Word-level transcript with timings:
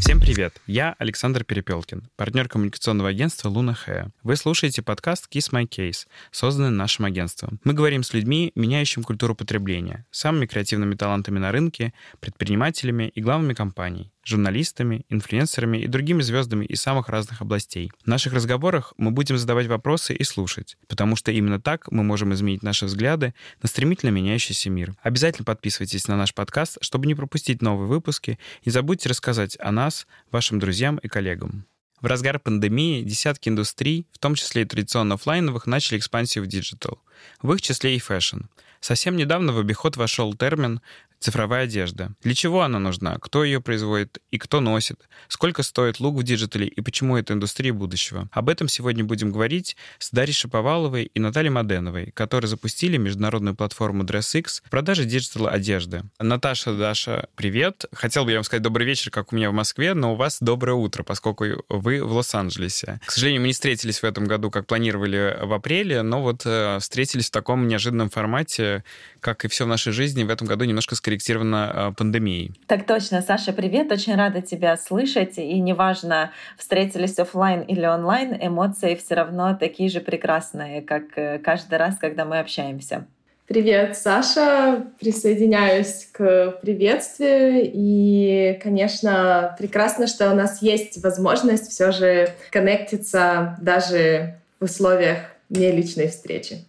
Всем 0.00 0.18
привет! 0.18 0.60
Я 0.66 0.96
Александр 0.98 1.44
Перепелкин, 1.44 2.08
партнер 2.16 2.48
коммуникационного 2.48 3.10
агентства 3.10 3.48
Луна 3.48 3.74
Хэ. 3.74 4.08
Вы 4.24 4.34
слушаете 4.34 4.82
подкаст 4.82 5.28
Kiss 5.32 5.52
My 5.52 5.68
Case, 5.68 6.08
созданный 6.32 6.70
нашим 6.70 7.04
агентством. 7.04 7.60
Мы 7.62 7.74
говорим 7.74 8.02
с 8.02 8.12
людьми, 8.12 8.50
меняющими 8.56 9.04
культуру 9.04 9.36
потребления, 9.36 10.04
самыми 10.10 10.46
креативными 10.46 10.96
талантами 10.96 11.38
на 11.38 11.52
рынке, 11.52 11.92
предпринимателями 12.18 13.04
и 13.14 13.20
главами 13.20 13.54
компаний 13.54 14.11
журналистами, 14.24 15.04
инфлюенсерами 15.08 15.78
и 15.78 15.86
другими 15.86 16.22
звездами 16.22 16.64
из 16.64 16.80
самых 16.80 17.08
разных 17.08 17.40
областей. 17.42 17.90
В 18.04 18.06
наших 18.06 18.32
разговорах 18.32 18.92
мы 18.96 19.10
будем 19.10 19.38
задавать 19.38 19.66
вопросы 19.66 20.14
и 20.14 20.24
слушать, 20.24 20.76
потому 20.88 21.16
что 21.16 21.32
именно 21.32 21.60
так 21.60 21.90
мы 21.90 22.02
можем 22.02 22.32
изменить 22.32 22.62
наши 22.62 22.86
взгляды 22.86 23.34
на 23.62 23.68
стремительно 23.68 24.10
меняющийся 24.10 24.70
мир. 24.70 24.94
Обязательно 25.02 25.44
подписывайтесь 25.44 26.08
на 26.08 26.16
наш 26.16 26.34
подкаст, 26.34 26.78
чтобы 26.80 27.06
не 27.06 27.14
пропустить 27.14 27.62
новые 27.62 27.88
выпуски, 27.88 28.38
и 28.62 28.70
забудьте 28.70 29.08
рассказать 29.08 29.56
о 29.60 29.72
нас 29.72 30.06
вашим 30.30 30.58
друзьям 30.58 30.96
и 30.98 31.08
коллегам. 31.08 31.66
В 32.00 32.06
разгар 32.06 32.40
пандемии 32.40 33.02
десятки 33.02 33.48
индустрий, 33.48 34.08
в 34.12 34.18
том 34.18 34.34
числе 34.34 34.62
и 34.62 34.64
традиционно 34.64 35.14
офлайновых, 35.14 35.66
начали 35.66 35.98
экспансию 35.98 36.42
в 36.42 36.48
digital. 36.48 36.98
В 37.40 37.52
их 37.52 37.62
числе 37.62 37.94
и 37.94 38.00
fashion. 38.00 38.40
Совсем 38.80 39.16
недавно 39.16 39.52
в 39.52 39.58
обиход 39.58 39.96
вошел 39.96 40.34
термин 40.34 40.80
Цифровая 41.22 41.64
одежда. 41.64 42.10
Для 42.22 42.34
чего 42.34 42.62
она 42.62 42.80
нужна? 42.80 43.16
Кто 43.20 43.44
ее 43.44 43.60
производит 43.60 44.18
и 44.32 44.38
кто 44.38 44.58
носит? 44.58 45.08
Сколько 45.28 45.62
стоит 45.62 46.00
look 46.00 46.18
в 46.18 46.24
digital 46.24 46.61
е 46.61 46.66
и 46.66 46.80
почему 46.80 47.16
это 47.16 47.32
индустрия 47.32 47.72
будущего? 47.72 48.28
Об 48.32 48.48
этом 48.48 48.66
сегодня 48.66 49.04
будем 49.04 49.30
говорить 49.30 49.76
с 50.00 50.10
Дарьей 50.10 50.34
Шаповаловой 50.34 51.04
и 51.04 51.20
Натальей 51.20 51.50
Моденовой, 51.50 52.10
которые 52.10 52.48
запустили 52.48 52.96
международную 52.96 53.54
платформу 53.54 54.02
DressX 54.02 54.62
по 54.64 54.68
продаже 54.70 55.04
digital 55.04 55.46
одежды. 55.46 56.02
Наташа, 56.18 56.74
Даша, 56.74 57.28
привет. 57.36 57.84
Хотел 57.92 58.24
бы 58.24 58.32
я 58.32 58.38
вам 58.38 58.44
сказать 58.44 58.62
добрый 58.62 58.84
вечер, 58.84 59.12
как 59.12 59.32
у 59.32 59.36
меня 59.36 59.50
в 59.50 59.52
Москве, 59.52 59.94
но 59.94 60.14
у 60.14 60.16
вас 60.16 60.38
доброе 60.40 60.74
утро, 60.74 61.04
поскольку 61.04 61.44
вы 61.68 62.02
в 62.02 62.12
Лос-Анджелесе. 62.12 63.00
К 63.06 63.12
сожалению, 63.12 63.42
мы 63.42 63.46
не 63.46 63.52
встретились 63.52 64.00
в 64.00 64.04
этом 64.04 64.26
году, 64.26 64.50
как 64.50 64.66
планировали 64.66 65.38
в 65.40 65.52
апреле, 65.52 66.02
но 66.02 66.20
вот 66.20 66.42
э, 66.46 66.78
встретились 66.80 67.28
в 67.28 67.30
таком 67.30 67.68
неожиданном 67.68 68.10
формате, 68.10 68.82
как 69.20 69.44
и 69.44 69.48
все 69.48 69.66
в 69.66 69.68
нашей 69.68 69.92
жизни, 69.92 70.24
в 70.24 70.30
этом 70.30 70.48
году 70.48 70.64
немножко 70.64 70.96
скорректировано 71.12 71.70
а, 71.72 71.92
пандемией. 71.92 72.54
Так 72.66 72.86
точно, 72.86 73.22
Саша, 73.22 73.52
привет, 73.52 73.92
очень 73.92 74.14
рада 74.16 74.40
тебя 74.40 74.76
слышать, 74.76 75.38
и 75.38 75.60
неважно, 75.60 76.30
встретились 76.56 77.18
офлайн 77.18 77.60
или 77.62 77.84
онлайн, 77.84 78.36
эмоции 78.40 78.94
все 78.94 79.14
равно 79.14 79.56
такие 79.58 79.90
же 79.90 80.00
прекрасные, 80.00 80.80
как 80.80 81.16
э, 81.16 81.38
каждый 81.38 81.78
раз, 81.78 81.96
когда 81.98 82.24
мы 82.24 82.38
общаемся. 82.38 83.06
Привет, 83.46 83.98
Саша. 83.98 84.86
Присоединяюсь 84.98 86.08
к 86.12 86.58
приветствию. 86.62 87.70
И, 87.74 88.58
конечно, 88.62 89.54
прекрасно, 89.58 90.06
что 90.06 90.30
у 90.30 90.34
нас 90.34 90.62
есть 90.62 91.02
возможность 91.02 91.70
все 91.70 91.92
же 91.92 92.30
коннектиться 92.50 93.58
даже 93.60 94.36
в 94.58 94.64
условиях 94.64 95.18
не 95.50 95.70
личной 95.70 96.08
встречи. 96.08 96.64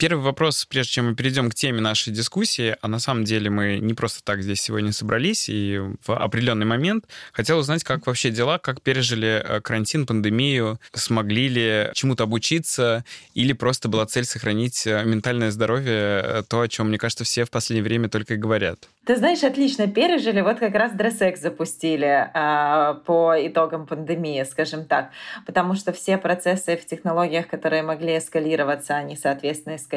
Первый 0.00 0.22
вопрос, 0.22 0.64
прежде 0.64 0.92
чем 0.92 1.08
мы 1.10 1.14
перейдем 1.14 1.50
к 1.50 1.54
теме 1.54 1.82
нашей 1.82 2.10
дискуссии, 2.10 2.74
а 2.80 2.88
на 2.88 2.98
самом 2.98 3.24
деле 3.24 3.50
мы 3.50 3.80
не 3.80 3.92
просто 3.92 4.24
так 4.24 4.42
здесь 4.42 4.62
сегодня 4.62 4.92
собрались, 4.92 5.50
и 5.50 5.78
в 6.06 6.16
определенный 6.16 6.64
момент 6.64 7.04
хотел 7.34 7.58
узнать, 7.58 7.84
как 7.84 8.06
вообще 8.06 8.30
дела, 8.30 8.56
как 8.56 8.80
пережили 8.80 9.44
э, 9.44 9.60
карантин, 9.60 10.06
пандемию, 10.06 10.80
смогли 10.94 11.48
ли 11.48 11.90
чему-то 11.92 12.24
обучиться, 12.24 13.04
или 13.34 13.52
просто 13.52 13.90
была 13.90 14.06
цель 14.06 14.24
сохранить 14.24 14.86
э, 14.86 15.04
ментальное 15.04 15.50
здоровье, 15.50 16.22
э, 16.24 16.42
то, 16.48 16.62
о 16.62 16.68
чем, 16.68 16.88
мне 16.88 16.96
кажется, 16.96 17.24
все 17.24 17.44
в 17.44 17.50
последнее 17.50 17.84
время 17.84 18.08
только 18.08 18.34
и 18.34 18.36
говорят. 18.38 18.88
Ты 19.04 19.16
знаешь, 19.16 19.44
отлично 19.44 19.86
пережили. 19.86 20.40
Вот 20.40 20.60
как 20.60 20.74
раз 20.74 20.92
DressX 20.92 21.36
запустили 21.36 22.30
э, 22.32 22.94
по 23.04 23.34
итогам 23.36 23.86
пандемии, 23.86 24.42
скажем 24.44 24.86
так. 24.86 25.10
Потому 25.44 25.74
что 25.74 25.92
все 25.92 26.16
процессы 26.16 26.78
в 26.78 26.86
технологиях, 26.86 27.48
которые 27.48 27.82
могли 27.82 28.16
эскалироваться, 28.16 28.94
они, 28.94 29.16
соответственно, 29.16 29.76
эскалировались 29.76 29.89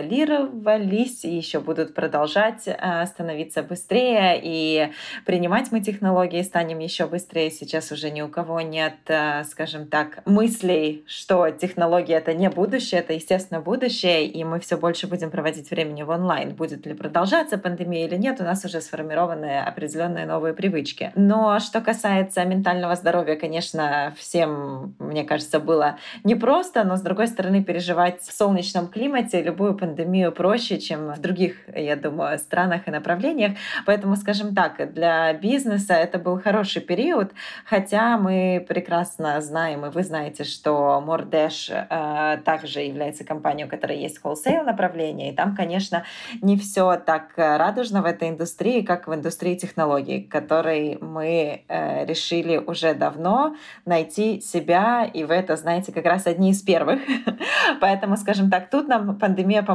и 1.26 1.36
еще 1.36 1.60
будут 1.60 1.94
продолжать 1.94 2.68
э, 2.68 3.06
становиться 3.06 3.64
быстрее. 3.64 4.40
И 4.42 4.90
принимать 5.26 5.72
мы 5.72 5.82
технологии 5.82 6.42
станем 6.42 6.80
еще 6.80 7.06
быстрее. 7.06 7.52
Сейчас 7.52 7.92
уже 7.92 8.10
ни 8.10 8.22
у 8.22 8.28
кого 8.28 8.62
нет, 8.62 8.96
э, 9.08 9.44
скажем 9.44 9.88
так, 9.88 10.22
мыслей, 10.26 11.04
что 11.08 11.50
технология— 11.50 12.14
это 12.16 12.34
не 12.34 12.50
будущее, 12.50 13.02
это, 13.02 13.14
естественно, 13.14 13.62
будущее. 13.62 14.26
И 14.26 14.44
мы 14.44 14.60
все 14.60 14.78
больше 14.78 15.08
будем 15.08 15.32
проводить 15.32 15.70
времени 15.72 16.04
в 16.04 16.10
онлайн. 16.10 16.56
Будет 16.56 16.86
ли 16.86 16.94
продолжаться 16.94 17.58
пандемия 17.58 18.08
или 18.08 18.16
нет, 18.16 18.40
у 18.42 18.44
нас 18.44 18.64
уже 18.66 18.82
сформированы 18.82 19.60
определенные 19.60 20.26
новые 20.26 20.54
привычки. 20.54 21.12
Но 21.16 21.60
что 21.60 21.82
касается 21.82 22.44
ментального 22.46 22.96
здоровья, 22.96 23.36
конечно, 23.36 24.14
всем, 24.18 24.96
мне 25.00 25.24
кажется, 25.24 25.60
было 25.60 25.98
непросто, 26.24 26.84
но, 26.84 26.98
с 26.98 27.02
другой 27.02 27.28
стороны, 27.28 27.64
переживать 27.64 28.22
в 28.22 28.32
солнечном 28.32 28.88
климате 28.88 29.42
любую 29.42 29.76
пандемию 29.84 30.32
проще, 30.32 30.80
чем 30.80 31.12
в 31.12 31.20
других, 31.20 31.58
я 31.76 31.98
думаю, 31.98 32.40
странах 32.40 32.88
и 32.88 32.92
направлениях. 32.92 33.58
Поэтому, 33.86 34.16
скажем 34.16 34.56
так, 34.56 34.94
для 34.94 35.34
бизнеса 35.34 35.94
это 35.94 36.20
был 36.20 36.40
хороший 36.42 36.82
период, 36.82 37.34
хотя 37.66 38.18
мы 38.18 38.66
прекрасно 38.70 39.42
знаем, 39.42 39.86
и 39.86 39.90
вы 39.90 40.04
знаете, 40.04 40.46
что 40.46 41.02
Мордеш 41.06 41.70
э, 41.70 42.38
также 42.46 42.80
является 42.80 43.26
компанией, 43.26 43.66
у 43.66 43.70
которой 43.70 43.98
есть 43.98 44.22
wholesale 44.24 44.64
направление, 44.64 45.34
и 45.34 45.36
там, 45.36 45.54
конечно, 45.54 46.06
не 46.42 46.56
все 46.58 46.96
так 46.96 47.34
радужно 47.36 48.02
в 48.02 48.06
этой 48.06 48.30
индустрии, 48.30 48.84
как 48.84 49.10
в 49.10 49.14
индустрии 49.14 49.56
технологий, 49.56 50.22
которой 50.22 50.98
мы 51.02 51.64
э, 51.68 52.06
решили 52.06 52.56
уже 52.56 52.94
давно 52.94 53.58
найти 53.86 54.40
себя, 54.40 55.04
и 55.14 55.26
в 55.26 55.32
это, 55.32 55.58
знаете, 55.58 55.92
как 55.92 56.06
раз 56.06 56.26
одни 56.26 56.52
из 56.52 56.62
первых. 56.62 57.02
Поэтому, 57.82 58.16
скажем 58.16 58.50
так, 58.50 58.70
тут 58.70 58.88
нам 58.88 59.20
пандемия 59.20 59.62
помогла. 59.62 59.73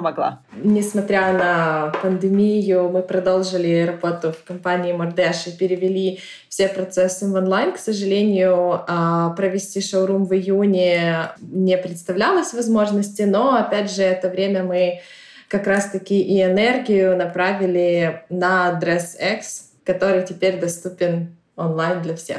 Несмотря 0.63 1.33
на 1.33 1.93
пандемию, 2.03 2.89
мы 2.89 3.03
продолжили 3.03 3.87
работу 3.87 4.33
в 4.33 4.45
компании 4.45 4.93
Мордеш 4.93 5.47
и 5.47 5.57
перевели 5.57 6.21
все 6.49 6.69
процессы 6.69 7.27
в 7.29 7.35
онлайн. 7.35 7.73
К 7.73 7.79
сожалению, 7.79 8.85
а, 8.87 9.31
провести 9.31 9.81
шоурум 9.81 10.25
в 10.25 10.35
июне 10.35 11.31
не 11.41 11.77
представлялось 11.79 12.53
возможности, 12.53 13.23
но, 13.23 13.57
опять 13.57 13.91
же, 13.91 14.03
это 14.03 14.29
время 14.29 14.63
мы 14.63 15.01
как 15.49 15.67
раз-таки 15.67 16.21
и 16.21 16.43
энергию 16.43 17.17
направили 17.17 18.23
на 18.29 18.79
DressX, 18.81 19.41
который 19.85 20.25
теперь 20.25 20.61
доступен 20.61 21.37
онлайн 21.57 22.03
для 22.03 22.15
всех. 22.15 22.39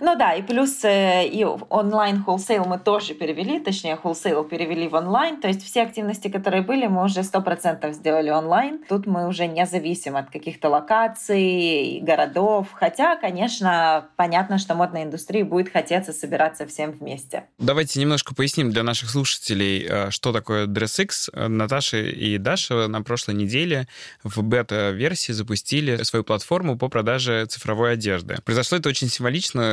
Ну 0.00 0.16
да, 0.16 0.34
и 0.34 0.42
плюс 0.42 0.84
э, 0.84 1.26
и 1.26 1.44
онлайн 1.44 2.24
wholesale 2.26 2.66
мы 2.66 2.78
тоже 2.78 3.14
перевели, 3.14 3.60
точнее 3.60 3.98
wholesale 4.02 4.48
перевели 4.48 4.88
в 4.88 4.94
онлайн, 4.94 5.40
то 5.40 5.48
есть 5.48 5.64
все 5.64 5.82
активности, 5.82 6.28
которые 6.28 6.62
были, 6.62 6.86
мы 6.86 7.04
уже 7.04 7.22
сто 7.22 7.40
процентов 7.40 7.94
сделали 7.94 8.30
онлайн. 8.30 8.80
Тут 8.88 9.06
мы 9.06 9.26
уже 9.28 9.46
не 9.46 9.66
зависим 9.66 10.16
от 10.16 10.30
каких-то 10.30 10.68
локаций, 10.68 12.00
городов, 12.02 12.68
хотя, 12.72 13.16
конечно, 13.16 14.08
понятно, 14.16 14.58
что 14.58 14.74
модной 14.74 15.04
индустрии 15.04 15.42
будет 15.42 15.72
хотеться 15.72 16.12
собираться 16.12 16.66
всем 16.66 16.92
вместе. 16.92 17.44
Давайте 17.58 18.00
немножко 18.00 18.34
поясним 18.34 18.70
для 18.70 18.82
наших 18.82 19.10
слушателей, 19.10 19.86
э, 19.88 20.10
что 20.10 20.32
такое 20.32 20.66
DressX. 20.66 21.48
Наташа 21.48 21.98
и 21.98 22.38
Даша 22.38 22.88
на 22.88 23.02
прошлой 23.02 23.34
неделе 23.34 23.86
в 24.22 24.42
бета-версии 24.42 25.32
запустили 25.32 26.02
свою 26.02 26.24
платформу 26.24 26.76
по 26.76 26.88
продаже 26.88 27.46
цифровой 27.46 27.92
одежды. 27.92 28.38
Произошло 28.44 28.78
это 28.78 28.88
очень 28.88 29.08
символично, 29.08 29.71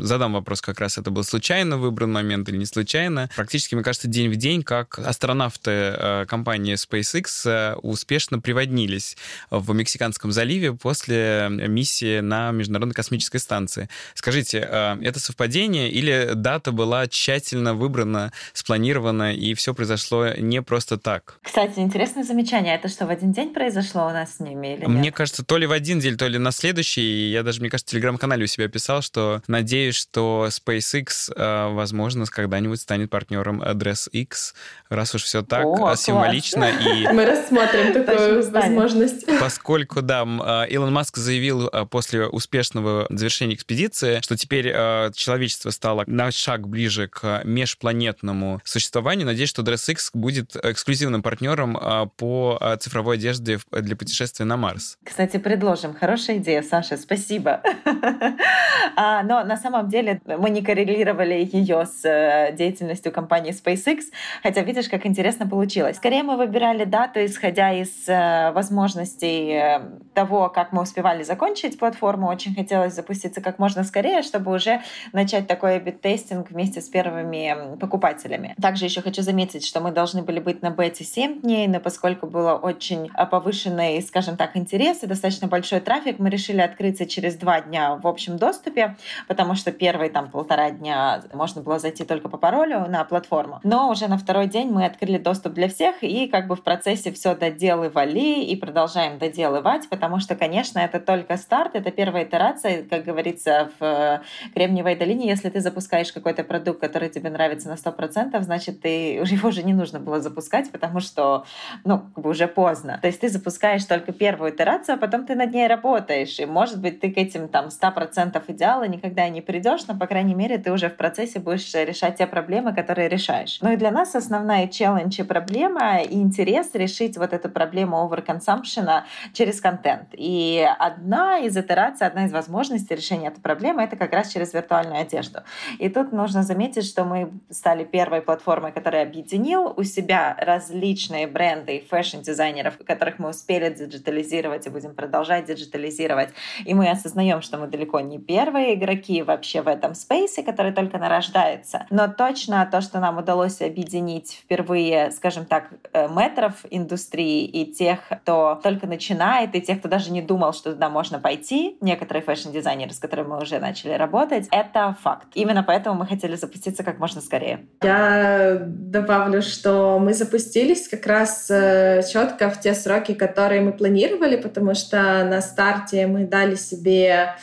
задам 0.00 0.34
вопрос 0.34 0.60
как 0.60 0.80
раз, 0.80 0.98
это 0.98 1.10
был 1.10 1.24
случайно 1.24 1.78
выбран 1.78 2.12
момент 2.12 2.48
или 2.48 2.56
не 2.56 2.66
случайно. 2.66 3.30
Практически, 3.36 3.74
мне 3.74 3.84
кажется, 3.84 4.08
день 4.08 4.30
в 4.30 4.36
день, 4.36 4.62
как 4.62 4.98
астронавты 4.98 5.70
э, 5.70 6.26
компании 6.26 6.74
SpaceX 6.74 7.26
э, 7.44 7.74
успешно 7.76 8.38
приводнились 8.38 9.16
в 9.50 9.72
Мексиканском 9.74 10.32
заливе 10.32 10.72
после 10.74 11.48
миссии 11.50 12.20
на 12.20 12.50
Международной 12.50 12.94
космической 12.94 13.38
станции. 13.38 13.88
Скажите, 14.14 14.66
э, 14.68 14.98
это 15.02 15.20
совпадение 15.20 15.90
или 15.90 16.32
дата 16.34 16.72
была 16.72 17.06
тщательно 17.06 17.74
выбрана, 17.74 18.32
спланирована, 18.52 19.34
и 19.34 19.54
все 19.54 19.74
произошло 19.74 20.28
не 20.38 20.62
просто 20.62 20.98
так? 20.98 21.38
Кстати, 21.42 21.78
интересное 21.78 22.24
замечание. 22.24 22.74
Это 22.74 22.88
что, 22.88 23.06
в 23.06 23.10
один 23.10 23.32
день 23.32 23.52
произошло 23.52 24.06
у 24.06 24.10
нас 24.10 24.36
с 24.36 24.40
ними 24.40 24.74
или 24.74 24.80
нет? 24.80 24.88
Мне 24.88 25.12
кажется, 25.12 25.44
то 25.44 25.56
ли 25.56 25.66
в 25.66 25.72
один 25.72 26.00
день, 26.00 26.16
то 26.16 26.26
ли 26.26 26.38
на 26.38 26.52
следующий. 26.52 27.30
Я 27.30 27.42
даже, 27.42 27.60
мне 27.60 27.70
кажется, 27.70 27.90
в 27.90 27.92
телеграм-канале 27.92 28.44
у 28.44 28.46
себя 28.46 28.68
писал, 28.68 29.02
что 29.02 29.25
что 29.26 29.42
надеюсь, 29.48 29.96
что 29.96 30.48
SpaceX, 30.48 31.32
э, 31.34 31.72
возможно, 31.72 32.26
когда-нибудь 32.26 32.80
станет 32.80 33.10
партнером 33.10 33.62
DressX, 33.62 34.54
раз 34.88 35.14
уж 35.14 35.24
все 35.24 35.42
так 35.42 35.64
О, 35.64 35.92
э, 35.92 35.96
символично. 35.96 36.64
И... 36.64 37.06
Мы 37.08 37.24
рассмотрим 37.24 37.92
такую 37.92 38.48
возможность. 38.50 39.26
Поскольку, 39.40 40.02
да, 40.02 40.22
Илон 40.68 40.92
Маск 40.92 41.16
заявил 41.16 41.70
после 41.90 42.26
успешного 42.26 43.06
завершения 43.10 43.54
экспедиции, 43.54 44.20
что 44.22 44.36
теперь 44.36 44.72
человечество 45.14 45.70
стало 45.70 46.04
на 46.06 46.30
шаг 46.30 46.68
ближе 46.68 47.08
к 47.08 47.42
межпланетному 47.44 48.60
существованию. 48.64 49.26
Надеюсь, 49.26 49.50
что 49.50 49.62
DressX 49.62 50.10
будет 50.12 50.56
эксклюзивным 50.56 51.22
партнером 51.22 52.10
по 52.16 52.76
цифровой 52.80 53.16
одежде 53.16 53.58
для 53.70 53.96
путешествия 53.96 54.44
на 54.44 54.56
Марс. 54.56 54.98
Кстати, 55.04 55.38
предложим. 55.38 55.94
Хорошая 55.94 56.38
идея, 56.38 56.62
Саша, 56.62 56.96
спасибо. 56.96 57.62
А, 59.16 59.22
но 59.22 59.44
на 59.44 59.56
самом 59.56 59.88
деле 59.88 60.20
мы 60.26 60.50
не 60.50 60.62
коррелировали 60.62 61.48
ее 61.52 61.86
с 61.86 62.04
э, 62.04 62.52
деятельностью 62.54 63.12
компании 63.12 63.52
SpaceX, 63.52 64.04
хотя 64.42 64.62
видишь, 64.62 64.88
как 64.88 65.06
интересно 65.06 65.46
получилось. 65.46 65.96
Скорее 65.96 66.22
мы 66.22 66.36
выбирали 66.36 66.84
дату, 66.84 67.24
исходя 67.24 67.72
из 67.72 68.08
э, 68.08 68.52
возможностей 68.52 69.52
э, 69.52 69.80
того, 70.14 70.48
как 70.50 70.72
мы 70.72 70.82
успевали 70.82 71.22
закончить 71.22 71.78
платформу. 71.78 72.28
Очень 72.28 72.54
хотелось 72.54 72.94
запуститься 72.94 73.40
как 73.40 73.58
можно 73.58 73.84
скорее, 73.84 74.22
чтобы 74.22 74.54
уже 74.54 74.82
начать 75.12 75.46
такой 75.46 75.78
бит-тестинг 75.78 76.50
вместе 76.50 76.80
с 76.80 76.88
первыми 76.88 77.76
покупателями. 77.80 78.54
Также 78.60 78.84
еще 78.84 79.00
хочу 79.00 79.22
заметить, 79.22 79.64
что 79.64 79.80
мы 79.80 79.92
должны 79.92 80.22
были 80.22 80.40
быть 80.40 80.62
на 80.62 80.70
бете 80.70 81.04
7 81.04 81.40
дней, 81.40 81.68
но 81.68 81.80
поскольку 81.80 82.26
было 82.26 82.54
очень 82.54 83.10
повышенный, 83.30 84.02
скажем 84.02 84.36
так, 84.36 84.56
интерес 84.56 85.02
и 85.02 85.06
достаточно 85.06 85.48
большой 85.48 85.80
трафик, 85.80 86.18
мы 86.18 86.28
решили 86.28 86.60
открыться 86.60 87.06
через 87.06 87.36
два 87.36 87.60
дня 87.60 87.96
в 87.96 88.06
общем 88.06 88.36
доступе, 88.36 88.96
потому 89.28 89.54
что 89.54 89.72
первые 89.72 90.10
там 90.10 90.30
полтора 90.30 90.70
дня 90.70 91.22
можно 91.32 91.62
было 91.62 91.78
зайти 91.78 92.04
только 92.04 92.28
по 92.28 92.38
паролю 92.38 92.86
на 92.88 93.04
платформу. 93.04 93.60
Но 93.62 93.90
уже 93.90 94.08
на 94.08 94.18
второй 94.18 94.46
день 94.46 94.70
мы 94.70 94.84
открыли 94.84 95.18
доступ 95.18 95.54
для 95.54 95.68
всех 95.68 96.02
и 96.02 96.28
как 96.28 96.46
бы 96.46 96.56
в 96.56 96.62
процессе 96.62 97.12
все 97.12 97.34
доделывали 97.34 98.44
и 98.44 98.56
продолжаем 98.56 99.18
доделывать, 99.18 99.88
потому 99.88 100.20
что, 100.20 100.34
конечно, 100.34 100.78
это 100.78 101.00
только 101.00 101.36
старт, 101.36 101.74
это 101.74 101.90
первая 101.90 102.24
итерация, 102.24 102.82
как 102.82 103.04
говорится 103.04 103.70
в 103.78 103.84
э, 103.84 104.20
Кремниевой 104.54 104.96
долине, 104.96 105.28
если 105.28 105.50
ты 105.50 105.60
запускаешь 105.60 106.12
какой-то 106.12 106.44
продукт, 106.44 106.80
который 106.80 107.08
тебе 107.08 107.30
нравится 107.30 107.68
на 107.68 107.74
100%, 107.74 108.40
значит, 108.42 108.80
ты, 108.80 109.14
его 109.24 109.48
уже 109.48 109.62
не 109.62 109.74
нужно 109.74 110.00
было 110.00 110.20
запускать, 110.20 110.70
потому 110.70 111.00
что, 111.00 111.44
ну, 111.84 111.98
как 111.98 112.24
бы 112.24 112.30
уже 112.30 112.48
поздно. 112.48 112.98
То 113.00 113.08
есть 113.08 113.20
ты 113.20 113.28
запускаешь 113.28 113.84
только 113.84 114.12
первую 114.12 114.52
итерацию, 114.52 114.94
а 114.96 114.98
потом 114.98 115.26
ты 115.26 115.34
над 115.34 115.52
ней 115.52 115.66
работаешь, 115.66 116.38
и, 116.38 116.46
может 116.46 116.80
быть, 116.80 117.00
ты 117.00 117.10
к 117.12 117.18
этим 117.18 117.48
там 117.48 117.66
100% 117.68 118.42
идеала 118.48 118.84
никогда 118.96 119.28
не 119.28 119.40
придешь, 119.40 119.86
но, 119.86 119.96
по 119.96 120.06
крайней 120.06 120.34
мере, 120.34 120.58
ты 120.58 120.72
уже 120.72 120.88
в 120.88 120.96
процессе 120.96 121.38
будешь 121.38 121.72
решать 121.74 122.16
те 122.16 122.26
проблемы, 122.26 122.74
которые 122.74 123.08
решаешь. 123.08 123.58
Ну 123.60 123.72
и 123.72 123.76
для 123.76 123.90
нас 123.90 124.14
основная 124.14 124.68
челлендж 124.68 125.20
и 125.20 125.22
проблема, 125.22 126.00
и 126.02 126.14
интерес 126.14 126.74
решить 126.74 127.16
вот 127.16 127.32
эту 127.32 127.48
проблему 127.48 127.96
overconsumption 127.96 129.02
через 129.32 129.60
контент. 129.60 130.08
И 130.12 130.66
одна 130.78 131.38
из 131.38 131.56
итераций, 131.56 132.06
одна 132.06 132.24
из 132.24 132.32
возможностей 132.32 132.94
решения 132.94 133.28
этой 133.28 133.40
проблемы— 133.40 133.82
это 133.84 133.96
как 133.96 134.12
раз 134.12 134.32
через 134.32 134.54
виртуальную 134.54 135.00
одежду. 135.00 135.40
И 135.78 135.88
тут 135.88 136.12
нужно 136.12 136.42
заметить, 136.42 136.86
что 136.86 137.04
мы 137.04 137.32
стали 137.50 137.84
первой 137.84 138.22
платформой, 138.22 138.72
которая 138.72 139.02
объединил 139.02 139.72
у 139.76 139.82
себя 139.84 140.36
различные 140.38 141.26
бренды 141.26 141.76
и 141.76 141.86
fashion-дизайнеров, 141.86 142.78
которых 142.86 143.18
мы 143.18 143.30
успели 143.30 143.72
диджитализировать 143.72 144.66
и 144.66 144.70
будем 144.70 144.94
продолжать 144.94 145.44
диджитализировать. 145.46 146.30
И 146.64 146.74
мы 146.74 146.90
осознаем, 146.90 147.42
что 147.42 147.58
мы 147.58 147.66
далеко 147.66 148.00
не 148.00 148.18
первые 148.18 148.76
игроки 148.86 149.22
вообще 149.22 149.62
в 149.62 149.68
этом 149.68 149.94
space 149.94 150.28
е, 150.28 150.42
который 150.42 150.72
только 150.72 150.98
нарождается. 150.98 151.86
Но 151.90 152.08
точно 152.08 152.66
то, 152.70 152.80
что 152.80 153.00
нам 153.00 153.18
удалось 153.18 153.60
объединить 153.60 154.40
впервые, 154.44 155.10
скажем 155.10 155.44
так, 155.44 155.68
э, 155.92 156.08
метров 156.08 156.54
индустрии 156.70 157.44
и 157.44 157.72
тех, 157.72 158.00
кто 158.22 158.60
только 158.62 158.86
начинает, 158.86 159.54
и 159.54 159.60
тех, 159.60 159.80
кто 159.80 159.88
даже 159.88 160.10
не 160.10 160.22
думал, 160.22 160.52
что 160.52 160.72
туда 160.72 160.88
можно 160.88 161.18
пойти, 161.18 161.76
некоторые 161.80 162.22
fashion-дизайнеры, 162.22 162.92
с 162.92 162.98
которыми 162.98 163.28
мы 163.28 163.42
уже 163.42 163.58
начали 163.58 163.92
работать, 163.92 164.46
это 164.50 164.96
факт. 165.02 165.28
Именно 165.34 165.62
поэтому 165.62 165.96
мы 165.96 166.06
хотели 166.06 166.36
запуститься 166.36 166.84
как 166.84 166.98
можно 166.98 167.20
скорее. 167.20 167.66
Я 167.82 168.58
добавлю, 168.60 169.42
что 169.42 169.98
мы 169.98 170.14
запустились 170.14 170.88
как 170.88 171.06
раз 171.06 171.50
э, 171.50 172.02
четко 172.10 172.50
в 172.50 172.60
те 172.60 172.74
сроки, 172.74 173.14
которые 173.14 173.60
мы 173.60 173.72
планировали, 173.72 174.36
потому 174.36 174.74
что 174.74 175.24
на 175.24 175.40
старте 175.40 176.06
мы 176.06 176.24
дали 176.24 176.54
себе 176.54 177.34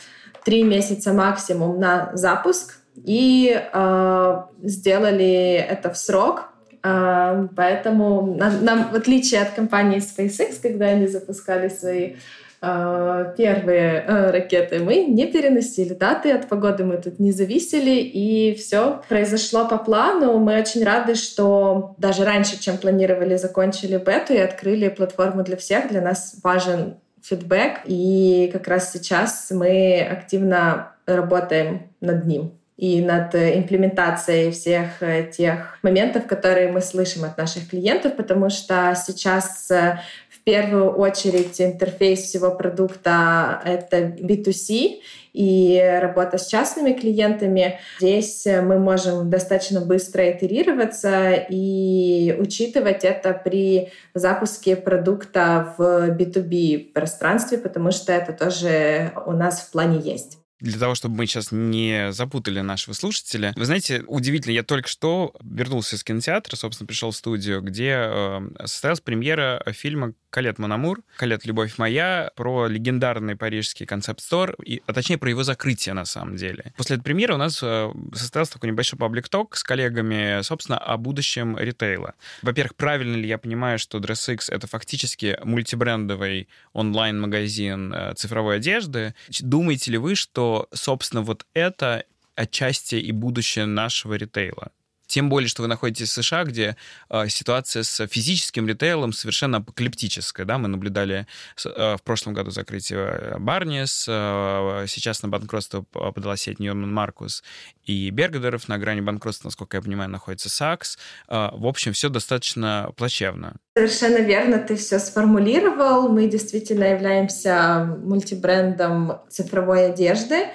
три 0.44 0.62
месяца 0.62 1.12
максимум 1.12 1.78
на 1.78 2.10
запуск 2.14 2.78
и 2.96 3.60
э, 3.72 4.42
сделали 4.62 5.54
это 5.54 5.90
в 5.90 5.96
срок. 5.96 6.50
Э, 6.82 7.48
поэтому 7.56 8.36
нам, 8.36 8.90
в 8.92 8.94
отличие 8.94 9.42
от 9.42 9.50
компании 9.50 9.98
SpaceX, 9.98 10.60
когда 10.62 10.86
они 10.86 11.06
запускали 11.06 11.68
свои 11.68 12.14
э, 12.62 13.34
первые 13.36 14.04
э, 14.06 14.30
ракеты, 14.30 14.78
мы 14.78 15.04
не 15.04 15.26
переносили 15.26 15.94
даты, 15.94 16.30
от 16.30 16.48
погоды 16.48 16.84
мы 16.84 16.98
тут 16.98 17.18
не 17.18 17.32
зависели, 17.32 18.00
и 18.00 18.54
все 18.54 19.02
произошло 19.08 19.66
по 19.66 19.78
плану. 19.78 20.38
Мы 20.38 20.60
очень 20.60 20.84
рады, 20.84 21.14
что 21.14 21.94
даже 21.98 22.24
раньше, 22.24 22.60
чем 22.60 22.76
планировали, 22.76 23.36
закончили 23.36 23.96
бету 23.96 24.34
и 24.34 24.38
открыли 24.38 24.88
платформу 24.88 25.42
для 25.42 25.56
всех. 25.56 25.88
Для 25.88 26.00
нас 26.00 26.36
важен 26.42 26.96
фидбэк, 27.24 27.80
и 27.86 28.50
как 28.52 28.68
раз 28.68 28.92
сейчас 28.92 29.50
мы 29.50 30.00
активно 30.00 30.92
работаем 31.06 31.88
над 32.00 32.26
ним 32.26 32.52
и 32.76 33.00
над 33.00 33.34
имплементацией 33.34 34.50
всех 34.50 35.00
э, 35.00 35.30
тех 35.30 35.78
моментов, 35.82 36.26
которые 36.26 36.72
мы 36.72 36.80
слышим 36.80 37.24
от 37.24 37.38
наших 37.38 37.70
клиентов, 37.70 38.16
потому 38.16 38.50
что 38.50 38.94
сейчас 38.96 39.70
э, 39.70 40.00
первую 40.44 40.90
очередь 40.90 41.60
интерфейс 41.60 42.20
всего 42.20 42.50
продукта— 42.50 43.60
это 43.64 43.98
B2C, 43.98 45.00
и 45.32 45.98
работа 46.00 46.38
с 46.38 46.46
частными 46.46 46.92
клиентами. 46.92 47.80
Здесь 47.98 48.46
мы 48.46 48.78
можем 48.78 49.30
достаточно 49.30 49.80
быстро 49.80 50.30
итерироваться 50.30 51.32
и 51.32 52.36
учитывать 52.38 53.04
это 53.04 53.32
при 53.32 53.90
запуске 54.14 54.76
продукта 54.76 55.74
в 55.76 56.10
B2B 56.10 56.92
пространстве, 56.92 57.58
потому 57.58 57.90
что 57.90 58.12
это 58.12 58.32
тоже 58.32 59.12
у 59.26 59.32
нас 59.32 59.60
в 59.60 59.72
плане 59.72 59.98
есть 59.98 60.38
для 60.60 60.78
того, 60.78 60.94
чтобы 60.94 61.16
мы 61.16 61.26
сейчас 61.26 61.52
не 61.52 62.10
запутали 62.12 62.60
нашего 62.60 62.94
слушателя. 62.94 63.52
Вы 63.54 63.66
знаете, 63.66 64.02
удивительно, 64.06 64.52
я 64.54 64.62
только 64.62 64.88
что 64.88 65.34
вернулся 65.42 65.96
из 65.96 66.04
кинотеатра, 66.04 66.56
собственно, 66.56 66.86
пришел 66.86 67.10
в 67.10 67.16
студию, 67.16 67.60
где 67.60 67.96
э, 67.98 68.40
состоялась 68.64 69.00
премьера 69.00 69.62
фильма 69.72 70.14
«Калет 70.34 70.58
Монамур», 70.58 71.00
«Калет. 71.16 71.46
Любовь 71.46 71.78
моя», 71.78 72.32
про 72.34 72.66
легендарный 72.66 73.36
парижский 73.36 73.86
концепт-стор, 73.86 74.56
и, 74.64 74.82
а 74.84 74.92
точнее 74.92 75.16
про 75.16 75.30
его 75.30 75.44
закрытие 75.44 75.94
на 75.94 76.04
самом 76.04 76.34
деле. 76.34 76.72
После 76.76 76.96
этой 76.96 77.04
премьеры 77.04 77.34
у 77.34 77.36
нас 77.36 77.62
э, 77.62 77.92
состоялся 78.12 78.54
такой 78.54 78.70
небольшой 78.70 78.98
паблик-ток 78.98 79.56
с 79.56 79.62
коллегами, 79.62 80.42
собственно, 80.42 80.76
о 80.78 80.96
будущем 80.96 81.56
ритейла. 81.56 82.14
Во-первых, 82.42 82.74
правильно 82.74 83.14
ли 83.14 83.28
я 83.28 83.38
понимаю, 83.38 83.78
что 83.78 83.98
DressX— 83.98 84.46
это 84.48 84.66
фактически 84.66 85.38
мультибрендовый 85.44 86.48
онлайн-магазин 86.72 87.94
э, 87.94 88.14
цифровой 88.14 88.56
одежды? 88.56 89.14
Думаете 89.40 89.92
ли 89.92 89.98
вы, 89.98 90.16
что 90.16 90.68
собственно, 90.72 91.22
вот 91.22 91.46
это 91.54 92.04
отчасти 92.34 92.96
и 92.96 93.12
будущее 93.12 93.66
нашего 93.66 94.14
ритейла. 94.14 94.72
Тем 95.14 95.28
более, 95.28 95.48
что 95.48 95.62
вы 95.62 95.68
находитесь 95.68 96.08
в 96.08 96.12
США, 96.12 96.42
где 96.42 96.76
э, 97.08 97.28
ситуация 97.28 97.84
с 97.84 98.04
физическим 98.08 98.66
ритейлом 98.66 99.12
совершенно 99.12 99.58
апокалиптическая. 99.58 100.44
Да? 100.44 100.58
Мы 100.58 100.66
наблюдали 100.66 101.28
э, 101.64 101.96
в 101.96 102.02
прошлом 102.02 102.34
году 102.34 102.50
закрытие 102.50 103.36
Барнис, 103.38 104.06
э, 104.08 104.86
сейчас 104.88 105.22
на 105.22 105.28
банкротство 105.28 105.82
подала 105.82 106.36
сеть 106.36 106.58
Ньюман 106.58 106.92
Маркус 106.92 107.44
и 107.84 108.10
Бергдеров, 108.10 108.66
на 108.66 108.76
грани 108.76 109.02
банкротства, 109.02 109.46
насколько 109.46 109.76
я 109.76 109.82
понимаю, 109.84 110.10
находится 110.10 110.50
Сакс. 110.50 110.98
Э, 111.28 111.50
в 111.52 111.68
общем, 111.68 111.92
все 111.92 112.08
достаточно 112.08 112.90
плачевно. 112.96 113.54
Совершенно 113.76 114.18
верно 114.18 114.58
ты 114.58 114.74
все 114.74 114.98
сформулировал. 114.98 116.08
Мы 116.08 116.26
действительно 116.26 116.86
являемся 116.86 117.84
мультибрендом 118.02 119.20
цифровой 119.30 119.92
одежды. 119.92 120.48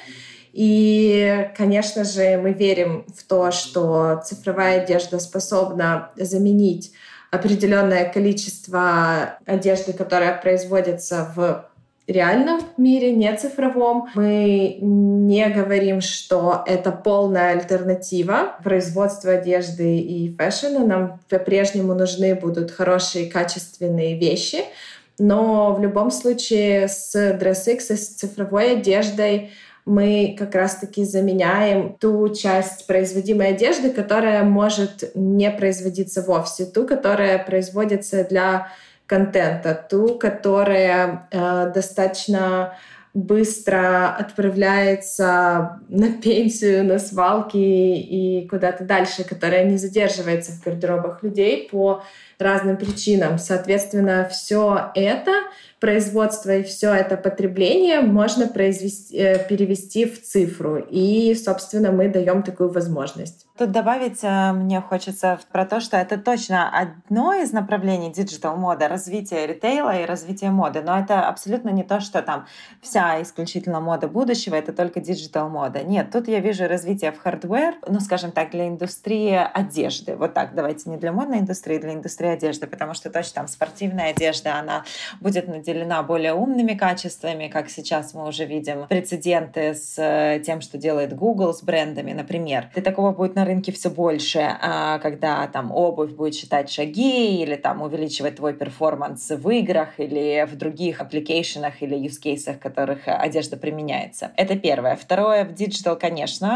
И, 0.61 1.51
конечно 1.55 2.03
же, 2.03 2.37
мы 2.37 2.51
верим 2.51 3.05
в 3.15 3.23
то, 3.23 3.49
что 3.49 4.21
цифровая 4.25 4.81
одежда 4.81 5.17
способна 5.19 6.09
заменить 6.17 6.91
определенное 7.31 8.11
количество 8.11 9.37
одежды, 9.45 9.93
которая 9.93 10.37
производится 10.37 11.31
в 11.33 11.65
реальном 12.07 12.59
мире, 12.75 13.13
не 13.13 13.33
цифровом. 13.37 14.09
Мы 14.15 14.79
не 14.81 15.47
говорим, 15.47 16.01
что 16.01 16.65
это 16.67 16.91
полная 16.91 17.53
альтернатива 17.53 18.57
производства 18.61 19.31
одежды 19.31 19.99
и 19.99 20.35
фэшена. 20.35 20.85
Нам 20.85 21.21
по-прежнему 21.29 21.93
нужны 21.93 22.35
будут 22.35 22.71
хорошие, 22.71 23.31
качественные 23.31 24.19
вещи. 24.19 24.65
Но 25.19 25.73
в 25.73 25.81
любом 25.81 26.11
случае 26.11 26.89
с 26.89 27.15
DressX 27.15 27.93
и 27.93 27.95
с 27.95 28.09
цифровой 28.09 28.73
одеждой 28.73 29.51
мы 29.89 30.35
как 30.37 30.53
раз-таки 30.53 31.03
заменяем 31.03 31.95
ту 31.99 32.29
часть 32.29 32.85
производимой 32.85 33.49
одежды, 33.49 33.89
которая 33.89 34.43
может 34.43 35.15
не 35.15 35.49
производиться 35.49 36.21
вовсе, 36.21 36.65
ту, 36.65 36.85
которая 36.85 37.43
производится 37.43 38.23
для 38.23 38.71
контента, 39.07 39.73
ту, 39.89 40.19
которая 40.19 41.27
э, 41.31 41.71
достаточно 41.73 42.75
быстро 43.15 44.15
отправляется 44.15 45.81
на 45.89 46.11
пенсию, 46.11 46.85
на 46.85 46.99
свалки 46.99 47.57
и 47.57 48.47
куда-то 48.47 48.83
дальше, 48.83 49.23
которая 49.23 49.65
не 49.65 49.77
задерживается 49.77 50.51
в 50.51 50.63
гардеробах 50.63 51.23
людей 51.23 51.67
по 51.71 52.03
разным 52.37 52.77
причинам. 52.77 53.39
Соответственно, 53.39 54.29
все 54.31 54.91
это 54.93 55.31
производство 55.79 56.55
и 56.57 56.63
все 56.63 56.93
это 56.93 57.17
потребление 57.17 58.01
можно 58.01 58.47
произвести, 58.47 59.17
э, 59.17 59.47
перевести 59.47 60.05
в 60.05 60.21
цифру. 60.21 60.77
И, 60.77 61.33
собственно, 61.35 61.91
мы 61.91 62.09
даем 62.09 62.43
такую 62.43 62.69
возможность. 62.71 63.47
Тут 63.59 63.71
добавить 63.71 64.19
э, 64.23 64.53
мне 64.53 64.79
хочется 64.79 65.37
про 65.51 65.65
то, 65.65 65.81
что 65.81 65.97
это 65.97 66.17
точно 66.17 66.69
одно 66.69 67.33
из 67.33 67.51
направлений 67.51 68.09
digital 68.09 68.55
моды, 68.55 68.87
развитие 68.87 69.47
ритейла 69.47 70.01
и 70.01 70.05
развитие 70.05 70.51
моды, 70.51 70.81
но 70.81 70.97
это 70.97 71.27
абсолютно 71.27 71.69
не 71.69 71.83
то, 71.83 71.99
что 71.99 72.21
там 72.21 72.45
вся 72.81 73.21
исключительно 73.21 73.81
мода 73.81 74.07
будущего, 74.07 74.55
это 74.55 74.71
только 74.71 75.01
digital 75.01 75.49
мода. 75.49 75.83
Нет, 75.83 76.09
тут 76.09 76.29
я 76.29 76.39
вижу 76.39 76.69
развитие 76.69 77.11
в 77.11 77.19
hardware, 77.19 77.75
ну, 77.85 77.99
скажем 77.99 78.31
так, 78.31 78.51
для 78.51 78.69
индустрии 78.69 79.35
одежды. 79.53 80.15
Вот 80.15 80.33
так, 80.33 80.55
давайте 80.55 80.89
не 80.89 80.95
для 80.95 81.11
модной 81.11 81.39
индустрии, 81.39 81.79
для 81.79 81.93
индустрии 81.93 82.29
одежды, 82.29 82.65
потому 82.65 82.93
что 82.93 83.09
точно 83.09 83.35
там 83.35 83.47
спортивная 83.49 84.11
одежда, 84.11 84.57
она 84.57 84.85
будет 85.19 85.49
наделена 85.69 86.03
более 86.03 86.33
умными 86.33 86.73
качествами, 86.73 87.47
как 87.47 87.69
сейчас 87.69 88.13
мы 88.13 88.27
уже 88.27 88.45
видим 88.45 88.87
прецеденты 88.87 89.73
с 89.73 89.95
э, 89.97 90.41
тем, 90.45 90.61
что 90.61 90.77
делает 90.77 91.15
Google 91.15 91.53
с 91.53 91.61
брендами, 91.61 92.13
например. 92.13 92.69
И 92.75 92.81
такого 92.81 93.11
будет 93.11 93.35
на 93.35 93.45
рынке 93.45 93.71
все 93.71 93.89
больше, 93.89 94.39
а, 94.39 94.99
когда 94.99 95.47
там 95.47 95.71
обувь 95.71 96.11
будет 96.11 96.35
считать 96.35 96.69
шаги 96.69 97.41
или 97.41 97.55
там 97.55 97.81
увеличивать 97.81 98.37
твой 98.37 98.53
performance 98.53 99.29
в 99.29 99.49
играх 99.49 99.99
или 99.99 100.47
в 100.49 100.55
других 100.57 101.01
application 101.01 101.64
ах 101.64 101.81
или 101.81 101.95
в 102.53 102.59
которых 102.59 103.01
одежда 103.05 103.57
применяется. 103.57 104.31
Это 104.35 104.57
первое. 104.57 104.95
Второе, 104.95 105.45
в 105.45 105.53
digital, 105.53 105.97
конечно, 105.97 106.49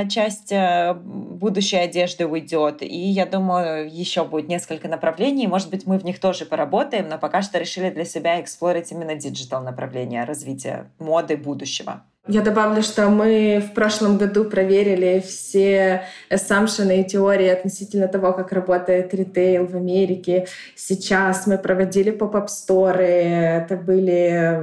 а, 0.00 0.04
часть 0.06 0.52
э, 0.52 0.94
будущей 0.94 1.76
одежды 1.76 2.26
уйдет, 2.26 2.82
и 2.82 2.86
я 2.86 3.26
думаю, 3.26 3.88
еще 3.90 4.24
будет 4.24 4.48
несколько 4.48 4.88
направлений, 4.88 5.46
может 5.46 5.70
быть, 5.70 5.86
мы 5.86 5.98
в 5.98 6.04
них 6.04 6.20
тоже 6.20 6.44
поработаем, 6.44 7.08
но 7.08 7.18
пока 7.18 7.42
что 7.42 7.58
решили 7.58 7.90
для 7.90 8.04
себя 8.04 8.35
explore 8.40 8.76
ить 8.76 8.92
именно 8.92 9.14
digital 9.14 9.62
направление 9.62 10.24
развития 10.24 10.90
моды 10.98 11.36
будущего. 11.36 12.02
Я 12.28 12.40
добавлю, 12.40 12.82
что 12.82 13.08
мы 13.08 13.62
в 13.64 13.72
прошлом 13.72 14.18
году 14.18 14.46
проверили 14.46 15.22
все 15.24 16.02
assumption 16.28 16.95
ы 16.95 17.02
и 17.02 17.04
теории 17.04 17.46
относительно 17.46 18.08
того, 18.08 18.32
как 18.32 18.50
работает 18.50 19.14
ритейл 19.14 19.66
в 19.66 19.76
Америке. 19.76 20.48
Сейчас 20.74 21.46
мы 21.46 21.56
проводили 21.56 22.10
pop-up 22.10 22.53
store 22.53 22.89
ы. 22.89 23.04
Это 23.04 23.76
были 23.76 24.60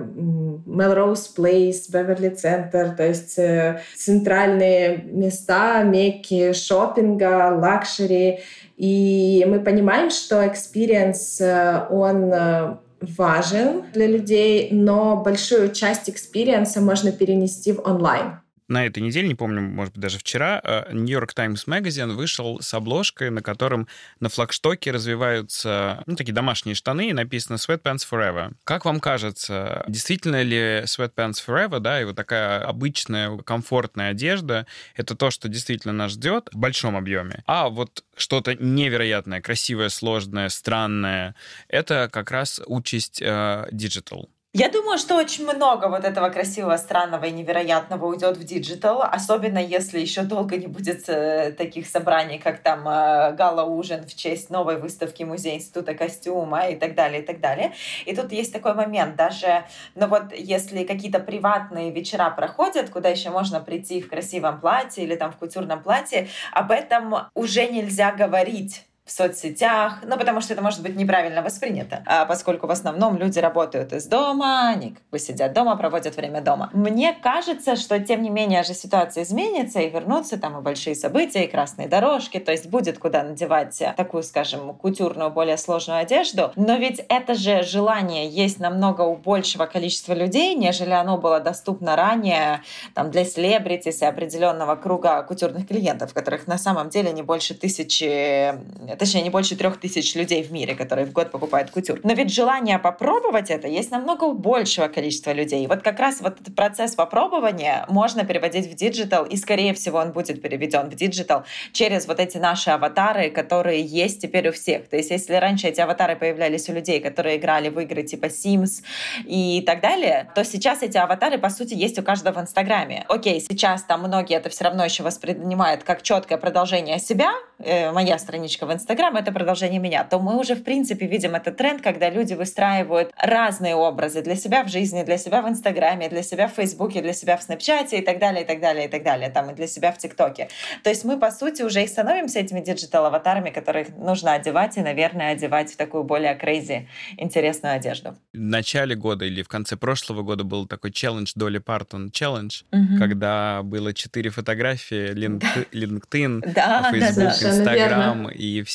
Melrose 0.68 1.30
Place, 1.38 1.89
Beverly 1.89 2.36
Center, 2.36 2.98
то 2.98 3.08
есть 3.08 3.39
э, 3.39 3.80
центральные 3.96 4.98
места, 5.06 5.84
мекки 5.84 6.51
шопинга, 6.51 7.58
luxury. 7.58 8.39
И 8.75 9.46
мы 9.48 9.62
понимаем, 9.62 10.10
что 10.10 10.44
experience, 10.44 11.42
э, 11.42 11.88
он 11.89 12.30
э, 12.34 12.75
важен 13.17 13.83
для 13.93 14.07
людей, 14.07 14.69
но 14.72 15.17
большую 15.17 15.72
часть 15.72 16.10
experience 16.10 16.75
а 16.75 16.82
можно 16.81 17.12
перенести 17.12 17.72
в 17.72 17.81
онлайн 17.81 18.42
на 18.67 18.86
этой 18.86 19.01
неделе, 19.01 19.27
не 19.27 19.36
помню, 19.36 19.62
может 19.62 19.93
быть, 19.93 20.01
даже 20.01 20.20
вчера, 20.20 20.62
э, 20.63 20.93
New 20.93 21.08
York 21.08 21.34
Times 21.34 21.67
Magazine 21.67 22.13
вышел 22.13 22.60
с 22.62 22.74
обложкой, 22.74 23.29
на 23.29 23.41
котором 23.41 23.88
на 24.20 24.29
флагштоке 24.29 24.91
развеваются 24.91 26.03
ну, 26.05 26.15
такие 26.15 26.34
домашние 26.34 26.75
штаны, 26.75 27.10
и 27.10 27.13
написано 27.13 27.55
Sweatpants 27.55 28.08
Forever. 28.10 28.53
Как 28.63 28.86
вам 28.86 29.00
кажется, 29.00 29.84
действительно 29.88 30.41
ли 30.41 30.84
Sweatpants 30.84 31.43
Forever, 31.46 31.79
да, 31.79 32.01
и 32.01 32.05
вот 32.05 32.15
такая 32.15 32.60
обычная 32.60 33.38
комфортная 33.38 34.12
одежда, 34.12 34.65
это 34.96 35.15
то, 35.15 35.32
что 35.32 35.50
действительно 35.50 35.93
нас 35.93 36.12
ждет 36.12 36.50
в 36.51 36.58
большом 36.58 36.96
объеме? 36.96 37.43
А 37.46 37.70
вот 37.70 38.03
что-то 38.15 38.55
невероятное, 38.55 39.41
красивое, 39.41 39.89
сложное, 39.89 40.50
странное, 40.50 41.36
это 41.67 42.10
как 42.12 42.32
раз 42.32 42.62
часть 42.65 43.22
э, 43.22 43.67
digital. 43.72 44.27
Я 44.55 44.69
думаю, 44.69 45.00
что 45.00 45.15
очень 45.15 45.45
много 45.45 45.88
вот 45.88 46.05
этого 46.05 46.29
красивого, 46.29 46.77
странного 46.77 47.25
и 47.25 47.31
невероятного 47.31 48.05
уйдет 48.05 48.38
в 48.38 48.43
digital, 48.43 49.01
особенно 49.01 49.57
если 49.57 50.00
еще 50.00 50.22
долго 50.22 50.57
не 50.57 50.67
будет 50.67 51.10
э, 51.10 51.51
таких 51.57 51.88
собраний, 51.88 52.38
как 52.38 52.60
там 52.60 52.88
э, 52.88 53.33
гала-ужин 53.33 54.05
в 54.05 54.13
честь 54.13 54.51
новой 54.51 54.79
выставки 54.79 55.24
Музея 55.24 55.55
Института 55.55 55.95
костюма 55.95 56.67
и 56.67 56.75
так 56.75 56.93
далее, 56.93 57.24
и 57.24 57.25
так 57.25 57.39
далее. 57.39 57.74
И 58.05 58.15
тут 58.15 58.31
есть 58.31 58.53
такой 58.53 58.75
момент, 58.75 59.15
даже, 59.15 59.65
ну 59.95 60.05
вот, 60.05 60.31
если 60.38 60.83
какие-то 60.83 61.17
приватные 61.17 61.89
вечера 61.89 62.29
проходят, 62.29 62.91
куда 62.91 63.10
еще 63.10 63.31
можно 63.31 63.60
прийти 63.60 64.01
в 64.01 64.07
красивом 64.07 64.60
платье 64.60 65.03
или 65.03 65.15
там 65.15 65.31
в 65.31 65.38
кутюрном 65.38 65.81
платье, 65.81 66.27
об 66.51 66.69
этом 66.69 67.15
уже 67.33 67.67
нельзя 67.67 68.12
говорить 68.12 68.86
в 69.05 69.12
соцсетях, 69.12 70.00
ну, 70.03 70.17
потому 70.17 70.39
что 70.39 70.53
это 70.53 70.62
может 70.62 70.81
быть 70.81 70.95
неправильно 70.95 71.41
воспринято, 71.41 72.03
а 72.05 72.25
поскольку 72.25 72.67
в 72.67 72.72
основном 72.72 73.17
люди 73.17 73.38
работают 73.38 73.91
из 73.91 74.05
дома, 74.05 74.69
они 74.69 74.91
как 74.91 75.03
бы 75.12 75.19
сидят 75.19 75.51
дома, 75.51 75.75
проводят 75.75 76.15
время 76.15 76.41
дома. 76.41 76.69
Мне 76.74 77.13
кажется, 77.13 77.75
что 77.75 78.00
тем 78.00 78.22
не 78.22 78.29
менее 78.29 78.63
же 78.63 78.74
ситуация 78.74 79.24
изменится 79.24 79.81
и 79.81 79.89
вернутся 79.89 80.39
там 80.39 80.57
и 80.57 80.62
большие 80.62 80.95
события, 80.95 81.43
и 81.43 81.48
красные 81.48 81.89
дорожки, 81.89 82.39
то 82.39 82.53
есть 82.53 82.67
будет 82.67 82.98
куда 82.98 83.24
надевать 83.24 83.83
такую, 83.98 84.24
скажем, 84.24 84.74
кутюрную, 84.74 85.31
более 85.31 85.57
сложную 85.57 86.00
одежду, 86.00 86.53
но 86.55 86.77
ведь 86.77 87.03
это 87.10 87.36
же 87.36 87.62
желание 87.63 88.29
есть 88.29 88.60
намного 88.60 89.01
у 89.01 89.17
большего 89.17 89.65
количества 89.65 90.13
людей, 90.13 90.55
нежели 90.55 90.91
оно 90.91 91.17
было 91.17 91.41
доступно 91.41 91.98
ранее 91.98 92.62
там, 92.93 93.12
для 93.12 93.25
celebrities 93.25 94.01
и 94.01 94.05
определенного 94.05 94.77
круга 94.77 95.22
кутюрных 95.24 95.67
клиентов, 95.67 96.13
которых 96.13 96.48
на 96.48 96.57
самом 96.57 96.88
деле 96.88 97.12
не 97.12 97.22
больше 97.22 97.53
тысячи 97.53 98.53
точнее, 98.97 99.21
не 99.21 99.29
больше 99.29 99.55
трех 99.55 99.79
тысяч 99.79 100.15
людей 100.15 100.43
в 100.43 100.51
мире, 100.51 100.75
которые 100.75 101.05
в 101.05 101.12
год 101.12 101.31
покупают 101.31 101.71
кутюр. 101.71 102.00
Но 102.03 102.13
ведь 102.13 102.33
желание 102.33 102.79
попробовать 102.79 103.50
это 103.50 103.67
есть 103.67 103.91
намного 103.91 104.31
большего 104.31 104.88
количества 104.88 105.31
людей. 105.31 105.65
Вот 105.67 105.81
как 105.81 106.00
раз 106.00 106.21
вот 106.21 106.39
этот 106.41 106.55
процесс 106.55 106.95
попробования 106.95 107.85
можно 107.89 108.25
переводить 108.25 108.67
в 108.67 108.75
digital, 108.75 109.25
и, 109.25 109.38
скорее 109.38 109.73
всего, 109.73 110.00
он 110.00 110.12
будет 110.12 110.41
переведен 110.41 110.89
в 110.89 110.95
digital 110.96 111.43
через 111.71 112.07
вот 112.07 112.19
эти 112.19 112.38
наши 112.38 112.69
аватары, 112.69 113.29
которые 113.29 113.81
есть 113.81 114.21
теперь 114.21 114.50
у 114.50 114.51
всех. 114.51 114.88
То 114.88 114.97
есть, 114.97 115.12
если 115.12 115.35
раньше 115.35 115.67
эти 115.67 115.81
аватары 115.81 116.15
появлялись 116.15 116.69
у 116.69 116.73
людей, 116.73 117.00
которые 117.00 117.38
играли 117.38 117.69
в 117.69 117.79
игры 117.79 118.03
типа 118.03 118.25
Sims 118.25 118.83
и 119.25 119.62
так 119.65 119.81
далее, 119.81 120.31
то 120.35 120.43
сейчас 120.43 120.83
эти 120.83 120.97
аватары, 120.97 121.38
по 121.38 121.50
сути, 121.50 121.73
есть 121.73 121.97
у 122.00 122.03
каждого 122.03 122.39
в 122.39 122.41
Инстаграме. 122.41 123.05
Окей, 123.07 123.39
сейчас 123.39 123.83
там 123.83 124.01
многие 124.01 124.38
это 124.38 124.50
все 124.50 124.65
равно 124.65 124.83
еще 124.83 125.03
воспринимают 125.03 125.83
как 125.83 126.01
четкое 126.01 126.38
продолжение 126.38 127.00
себя, 127.00 127.31
э, 127.59 127.91
моя 127.91 128.17
страничка 128.17 128.65
в 128.65 128.73
Инстаграме, 128.73 128.83
Инстаграм— 128.84 129.16
это 129.18 129.32
продолжение 129.32 129.80
меня, 129.80 130.04
то 130.04 130.20
мы 130.20 130.38
уже, 130.38 130.56
в 130.56 130.63
принципе, 130.63 131.08
видим 131.08 131.36
этот 131.36 131.56
тренд, 131.56 131.82
когда 131.82 132.10
люди 132.10 132.34
выстраивают 132.34 133.13
разные 133.18 133.75
образы 133.75 134.22
для 134.22 134.36
себя 134.36 134.66
в 134.66 134.68
жизни, 134.68 135.04
для 135.04 135.18
себя 135.18 135.42
в 135.42 135.48
Инстаграме, 135.48 136.10
для 136.10 136.22
себя 136.22 136.50
в 136.50 136.52
Фейсбуке, 136.52 137.02
для 137.02 137.13
себя 137.13 137.38
в 137.38 137.44
Снапчате 137.44 138.00
и 138.00 138.02
так 138.02 138.20
далее, 138.20 138.44
и 138.44 138.46
так 138.46 138.60
далее, 138.60 138.88
и 138.88 138.90
так 138.90 139.04
далее, 139.04 139.30
там, 139.30 139.52
и 139.52 139.54
для 139.54 139.68
себя 139.68 139.94
в 139.94 139.98
ТикТоке. 139.98 140.50
То 140.84 140.90
есть 140.90 141.06
мы, 141.06 141.18
по 141.18 141.32
сути, 141.32 141.62
уже 141.62 141.82
и 141.82 141.88
становимся 141.88 142.40
этими 142.40 142.60
digital-аватарами, 142.60 143.51
которых 143.52 143.96
нужно 143.96 144.34
одевать 144.34 144.75
и, 144.75 144.82
наверное, 144.82 145.32
одевать 145.32 145.72
в 145.72 145.78
такую 145.78 146.04
более 146.04 146.36
crazy, 146.36 146.89
интересную 147.18 147.75
одежду. 147.75 148.18
В 148.34 148.38
начале 148.38 148.96
года 148.96 149.24
или 149.24 149.44
в 149.44 149.48
конце 149.48 149.78
прошлого 149.78 150.24
года 150.24 150.44
был 150.44 150.68
такой 150.68 150.92
челлендж 150.92 151.32
Долли 151.36 151.60
Партон 151.60 152.12
челлендж, 152.12 152.63
угу. 152.74 152.98
когда 153.00 153.63
было 153.63 153.94
четыре 153.94 154.30
фотографии 154.30 155.13
LinkedIn, 155.72 156.52
да, 156.54 156.90
Facebook, 156.92 157.34
да, 157.42 157.50
Instagram 157.50 158.30
и 158.30 158.62
все 158.63 158.73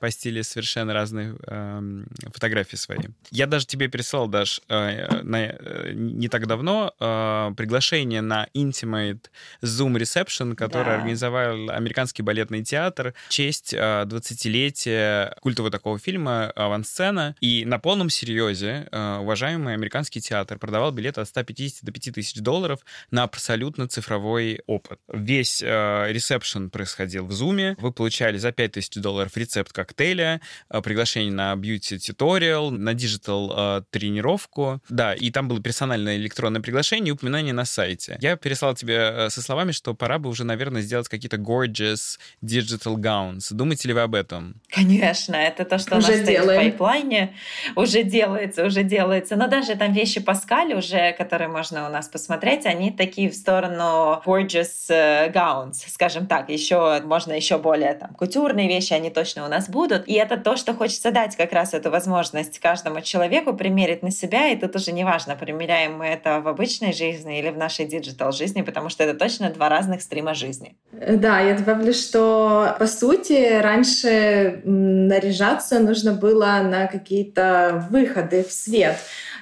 постили 0.00 0.42
совершенно 0.42 0.92
разные 0.92 1.36
э, 1.46 2.04
фотографии 2.32 2.76
свои. 2.76 2.98
Я 3.30 3.46
даже 3.46 3.66
тебе 3.66 3.88
переслал, 3.88 4.28
Даш, 4.28 4.60
э, 4.68 5.22
на, 5.22 5.36
э, 5.36 5.92
не 5.92 6.28
так 6.28 6.46
давно 6.46 6.94
э, 6.98 7.52
приглашение 7.56 8.20
на 8.20 8.48
Intimate 8.54 9.26
Zoom 9.62 9.96
Reception, 9.96 10.54
который 10.54 10.86
да. 10.86 10.94
организовал 10.96 11.70
Американский 11.70 12.22
балетный 12.22 12.64
театр 12.64 13.14
в 13.28 13.30
честь 13.30 13.74
э, 13.74 14.04
20-летия 14.04 15.34
культового 15.40 15.70
такого 15.70 15.98
фильма 15.98 16.50
«Авансцена». 16.56 17.34
И 17.40 17.64
на 17.64 17.78
полном 17.78 18.10
серьезе 18.10 18.88
э, 18.90 19.18
уважаемый 19.20 19.74
американский 19.74 20.20
театр 20.20 20.58
продавал 20.58 20.92
билеты 20.92 21.20
от 21.20 21.28
150 21.28 21.84
до 21.84 21.92
5000 21.92 22.40
долларов 22.40 22.80
на 23.10 23.24
абсолютно 23.24 23.88
цифровой 23.88 24.60
опыт. 24.66 25.00
Весь 25.12 25.62
э, 25.62 26.06
ресепшн 26.10 26.70
происходил 26.70 27.26
в 27.26 27.30
Zoom. 27.30 27.76
Вы 27.78 27.92
получали 27.92 28.38
за 28.38 28.52
5000 28.52 28.96
долларов 28.96 29.36
рецепт 29.38 29.72
коктейля, 29.72 30.40
э, 30.70 30.80
приглашение 30.82 31.32
на 31.32 31.54
бьюти-туториал, 31.56 32.70
на 32.70 32.94
диджитал-тренировку. 32.94 34.80
Да, 34.88 35.14
и 35.14 35.30
там 35.30 35.48
было 35.48 35.60
персональное 35.60 36.16
электронное 36.16 36.60
приглашение 36.60 37.08
и 37.08 37.12
упоминание 37.12 37.52
на 37.52 37.64
сайте. 37.64 38.18
Я 38.20 38.36
переслал 38.36 38.74
тебе 38.74 39.28
со 39.30 39.42
словами, 39.42 39.72
что 39.72 39.94
пора 39.94 40.18
бы 40.18 40.28
уже, 40.28 40.44
наверное, 40.44 40.82
сделать 40.82 41.08
какие-то 41.08 41.36
gorgeous 41.36 42.18
digital 42.42 42.96
gowns. 42.96 43.48
Думаете 43.50 43.88
ли 43.88 43.94
вы 43.94 44.00
об 44.00 44.14
этом? 44.14 44.60
Конечно, 44.70 45.34
это 45.34 45.64
то, 45.64 45.78
что 45.78 45.96
уже 45.96 46.12
у 46.12 46.16
нас 46.16 46.26
делаем. 46.26 46.42
стоит 46.42 46.74
в 46.74 46.78
пайплайне. 46.78 47.34
Уже 47.76 48.02
делается, 48.02 48.64
уже 48.64 48.82
делается. 48.82 49.36
Но 49.36 49.48
даже 49.48 49.74
там 49.76 49.92
вещи 49.92 50.20
Паскаль 50.20 50.74
уже, 50.74 51.12
которые 51.12 51.48
можно 51.48 51.86
у 51.86 51.90
нас 51.90 52.08
посмотреть, 52.08 52.66
они 52.66 52.90
такие 52.90 53.30
в 53.30 53.34
сторону 53.34 54.22
gorgeous 54.24 54.88
э, 54.88 55.30
gowns, 55.30 55.84
скажем 55.88 56.26
так. 56.26 56.48
Еще 56.48 57.00
можно 57.04 57.32
еще 57.32 57.58
более 57.58 57.94
там 57.94 58.14
кутюрные 58.14 58.68
вещи, 58.68 58.92
они 58.92 59.10
точно 59.28 59.44
у 59.44 59.48
нас 59.48 59.68
будут. 59.68 60.08
И 60.08 60.14
это 60.14 60.36
то, 60.38 60.56
что 60.56 60.74
хочется 60.74 61.10
дать 61.10 61.36
как 61.36 61.52
раз 61.52 61.74
эту 61.74 61.90
возможность 61.90 62.58
каждому 62.58 63.02
человеку 63.02 63.52
примерить 63.52 64.02
на 64.02 64.10
себя. 64.10 64.48
И 64.48 64.56
тут 64.56 64.74
уже 64.76 64.92
неважно, 64.92 65.36
примеряем 65.36 65.98
мы 65.98 66.06
это 66.06 66.40
в 66.40 66.48
обычной 66.48 66.94
жизни 66.94 67.38
или 67.38 67.50
в 67.50 67.58
нашей 67.58 67.84
digital 67.84 68.32
жизни, 68.32 68.62
потому 68.62 68.88
что 68.88 69.04
это 69.04 69.18
точно 69.18 69.50
два 69.50 69.68
разных 69.68 70.00
стрима 70.00 70.34
жизни. 70.34 70.76
Да, 70.92 71.40
я 71.40 71.54
добавлю, 71.54 71.92
что 71.92 72.74
по 72.78 72.86
сути 72.86 73.60
раньше 73.60 74.62
наряжаться 74.64 75.78
нужно 75.78 76.12
было 76.12 76.60
на 76.62 76.86
какие-то 76.86 77.86
выходы 77.90 78.44
в 78.44 78.52
свет. 78.52 78.96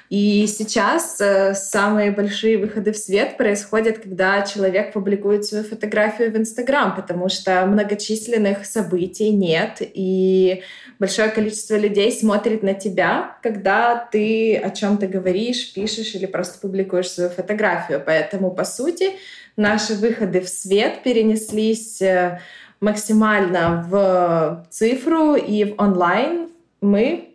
И 0.09 0.47
сейчас 0.47 1.19
э, 1.19 1.53
самые 1.53 2.11
большие 2.11 2.57
выходы 2.57 2.93
в 2.93 2.97
свет 2.97 3.35
происходят, 3.35 3.97
когда 3.97 4.41
человек 4.43 4.93
публикует 4.93 5.43
свою 5.43 5.65
фотографию 5.65 6.31
в 6.31 6.37
Инстаграм, 6.37 6.95
потому 6.95 7.27
что 7.27 7.65
многочисленных 7.65 8.65
событий 8.65 9.31
нет, 9.31 9.81
и 9.81 10.63
большое 10.97 11.29
количество 11.29 11.75
людей 11.75 12.11
смотрит 12.13 12.63
на 12.63 12.73
тебя, 12.73 13.37
когда 13.43 14.07
ты 14.09 14.55
о 14.55 14.69
чем-то 14.69 15.07
говоришь, 15.07 15.73
пишешь 15.73 16.15
или 16.15 16.25
просто 16.25 16.59
публикуешь 16.59 17.09
свою 17.09 17.29
фотографию. 17.29 18.01
Поэтому, 18.05 18.51
по 18.51 18.63
сути, 18.63 19.11
наши 19.57 19.93
выходы 19.93 20.39
в 20.39 20.47
свет 20.47 21.03
перенеслись 21.03 22.01
э, 22.01 22.39
максимально 22.79 23.85
в 23.89 24.67
цифру 24.69 25.35
и 25.35 25.65
в 25.65 25.81
онлайн. 25.81 26.47
Мы 26.79 27.33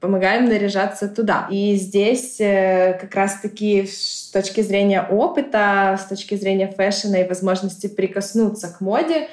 помогаем 0.00 0.46
наряжаться 0.46 1.08
туда. 1.08 1.46
И 1.50 1.76
здесь 1.76 2.40
э, 2.40 2.98
как 3.00 3.14
раз-таки 3.14 3.86
с 3.86 4.30
точки 4.32 4.60
зрения 4.60 5.02
опыта, 5.02 5.98
с 6.00 6.06
точки 6.06 6.34
зрения 6.34 6.68
фэшена 6.68 7.20
и 7.20 7.28
возможности 7.28 7.86
прикоснуться 7.86 8.68
к 8.68 8.80
моде, 8.80 9.28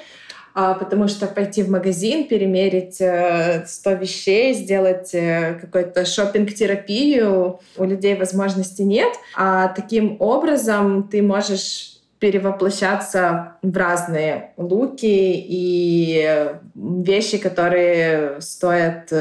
а, 0.54 0.74
потому 0.74 1.08
что 1.08 1.26
пойти 1.26 1.62
в 1.62 1.70
магазин, 1.70 2.28
перемерить 2.28 2.96
100 2.96 3.02
э, 3.10 3.98
вещей, 3.98 4.54
сделать 4.54 5.14
э, 5.14 5.58
какую-то 5.60 6.04
шопинг-терапию, 6.04 7.60
у 7.76 7.84
людей 7.84 8.14
возможности 8.14 8.82
нет. 8.82 9.12
А 9.34 9.68
таким 9.68 10.16
образом 10.20 11.08
ты 11.08 11.22
можешь 11.22 11.98
перевоплощаться 12.18 13.56
в 13.62 13.76
разные 13.76 14.52
луки 14.56 15.34
и 15.34 16.54
вещи, 16.74 17.38
которые 17.38 18.40
стоят 18.40 19.12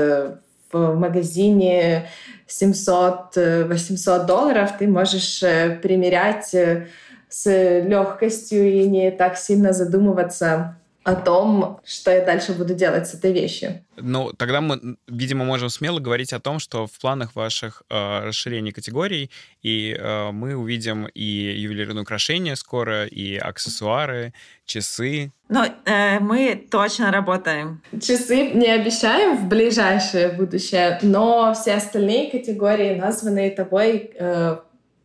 в 0.72 0.96
магазине 0.96 2.08
700-800 2.48 4.25
долларов, 4.25 4.72
ты 4.78 4.88
можешь 4.88 5.40
примерять 5.82 6.56
с 7.30 7.46
легкостью 7.46 8.72
и 8.72 8.88
не 8.88 9.12
так 9.12 9.38
сильно 9.38 9.74
задумываться 9.74 10.78
о 11.03 11.15
том, 11.15 11.79
что 11.84 12.12
я 12.12 12.24
дальше 12.24 12.53
буду 12.53 12.75
делать 12.75 13.08
с 13.08 13.13
этой 13.13 13.34
вещью. 13.34 13.84
Ну, 13.98 14.31
тогда 14.34 14.62
мы, 14.62 14.98
видимо, 15.08 15.46
можем 15.46 15.70
смело 15.70 16.00
говорить 16.00 16.31
о 16.34 16.39
том, 16.39 16.60
что 16.60 16.86
в 16.86 17.00
планах 17.00 17.36
ваших 17.36 17.84
э, 17.89 18.20
расширений 18.25 18.72
категорий, 18.72 19.31
и 19.63 19.96
э, 19.98 20.31
мы 20.31 20.55
увидим 20.55 21.08
и 21.08 21.24
ювелирные 21.24 22.03
украшения 22.03 22.55
скоро, 22.55 23.05
и 23.05 23.36
аксессуары, 23.36 24.34
часы. 24.65 25.31
Ну, 25.50 25.63
э, 25.86 26.20
мы 26.20 26.67
точно 26.70 27.12
работаем. 27.12 27.81
Часы 28.00 28.51
не 28.51 28.70
обещаем 28.70 29.38
в 29.38 29.48
ближайшее 29.48 30.29
будущее, 30.29 31.00
но 31.01 31.53
все 31.53 31.74
остальные 31.74 32.31
категории, 32.31 32.96
названные 32.96 33.50
тобой, 33.50 34.12
э, 34.13 34.58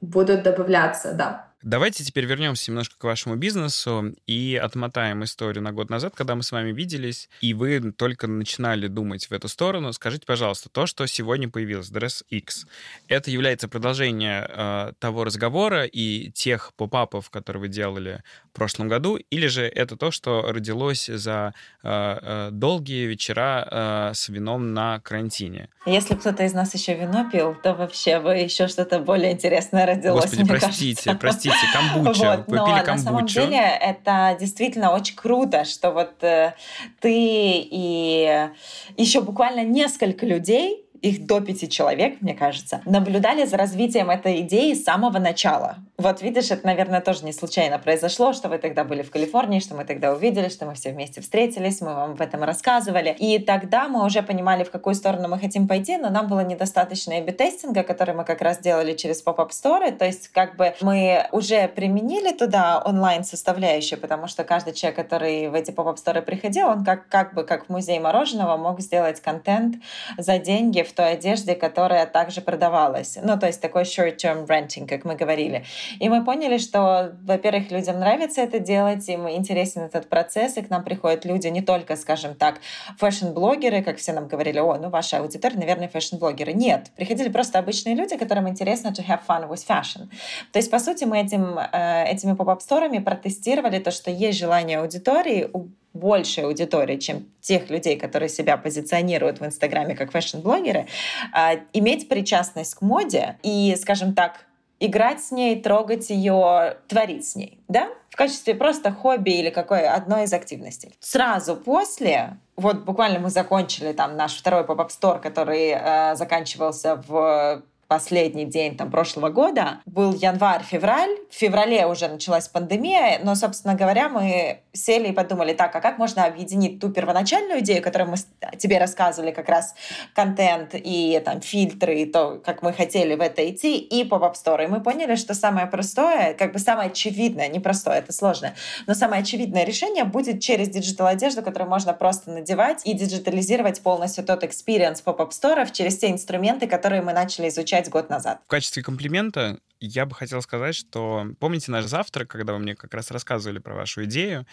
будут 0.02 0.42
добавляться, 0.42 1.14
да. 1.14 1.45
Давайте 1.66 2.04
теперь 2.04 2.26
вернемся 2.26 2.70
немножко 2.70 2.94
к 2.96 3.02
вашему 3.02 3.34
бизнесу 3.34 4.14
и 4.28 4.54
отмотаем 4.54 5.24
историю 5.24 5.64
на 5.64 5.72
год 5.72 5.90
назад, 5.90 6.14
когда 6.14 6.36
мы 6.36 6.44
с 6.44 6.52
вами 6.52 6.70
виделись, 6.70 7.28
и 7.40 7.54
вы 7.54 7.90
только 7.90 8.28
начинали 8.28 8.86
думать 8.86 9.26
в 9.26 9.32
эту 9.32 9.48
сторону. 9.48 9.92
Скажите, 9.92 10.26
пожалуйста, 10.26 10.68
то, 10.68 10.86
что 10.86 11.04
сегодня 11.06 11.48
появилось, 11.48 11.90
Dress 11.90 12.22
X, 12.28 12.68
это 13.08 13.32
является 13.32 13.66
продолжением 13.66 14.44
э, 14.48 14.92
того 15.00 15.24
разговора 15.24 15.86
и 15.86 16.30
тех 16.30 16.72
поп-апов, 16.76 17.30
которые 17.30 17.62
вы 17.62 17.68
делали 17.68 18.22
в 18.52 18.52
прошлом 18.52 18.86
году, 18.86 19.16
или 19.16 19.48
же 19.48 19.66
это 19.66 19.96
то, 19.96 20.12
что 20.12 20.42
родилось 20.42 21.06
за 21.06 21.52
э, 21.82 21.88
э, 22.22 22.48
долгие 22.52 23.06
вечера 23.06 23.68
э, 23.68 24.14
с 24.14 24.28
вином 24.28 24.72
на 24.72 25.00
карантине? 25.00 25.68
Если 25.84 26.14
кто-то 26.14 26.44
из 26.44 26.52
нас 26.52 26.72
еще 26.74 26.94
вино 26.94 27.28
пил, 27.28 27.56
то 27.60 27.74
вообще 27.74 28.20
бы 28.20 28.34
еще 28.34 28.68
что-то 28.68 29.00
более 29.00 29.32
интересное 29.32 29.84
родилось. 29.84 30.30
Господи, 30.30 30.48
простите, 30.48 31.02
кажется. 31.02 31.20
простите 31.20 31.55
простите, 31.60 31.72
камбуча. 31.72 32.36
Вот, 32.36 32.48
но 32.48 32.64
камбучу. 32.64 32.86
на 32.86 32.98
самом 32.98 33.26
деле 33.26 33.58
это 33.58 34.36
действительно 34.38 34.92
очень 34.92 35.16
круто, 35.16 35.64
что 35.64 35.90
вот 35.90 36.22
э, 36.22 36.54
ты 37.00 37.12
и 37.12 38.48
еще 38.96 39.20
буквально 39.20 39.64
несколько 39.64 40.26
людей 40.26 40.85
их 41.02 41.26
до 41.26 41.40
пяти 41.40 41.68
человек, 41.68 42.20
мне 42.20 42.34
кажется, 42.34 42.82
наблюдали 42.84 43.44
за 43.46 43.56
развитием 43.56 44.10
этой 44.10 44.40
идеи 44.40 44.74
с 44.74 44.84
самого 44.84 45.18
начала. 45.18 45.76
Вот 45.98 46.20
видишь, 46.20 46.50
это, 46.50 46.66
наверное, 46.66 47.00
тоже 47.00 47.24
не 47.24 47.32
случайно 47.32 47.78
произошло, 47.78 48.34
что 48.34 48.48
вы 48.48 48.58
тогда 48.58 48.84
были 48.84 49.02
в 49.02 49.10
Калифорнии, 49.10 49.60
что 49.60 49.74
мы 49.74 49.84
тогда 49.84 50.12
увидели, 50.12 50.48
что 50.48 50.66
мы 50.66 50.74
все 50.74 50.92
вместе 50.92 51.22
встретились, 51.22 51.80
мы 51.80 51.94
вам 51.94 52.10
об 52.12 52.20
этом 52.20 52.42
рассказывали. 52.42 53.16
И 53.18 53.38
тогда 53.38 53.88
мы 53.88 54.04
уже 54.04 54.22
понимали, 54.22 54.64
в 54.64 54.70
какую 54.70 54.94
сторону 54.94 55.28
мы 55.28 55.38
хотим 55.38 55.66
пойти, 55.66 55.96
но 55.96 56.10
нам 56.10 56.28
было 56.28 56.40
недостаточно 56.40 57.14
a 57.14 57.22
тестинга 57.32 57.82
который 57.82 58.14
мы 58.14 58.24
как 58.24 58.42
раз 58.42 58.58
делали 58.58 58.94
через 58.94 59.22
поп-ап 59.22 59.52
сторы. 59.52 59.90
То 59.92 60.04
есть 60.04 60.28
как 60.28 60.56
бы 60.56 60.74
мы 60.82 61.26
уже 61.32 61.68
применили 61.68 62.32
туда 62.32 62.82
онлайн-составляющую, 62.84 63.98
потому 63.98 64.26
что 64.26 64.44
каждый 64.44 64.74
человек, 64.74 64.96
который 64.96 65.48
в 65.48 65.54
эти 65.54 65.70
pop-up 65.70 65.98
store 65.98 66.17
ы 66.17 66.20
приходил, 66.20 66.68
он 66.68 66.84
как, 66.84 67.08
как 67.08 67.34
бы 67.34 67.44
как 67.44 67.66
в 67.66 67.68
музей 67.70 67.98
мороженого 67.98 68.56
мог 68.56 68.80
сделать 68.80 69.20
контент 69.20 69.76
за 70.18 70.38
деньги 70.38 70.82
в 70.86 70.92
той 70.92 71.12
одежде, 71.12 71.54
которая 71.54 72.06
также 72.06 72.40
продавалась. 72.40 73.18
Ну, 73.22 73.38
то 73.38 73.46
есть 73.46 73.60
такой 73.60 73.82
short-term 73.82 74.46
renting, 74.46 74.86
как 74.86 75.04
мы 75.04 75.14
говорили. 75.14 75.64
И 75.98 76.08
мы 76.08 76.24
поняли, 76.24 76.58
что, 76.58 77.12
во-первых, 77.22 77.70
людям 77.70 77.98
нравится 77.98 78.40
это 78.40 78.58
делать, 78.58 79.08
им 79.08 79.28
интересен 79.28 79.82
этот 79.82 80.08
процесс, 80.08 80.56
и 80.56 80.62
к 80.62 80.70
нам 80.70 80.84
приходят 80.84 81.24
люди 81.24 81.48
не 81.48 81.62
только, 81.62 81.96
скажем 81.96 82.34
так, 82.34 82.60
fashion-блогеры, 82.98 83.82
как 83.82 83.98
все 83.98 84.12
нам 84.12 84.28
говорили, 84.28 84.58
о, 84.58 84.76
ну, 84.76 84.88
ваша 84.88 85.18
аудитория, 85.18 85.56
наверное, 85.56 85.88
fashion-блогеры. 85.88 86.52
Нет, 86.52 86.90
приходили 86.96 87.28
просто 87.28 87.58
обычные 87.58 87.94
люди, 87.94 88.16
которым 88.16 88.48
интересно 88.48 88.88
to 88.88 89.06
have 89.06 89.20
fun 89.28 89.48
with 89.48 89.66
fashion. 89.66 90.08
То 90.52 90.58
есть, 90.58 90.70
по 90.70 90.78
сути, 90.78 91.04
мы 91.04 91.20
этим, 91.20 91.58
э, 91.58 92.04
этими 92.04 92.34
pop-up-store 92.34 92.85
ами 92.85 92.98
протестировали 92.98 93.78
то, 93.78 93.90
что 93.90 94.10
есть 94.10 94.38
желание 94.38 94.78
аудитории 94.78 95.50
большей 95.96 96.44
аудитории, 96.44 96.96
чем 96.96 97.26
тех 97.40 97.70
людей, 97.70 97.96
которые 97.96 98.28
себя 98.28 98.56
позиционируют 98.56 99.40
в 99.40 99.46
Инстаграме 99.46 99.94
как 99.94 100.12
fashion-блогеры, 100.12 100.86
а, 101.32 101.54
иметь 101.72 102.08
причастность 102.08 102.74
к 102.74 102.82
моде 102.82 103.38
и, 103.42 103.76
скажем 103.80 104.14
так, 104.14 104.46
играть 104.80 105.22
с 105.22 105.30
ней, 105.30 105.60
трогать 105.60 106.10
ее, 106.10 106.76
творить 106.88 107.26
с 107.28 107.36
ней, 107.36 107.60
да? 107.68 107.88
В 108.10 108.16
качестве 108.16 108.54
просто 108.54 108.92
хобби 108.92 109.30
или 109.30 109.50
какой 109.50 109.86
одной 109.86 110.24
из 110.24 110.32
активностей. 110.32 110.94
Сразу 111.00 111.56
после, 111.56 112.38
вот 112.56 112.84
буквально 112.84 113.18
мы 113.18 113.30
закончили 113.30 113.92
там 113.92 114.16
наш 114.16 114.36
второй 114.36 114.64
pop-up 114.64 114.90
store, 114.90 115.18
который 115.20 115.74
э, 115.74 116.14
заканчивался 116.14 117.02
в 117.06 117.62
последний 117.88 118.44
день 118.44 118.76
там, 118.76 118.90
прошлого 118.90 119.28
года 119.28 119.80
был 119.86 120.12
январь-февраль. 120.12 121.16
В 121.30 121.34
феврале 121.34 121.86
уже 121.86 122.08
началась 122.08 122.48
пандемия, 122.48 123.20
но, 123.22 123.34
собственно 123.34 123.74
говоря, 123.74 124.08
мы 124.08 124.60
сели 124.76 125.08
и 125.08 125.12
подумали, 125.12 125.52
так, 125.52 125.74
а 125.74 125.80
как 125.80 125.98
можно 125.98 126.24
объединить 126.24 126.80
ту 126.80 126.90
первоначальную 126.90 127.60
идею, 127.60 127.82
которую 127.82 128.10
мы 128.10 128.16
тебе 128.56 128.78
рассказывали, 128.78 129.32
как 129.32 129.48
раз 129.48 129.74
контент 130.14 130.70
и 130.74 131.20
там 131.24 131.40
фильтры, 131.40 132.00
и 132.00 132.06
то, 132.06 132.40
как 132.44 132.62
мы 132.62 132.72
хотели 132.72 133.14
в 133.14 133.20
это 133.20 133.48
идти, 133.48 133.78
и 133.78 134.04
pop-up 134.04 134.36
store. 134.36 134.64
И 134.64 134.66
мы 134.66 134.82
поняли, 134.82 135.16
что 135.16 135.34
самое 135.34 135.66
простое, 135.66 136.34
как 136.34 136.52
бы 136.52 136.58
самое 136.58 136.90
очевидное, 136.90 137.48
не 137.48 137.60
простое, 137.60 137.98
это 137.98 138.12
сложно, 138.12 138.54
но 138.86 138.94
самое 138.94 139.22
очевидное 139.22 139.64
решение 139.64 140.04
будет 140.04 140.40
через 140.40 140.68
digital 140.68 141.06
одежду, 141.06 141.42
которую 141.42 141.70
можно 141.70 141.92
просто 141.92 142.30
надевать 142.30 142.82
и 142.84 142.92
диджитализировать 142.92 143.80
полностью 143.80 144.24
тот 144.24 144.44
experience 144.44 145.02
pop-up 145.02 145.32
store 145.32 145.61
ов 145.61 145.72
через 145.72 145.98
те 145.98 146.10
инструменты, 146.10 146.66
которые 146.66 147.02
мы 147.02 147.12
начали 147.12 147.48
изучать 147.48 147.88
год 147.88 148.10
назад. 148.10 148.40
В 148.46 148.50
качестве 148.50 148.82
комплимента 148.82 149.58
я 149.80 150.06
бы 150.06 150.14
хотел 150.14 150.42
сказать, 150.42 150.74
что 150.74 151.26
помните 151.40 151.70
наш 151.70 151.86
завтрак, 151.86 152.28
когда 152.28 152.52
вы 152.52 152.58
мне 152.60 152.74
как 152.74 152.94
раз 152.94 153.10
рассказывали 153.10 153.58
про 153.58 153.74
вашу 153.74 154.04
идею, 154.04 154.46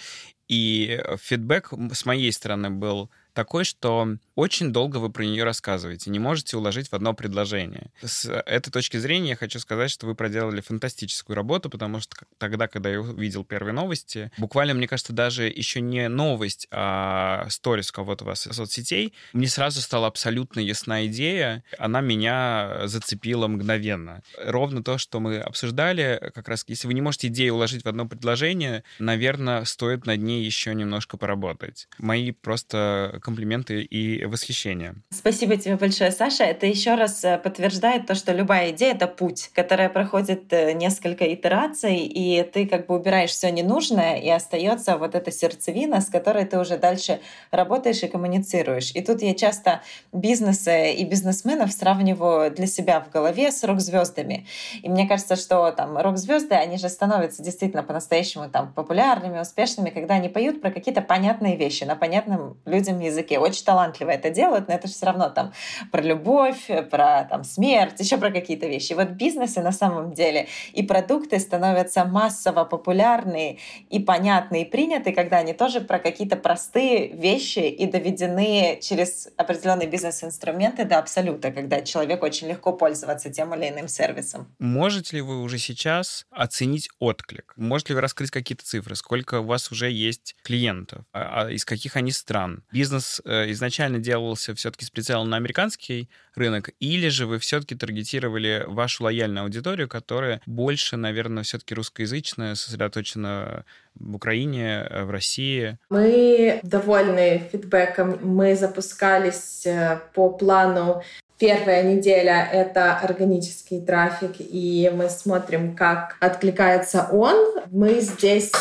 И 0.49 1.01
фидбэк 1.19 1.73
с 1.93 2.05
моей 2.05 2.31
стороны 2.33 2.69
был 2.71 3.11
такой, 3.33 3.63
что 3.63 4.17
очень 4.35 4.71
долго 4.71 4.97
вы 4.97 5.09
про 5.09 5.23
нее 5.23 5.43
рассказываете, 5.43 6.09
не 6.09 6.19
можете 6.19 6.57
уложить 6.57 6.89
в 6.89 6.93
одно 6.93 7.13
предложение. 7.13 7.91
С 8.01 8.29
этой 8.29 8.71
точки 8.71 8.97
зрения 8.97 9.31
я 9.31 9.35
хочу 9.35 9.59
сказать, 9.59 9.91
что 9.91 10.05
вы 10.05 10.15
проделали 10.15 10.61
фантастическую 10.61 11.35
работу, 11.35 11.69
потому 11.69 11.99
что 11.99 12.15
тогда, 12.37 12.67
когда 12.67 12.89
я 12.89 13.01
увидел 13.01 13.43
первые 13.43 13.73
новости, 13.73 14.31
буквально, 14.37 14.73
мне 14.73 14.87
кажется, 14.87 15.13
даже 15.13 15.43
еще 15.43 15.81
не 15.81 16.07
новость, 16.09 16.67
а 16.71 17.47
сторис 17.49 17.91
кого-то 17.91 18.23
у 18.23 18.27
вас 18.27 18.47
из 18.47 18.55
соцсетей, 18.55 19.13
мне 19.33 19.47
сразу 19.47 19.81
стала 19.81 20.07
абсолютно 20.07 20.59
ясна 20.59 21.05
идея, 21.07 21.63
она 21.77 22.01
меня 22.01 22.81
зацепила 22.85 23.47
мгновенно. 23.47 24.21
Ровно 24.37 24.83
то, 24.83 24.97
что 24.97 25.19
мы 25.19 25.39
обсуждали, 25.39 26.31
как 26.33 26.47
раз 26.47 26.63
если 26.67 26.87
вы 26.87 26.93
не 26.93 27.01
можете 27.01 27.27
идею 27.27 27.55
уложить 27.55 27.83
в 27.83 27.87
одно 27.87 28.07
предложение, 28.07 28.83
наверное, 28.99 29.65
стоит 29.65 30.05
над 30.05 30.21
ней 30.21 30.43
еще 30.43 30.73
немножко 30.73 31.17
поработать. 31.17 31.87
Мои 31.97 32.31
просто 32.31 33.19
комплименты 33.23 33.81
и 33.81 34.25
восхищение. 34.25 34.95
Спасибо 35.09 35.55
тебе 35.55 35.77
большое, 35.77 36.11
Саша. 36.11 36.43
Это 36.43 36.65
еще 36.67 36.95
раз 36.95 37.23
э, 37.23 37.37
подтверждает 37.37 38.05
то, 38.05 38.15
что 38.15 38.33
любая 38.33 38.71
идея— 38.71 38.93
это 38.95 39.07
путь, 39.07 39.49
которая 39.55 39.89
проходит 39.89 40.51
э, 40.51 40.73
несколько 40.73 41.33
итераций, 41.33 41.99
и 41.99 42.43
ты 42.43 42.67
как 42.67 42.87
бы 42.87 42.95
убираешь 42.95 43.31
все 43.31 43.49
ненужное, 43.49 44.17
и 44.17 44.29
остается 44.29 44.97
вот 44.97 45.15
эта 45.15 45.31
сердцевина, 45.31 46.01
с 46.01 46.07
которой 46.07 46.45
ты 46.45 46.59
уже 46.59 46.77
дальше 46.77 47.21
работаешь 47.51 48.03
и 48.03 48.07
коммуницируешь. 48.07 48.91
И 48.93 49.01
тут 49.01 49.21
я 49.21 49.33
часто 49.33 49.81
бизнесы 50.11 50.91
и 50.91 51.05
бизнесменов 51.05 51.71
сравниваю 51.71 52.51
для 52.51 52.67
себя 52.67 52.99
в 52.99 53.09
голове 53.09 53.51
с 53.51 53.63
рок-звездами. 53.63 54.45
И 54.81 54.89
мне 54.89 55.07
кажется, 55.07 55.37
что 55.37 55.71
там 55.71 55.97
рок-звезды, 55.97 56.55
они 56.55 56.77
же 56.77 56.89
становятся 56.89 57.41
действительно 57.41 57.83
по-настоящему 57.83 58.49
там 58.49 58.73
популярными, 58.73 59.39
успешными, 59.39 59.89
когда 59.91 60.15
они 60.15 60.27
поют 60.27 60.61
про 60.61 60.71
какие-то 60.71 61.01
понятные 61.01 61.55
вещи 61.55 61.85
на 61.85 61.95
понятном 61.95 62.57
людям 62.65 62.99
языке 62.99 63.12
языке, 63.13 63.39
очень 63.39 63.63
талантливо 63.63 64.11
это 64.11 64.29
делают, 64.29 64.67
но 64.67 64.73
это 64.73 64.87
же 64.87 64.93
все 64.93 65.05
равно 65.05 65.29
там 65.29 65.53
про 65.91 66.01
любовь, 66.01 66.67
про 66.89 67.23
там 67.29 67.43
смерть, 67.43 67.99
еще 67.99 68.17
про 68.17 68.31
какие-то 68.31 68.67
вещи. 68.67 68.93
Вот 68.93 69.09
бизнесы 69.09 69.61
на 69.61 69.71
самом 69.71 70.13
деле 70.13 70.47
и 70.73 70.83
продукты 70.83 71.39
становятся 71.39 72.05
массово 72.05 72.65
популярны 72.65 73.59
и 73.89 73.99
понятны 73.99 74.63
и 74.63 74.65
приняты, 74.65 75.13
когда 75.13 75.37
они 75.37 75.53
тоже 75.53 75.81
про 75.81 75.99
какие-то 75.99 76.35
простые 76.35 77.07
вещи 77.07 77.59
и 77.59 77.85
доведены 77.85 78.79
через 78.81 79.29
определенные 79.37 79.87
бизнес-инструменты 79.87 80.85
до 80.85 80.99
абсолюта, 80.99 81.51
когда 81.51 81.81
человек 81.81 82.23
очень 82.23 82.47
легко 82.47 82.73
пользоваться 82.73 83.29
тем 83.29 83.53
или 83.55 83.69
иным 83.69 83.87
сервисом. 83.87 84.53
Можете 84.59 85.17
ли 85.17 85.21
вы 85.21 85.41
уже 85.41 85.57
сейчас 85.57 86.25
оценить 86.31 86.89
отклик? 86.99 87.53
Можете 87.55 87.93
ли 87.93 87.95
вы 87.95 88.01
раскрыть 88.01 88.31
какие-то 88.31 88.65
цифры? 88.65 88.95
Сколько 88.95 89.39
у 89.39 89.43
вас 89.43 89.71
уже 89.71 89.91
есть 89.91 90.35
клиентов? 90.43 91.05
А, 91.13 91.43
а 91.43 91.51
из 91.51 91.65
каких 91.65 91.95
они 91.95 92.11
стран? 92.11 92.63
Бизнес 92.71 93.02
бизнес 93.03 93.21
э, 93.25 93.51
изначально 93.51 93.99
делался 93.99 94.55
все-таки 94.55 94.85
с 94.85 94.89
прицелом 94.89 95.29
на 95.29 95.37
американский 95.37 96.09
рынок, 96.35 96.71
или 96.79 97.09
же 97.09 97.25
вы 97.25 97.39
все-таки 97.39 97.75
таргетировали 97.75 98.63
вашу 98.67 99.03
лояльную 99.03 99.43
аудиторию, 99.43 99.87
которая 99.87 100.41
больше, 100.45 100.97
наверное, 100.97 101.43
все-таки 101.43 101.75
русскоязычная, 101.75 102.55
сосредоточена 102.55 103.65
в 103.95 104.15
Украине, 104.15 104.87
э, 104.89 105.03
в 105.03 105.11
России? 105.11 105.77
Мы 105.89 106.59
довольны 106.63 107.43
фидбэком. 107.51 108.19
Мы 108.21 108.55
запускались 108.55 109.65
э, 109.65 109.99
по 110.13 110.29
плану 110.29 111.03
Первая 111.39 111.83
неделя— 111.83 112.47
это 112.53 112.95
органический 112.99 113.81
трафик, 113.81 114.35
и 114.37 114.89
мы 114.95 115.09
смотрим, 115.09 115.75
как 115.75 116.15
откликается 116.21 117.07
он. 117.11 117.35
Мы 117.69 117.99
здесь, 117.99 118.51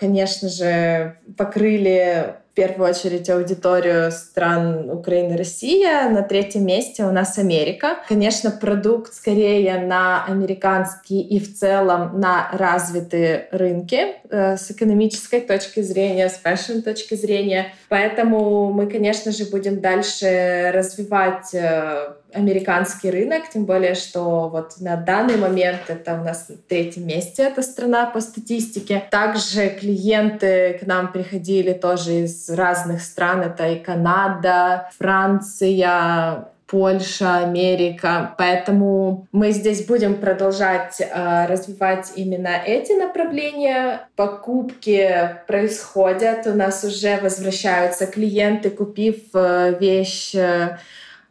конечно 0.00 0.48
же, 0.48 1.18
покрыли 1.36 2.41
в 2.52 2.54
первую 2.54 2.90
очередь 2.90 3.30
аудиторию 3.30 4.12
стран 4.12 4.90
Украины, 4.90 5.38
Россия. 5.38 6.10
На 6.10 6.20
третьем 6.20 6.66
месте 6.66 7.02
у 7.04 7.10
нас 7.10 7.38
Америка. 7.38 7.96
Конечно, 8.06 8.50
продукт 8.50 9.14
скорее 9.14 9.78
на 9.78 10.26
американский 10.26 11.22
и 11.22 11.40
в 11.40 11.56
целом 11.56 12.20
на 12.20 12.50
развитые 12.52 13.48
рынки 13.52 14.16
э, 14.28 14.58
с 14.58 14.70
экономической 14.70 15.40
точки 15.40 15.80
зрения, 15.80 16.28
с 16.28 16.34
fashion 16.34 16.80
точки 16.80 17.14
зрения. 17.14 17.72
Поэтому 17.88 18.70
мы, 18.70 18.86
конечно 18.86 19.32
же, 19.32 19.46
будем 19.46 19.80
дальше 19.80 20.72
развивать 20.74 21.54
э, 21.54 22.16
американский 22.34 23.10
рынок, 23.10 23.48
тем 23.52 23.64
более, 23.64 23.94
что 23.94 24.48
вот 24.48 24.80
на 24.80 24.96
данный 24.96 25.36
момент 25.36 25.82
это 25.88 26.14
у 26.14 26.24
нас 26.24 26.48
на 26.48 26.56
третьем 26.56 27.06
месте 27.06 27.44
эта 27.44 27.62
страна 27.62 28.06
по 28.06 28.20
статистике. 28.20 29.04
Также 29.10 29.68
клиенты 29.68 30.78
к 30.80 30.86
нам 30.86 31.12
приходили 31.12 31.72
тоже 31.72 32.24
из 32.24 32.48
разных 32.50 33.02
стран, 33.02 33.42
это 33.42 33.68
и 33.68 33.78
Канада, 33.78 34.90
Франция, 34.98 36.48
Польша, 36.72 37.36
Америка. 37.36 38.34
Поэтому 38.38 39.26
мы 39.30 39.50
здесь 39.50 39.84
будем 39.84 40.14
продолжать 40.14 41.02
э, 41.02 41.46
развивать 41.46 42.12
именно 42.16 42.48
эти 42.64 42.92
направления. 42.92 44.08
Покупки 44.16 45.36
происходят, 45.46 46.46
у 46.46 46.54
нас 46.54 46.82
уже 46.82 47.20
возвращаются 47.20 48.06
клиенты, 48.06 48.70
купив 48.70 49.16
э, 49.34 49.76
вещь 49.78 50.34
э, 50.34 50.78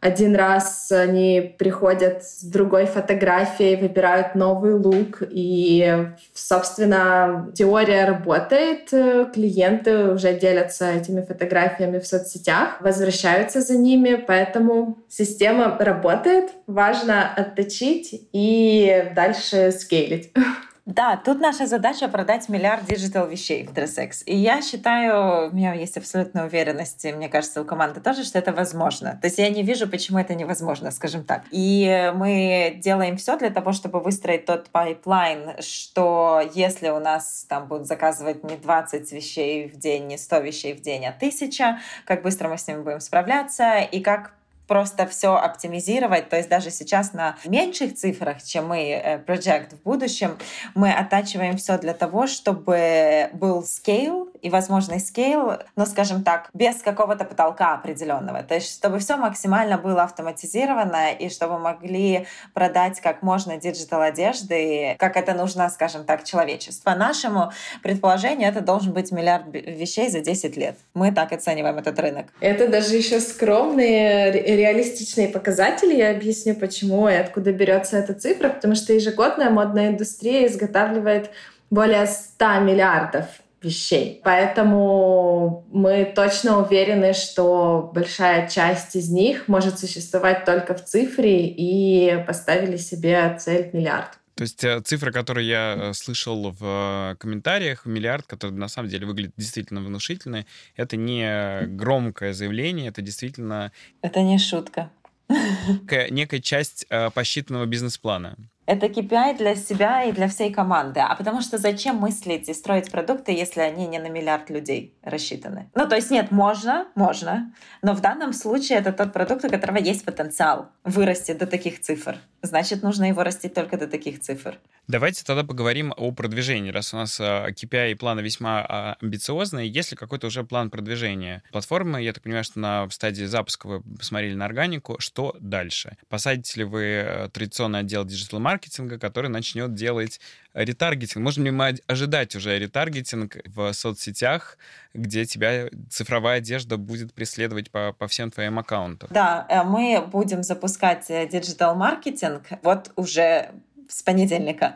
один 0.01 0.35
раз 0.35 0.91
они 0.91 1.55
приходят 1.59 2.23
с 2.23 2.43
другой 2.43 2.87
фотографией, 2.87 3.75
выбирают 3.75 4.33
новый 4.33 4.73
лук, 4.73 5.21
и, 5.29 6.07
собственно, 6.33 7.51
теория 7.53 8.05
работает. 8.05 8.89
Клиенты 8.89 10.09
уже 10.09 10.33
делятся 10.33 10.91
этими 10.91 11.21
фотографиями 11.21 11.99
в 11.99 12.07
соцсетях, 12.07 12.81
возвращаются 12.81 13.61
за 13.61 13.77
ними, 13.77 14.15
поэтому 14.15 14.97
система 15.07 15.77
работает. 15.79 16.49
Важно 16.65 17.31
отточить 17.31 18.27
и 18.33 19.11
дальше 19.15 19.71
скейлить. 19.71 20.31
Да, 20.93 21.15
тут 21.15 21.39
наша 21.39 21.67
задача 21.67 22.09
продать 22.09 22.49
миллиард 22.49 22.83
digital 22.83 23.25
вещей 23.25 23.65
в 23.65 23.71
DressX. 23.71 24.25
И 24.25 24.35
я 24.35 24.61
считаю, 24.61 25.47
у 25.47 25.55
меня 25.55 25.73
есть 25.73 25.95
абсолютная 25.95 26.47
уверенность, 26.47 27.05
и 27.05 27.13
мне 27.13 27.29
кажется, 27.29 27.61
у 27.61 27.65
команды 27.65 28.01
тоже, 28.01 28.25
что 28.25 28.37
это 28.37 28.51
возможно. 28.51 29.17
То 29.21 29.27
есть 29.27 29.37
я 29.37 29.49
не 29.49 29.63
вижу, 29.63 29.87
почему 29.87 30.19
это 30.19 30.35
невозможно, 30.35 30.91
скажем 30.91 31.23
так. 31.23 31.43
И 31.51 32.11
мы 32.15 32.77
делаем 32.83 33.15
все 33.15 33.37
для 33.37 33.51
того, 33.51 33.71
чтобы 33.71 34.01
выстроить 34.01 34.45
тот 34.45 34.69
пайплайн, 34.69 35.61
что 35.61 36.41
если 36.53 36.89
у 36.89 36.99
нас 36.99 37.45
там 37.47 37.69
будут 37.69 37.87
заказывать 37.87 38.43
не 38.43 38.57
20 38.57 39.13
вещей 39.13 39.69
в 39.69 39.77
день, 39.77 40.07
не 40.07 40.17
100 40.17 40.39
вещей 40.39 40.73
в 40.73 40.81
день, 40.81 41.05
а 41.05 41.11
1000, 41.11 41.79
как 42.03 42.21
быстро 42.21 42.49
мы 42.49 42.57
с 42.57 42.67
ними 42.67 42.81
будем 42.81 42.99
справляться, 42.99 43.79
и 43.79 44.01
как 44.01 44.33
просто 44.71 45.05
все 45.05 45.35
оптимизировать. 45.35 46.29
То 46.29 46.37
есть 46.37 46.47
даже 46.47 46.71
сейчас 46.71 47.11
на 47.11 47.35
меньших 47.43 47.93
цифрах, 47.93 48.41
чем 48.41 48.69
мы 48.69 49.21
проектим 49.27 49.73
в 49.73 49.83
будущем, 49.83 50.37
мы 50.75 50.93
оттачиваем 50.93 51.57
все 51.57 51.77
для 51.77 51.93
того, 51.93 52.25
чтобы 52.25 53.29
был 53.33 53.63
scale 53.63 54.29
и 54.41 54.49
возможный 54.49 54.99
scale, 54.99 55.61
но, 55.75 55.85
скажем 55.85 56.23
так, 56.23 56.49
без 56.53 56.77
какого-то 56.81 57.25
потолка 57.25 57.73
определенного. 57.73 58.43
То 58.43 58.55
есть 58.55 58.73
чтобы 58.73 58.99
все 58.99 59.17
максимально 59.17 59.77
было 59.77 60.03
автоматизировано 60.03 61.11
и 61.11 61.29
чтобы 61.29 61.59
могли 61.59 62.25
продать 62.53 63.01
как 63.01 63.23
можно 63.23 63.57
digital 63.57 63.99
одежды, 63.99 64.95
как 64.99 65.17
это 65.17 65.33
нужно, 65.33 65.69
скажем 65.69 66.05
так, 66.05 66.23
человечеству. 66.23 66.83
По 66.85 66.95
нашему 66.95 67.51
предположению, 67.83 68.47
это 68.47 68.61
должен 68.61 68.93
быть 68.93 69.11
миллиард 69.11 69.47
вещей 69.51 70.09
за 70.09 70.21
10 70.21 70.55
лет. 70.55 70.77
Мы 70.93 71.11
так 71.11 71.33
оцениваем 71.33 71.77
этот 71.77 71.99
рынок. 71.99 72.27
Это 72.39 72.69
даже 72.69 72.95
еще 72.95 73.19
скромные 73.19 74.31
реалистичные 74.61 75.27
показатели. 75.27 75.95
Я 75.95 76.11
объясню, 76.11 76.55
почему 76.55 77.09
и 77.09 77.13
откуда 77.13 77.51
берется 77.51 77.97
эта 77.97 78.13
цифра. 78.13 78.49
Потому 78.49 78.75
что 78.75 78.93
ежегодная 78.93 79.49
модная 79.49 79.89
индустрия 79.89 80.47
изготавливает 80.47 81.31
более 81.69 82.05
100 82.05 82.59
миллиардов 82.59 83.25
вещей. 83.61 84.21
Поэтому 84.23 85.65
мы 85.71 86.11
точно 86.15 86.61
уверены, 86.63 87.13
что 87.13 87.91
большая 87.93 88.47
часть 88.47 88.95
из 88.95 89.09
них 89.09 89.47
может 89.47 89.79
существовать 89.79 90.45
только 90.45 90.73
в 90.73 90.83
цифре 90.83 91.45
и 91.47 92.23
поставили 92.25 92.77
себе 92.77 93.37
цель 93.39 93.69
миллиард. 93.73 94.20
То 94.41 94.43
есть 94.43 94.63
э, 94.63 94.81
цифра, 94.81 95.11
которую 95.11 95.45
я 95.45 95.75
э, 95.77 95.93
слышал 95.93 96.49
в 96.49 96.63
э, 96.63 97.15
комментариях, 97.19 97.85
миллиард, 97.85 98.25
который 98.25 98.53
на 98.53 98.69
самом 98.69 98.89
деле 98.89 99.05
выглядит 99.05 99.33
действительно 99.37 99.81
внушительно, 99.81 100.47
это 100.75 100.97
не 100.97 101.67
громкое 101.67 102.33
заявление, 102.33 102.87
это 102.87 103.03
действительно... 103.03 103.71
Это 104.01 104.23
не 104.23 104.39
шутка. 104.39 104.89
Некая 106.09 106.39
часть 106.39 106.87
посчитанного 107.13 107.67
бизнес-плана. 107.67 108.35
Это 108.71 108.85
KPI 108.85 109.37
для 109.37 109.55
себя 109.57 110.03
и 110.05 110.13
для 110.13 110.29
всей 110.29 110.49
команды. 110.49 111.01
А 111.01 111.13
потому 111.15 111.41
что 111.41 111.57
зачем 111.57 111.97
мыслить 111.97 112.47
и 112.47 112.53
строить 112.53 112.89
продукты, 112.89 113.33
если 113.33 113.59
они 113.59 113.85
не 113.85 113.99
на 113.99 114.07
миллиард 114.07 114.49
людей 114.49 114.97
рассчитаны? 115.03 115.69
Ну, 115.75 115.89
то 115.89 115.97
есть 115.97 116.09
нет, 116.09 116.31
можно, 116.31 116.87
можно, 116.95 117.53
но 117.81 117.93
в 117.93 117.99
данном 117.99 118.31
случае 118.31 118.77
это 118.77 118.93
тот 118.93 119.11
продукт, 119.11 119.43
у 119.43 119.49
которого 119.49 119.75
есть 119.75 120.05
потенциал 120.05 120.69
вырасти 120.85 121.33
до 121.33 121.47
таких 121.47 121.81
цифр. 121.81 122.15
Значит, 122.41 122.81
нужно 122.81 123.09
его 123.09 123.23
растить 123.23 123.53
только 123.53 123.77
до 123.77 123.87
таких 123.87 124.21
цифр. 124.21 124.57
Давайте 124.91 125.23
тогда 125.23 125.45
поговорим 125.45 125.93
о 125.95 126.11
продвижении, 126.11 126.69
раз 126.69 126.93
у 126.93 126.97
нас 126.97 127.17
KPI 127.17 127.77
а, 127.77 127.87
и 127.87 127.93
планы 127.93 128.19
весьма 128.19 128.65
а, 128.67 128.97
амбициозные. 129.01 129.69
Есть 129.69 129.91
ли 129.91 129.97
какой-то 129.97 130.27
уже 130.27 130.43
план 130.43 130.69
продвижения 130.69 131.43
платформы? 131.53 132.03
Я 132.03 132.11
так 132.11 132.23
понимаю, 132.23 132.43
что 132.43 132.59
на 132.59 132.89
стадии 132.89 133.23
запуска 133.23 133.67
вы 133.67 133.81
посмотрели 133.81 134.33
на 134.33 134.43
органику. 134.43 134.97
Что 134.99 135.33
дальше? 135.39 135.95
Посадите 136.09 136.59
ли 136.59 136.65
вы 136.65 136.83
э, 136.83 137.29
традиционный 137.29 137.79
отдел 137.79 138.03
диджитал-маркетинга, 138.03 138.99
который 138.99 139.29
начнет 139.29 139.73
делать 139.73 140.19
ретаргетинг? 140.53 141.23
Можем 141.23 141.45
ли 141.45 141.51
мы 141.51 141.77
ожидать 141.87 142.35
уже 142.35 142.59
ретаргетинг 142.59 143.37
в 143.45 143.71
соцсетях, 143.71 144.57
где 144.93 145.23
тебя 145.23 145.69
цифровая 145.89 146.39
одежда 146.39 146.75
будет 146.75 147.13
преследовать 147.13 147.71
по, 147.71 147.93
по 147.93 148.09
всем 148.09 148.29
твоим 148.29 148.59
аккаунтам? 148.59 149.07
Да, 149.13 149.45
э, 149.47 149.63
мы 149.63 150.05
будем 150.05 150.43
запускать 150.43 151.09
э, 151.09 151.29
диджитал-маркетинг 151.29 152.43
вот 152.61 152.91
уже 152.97 153.51
с 153.91 154.03
понедельника. 154.03 154.75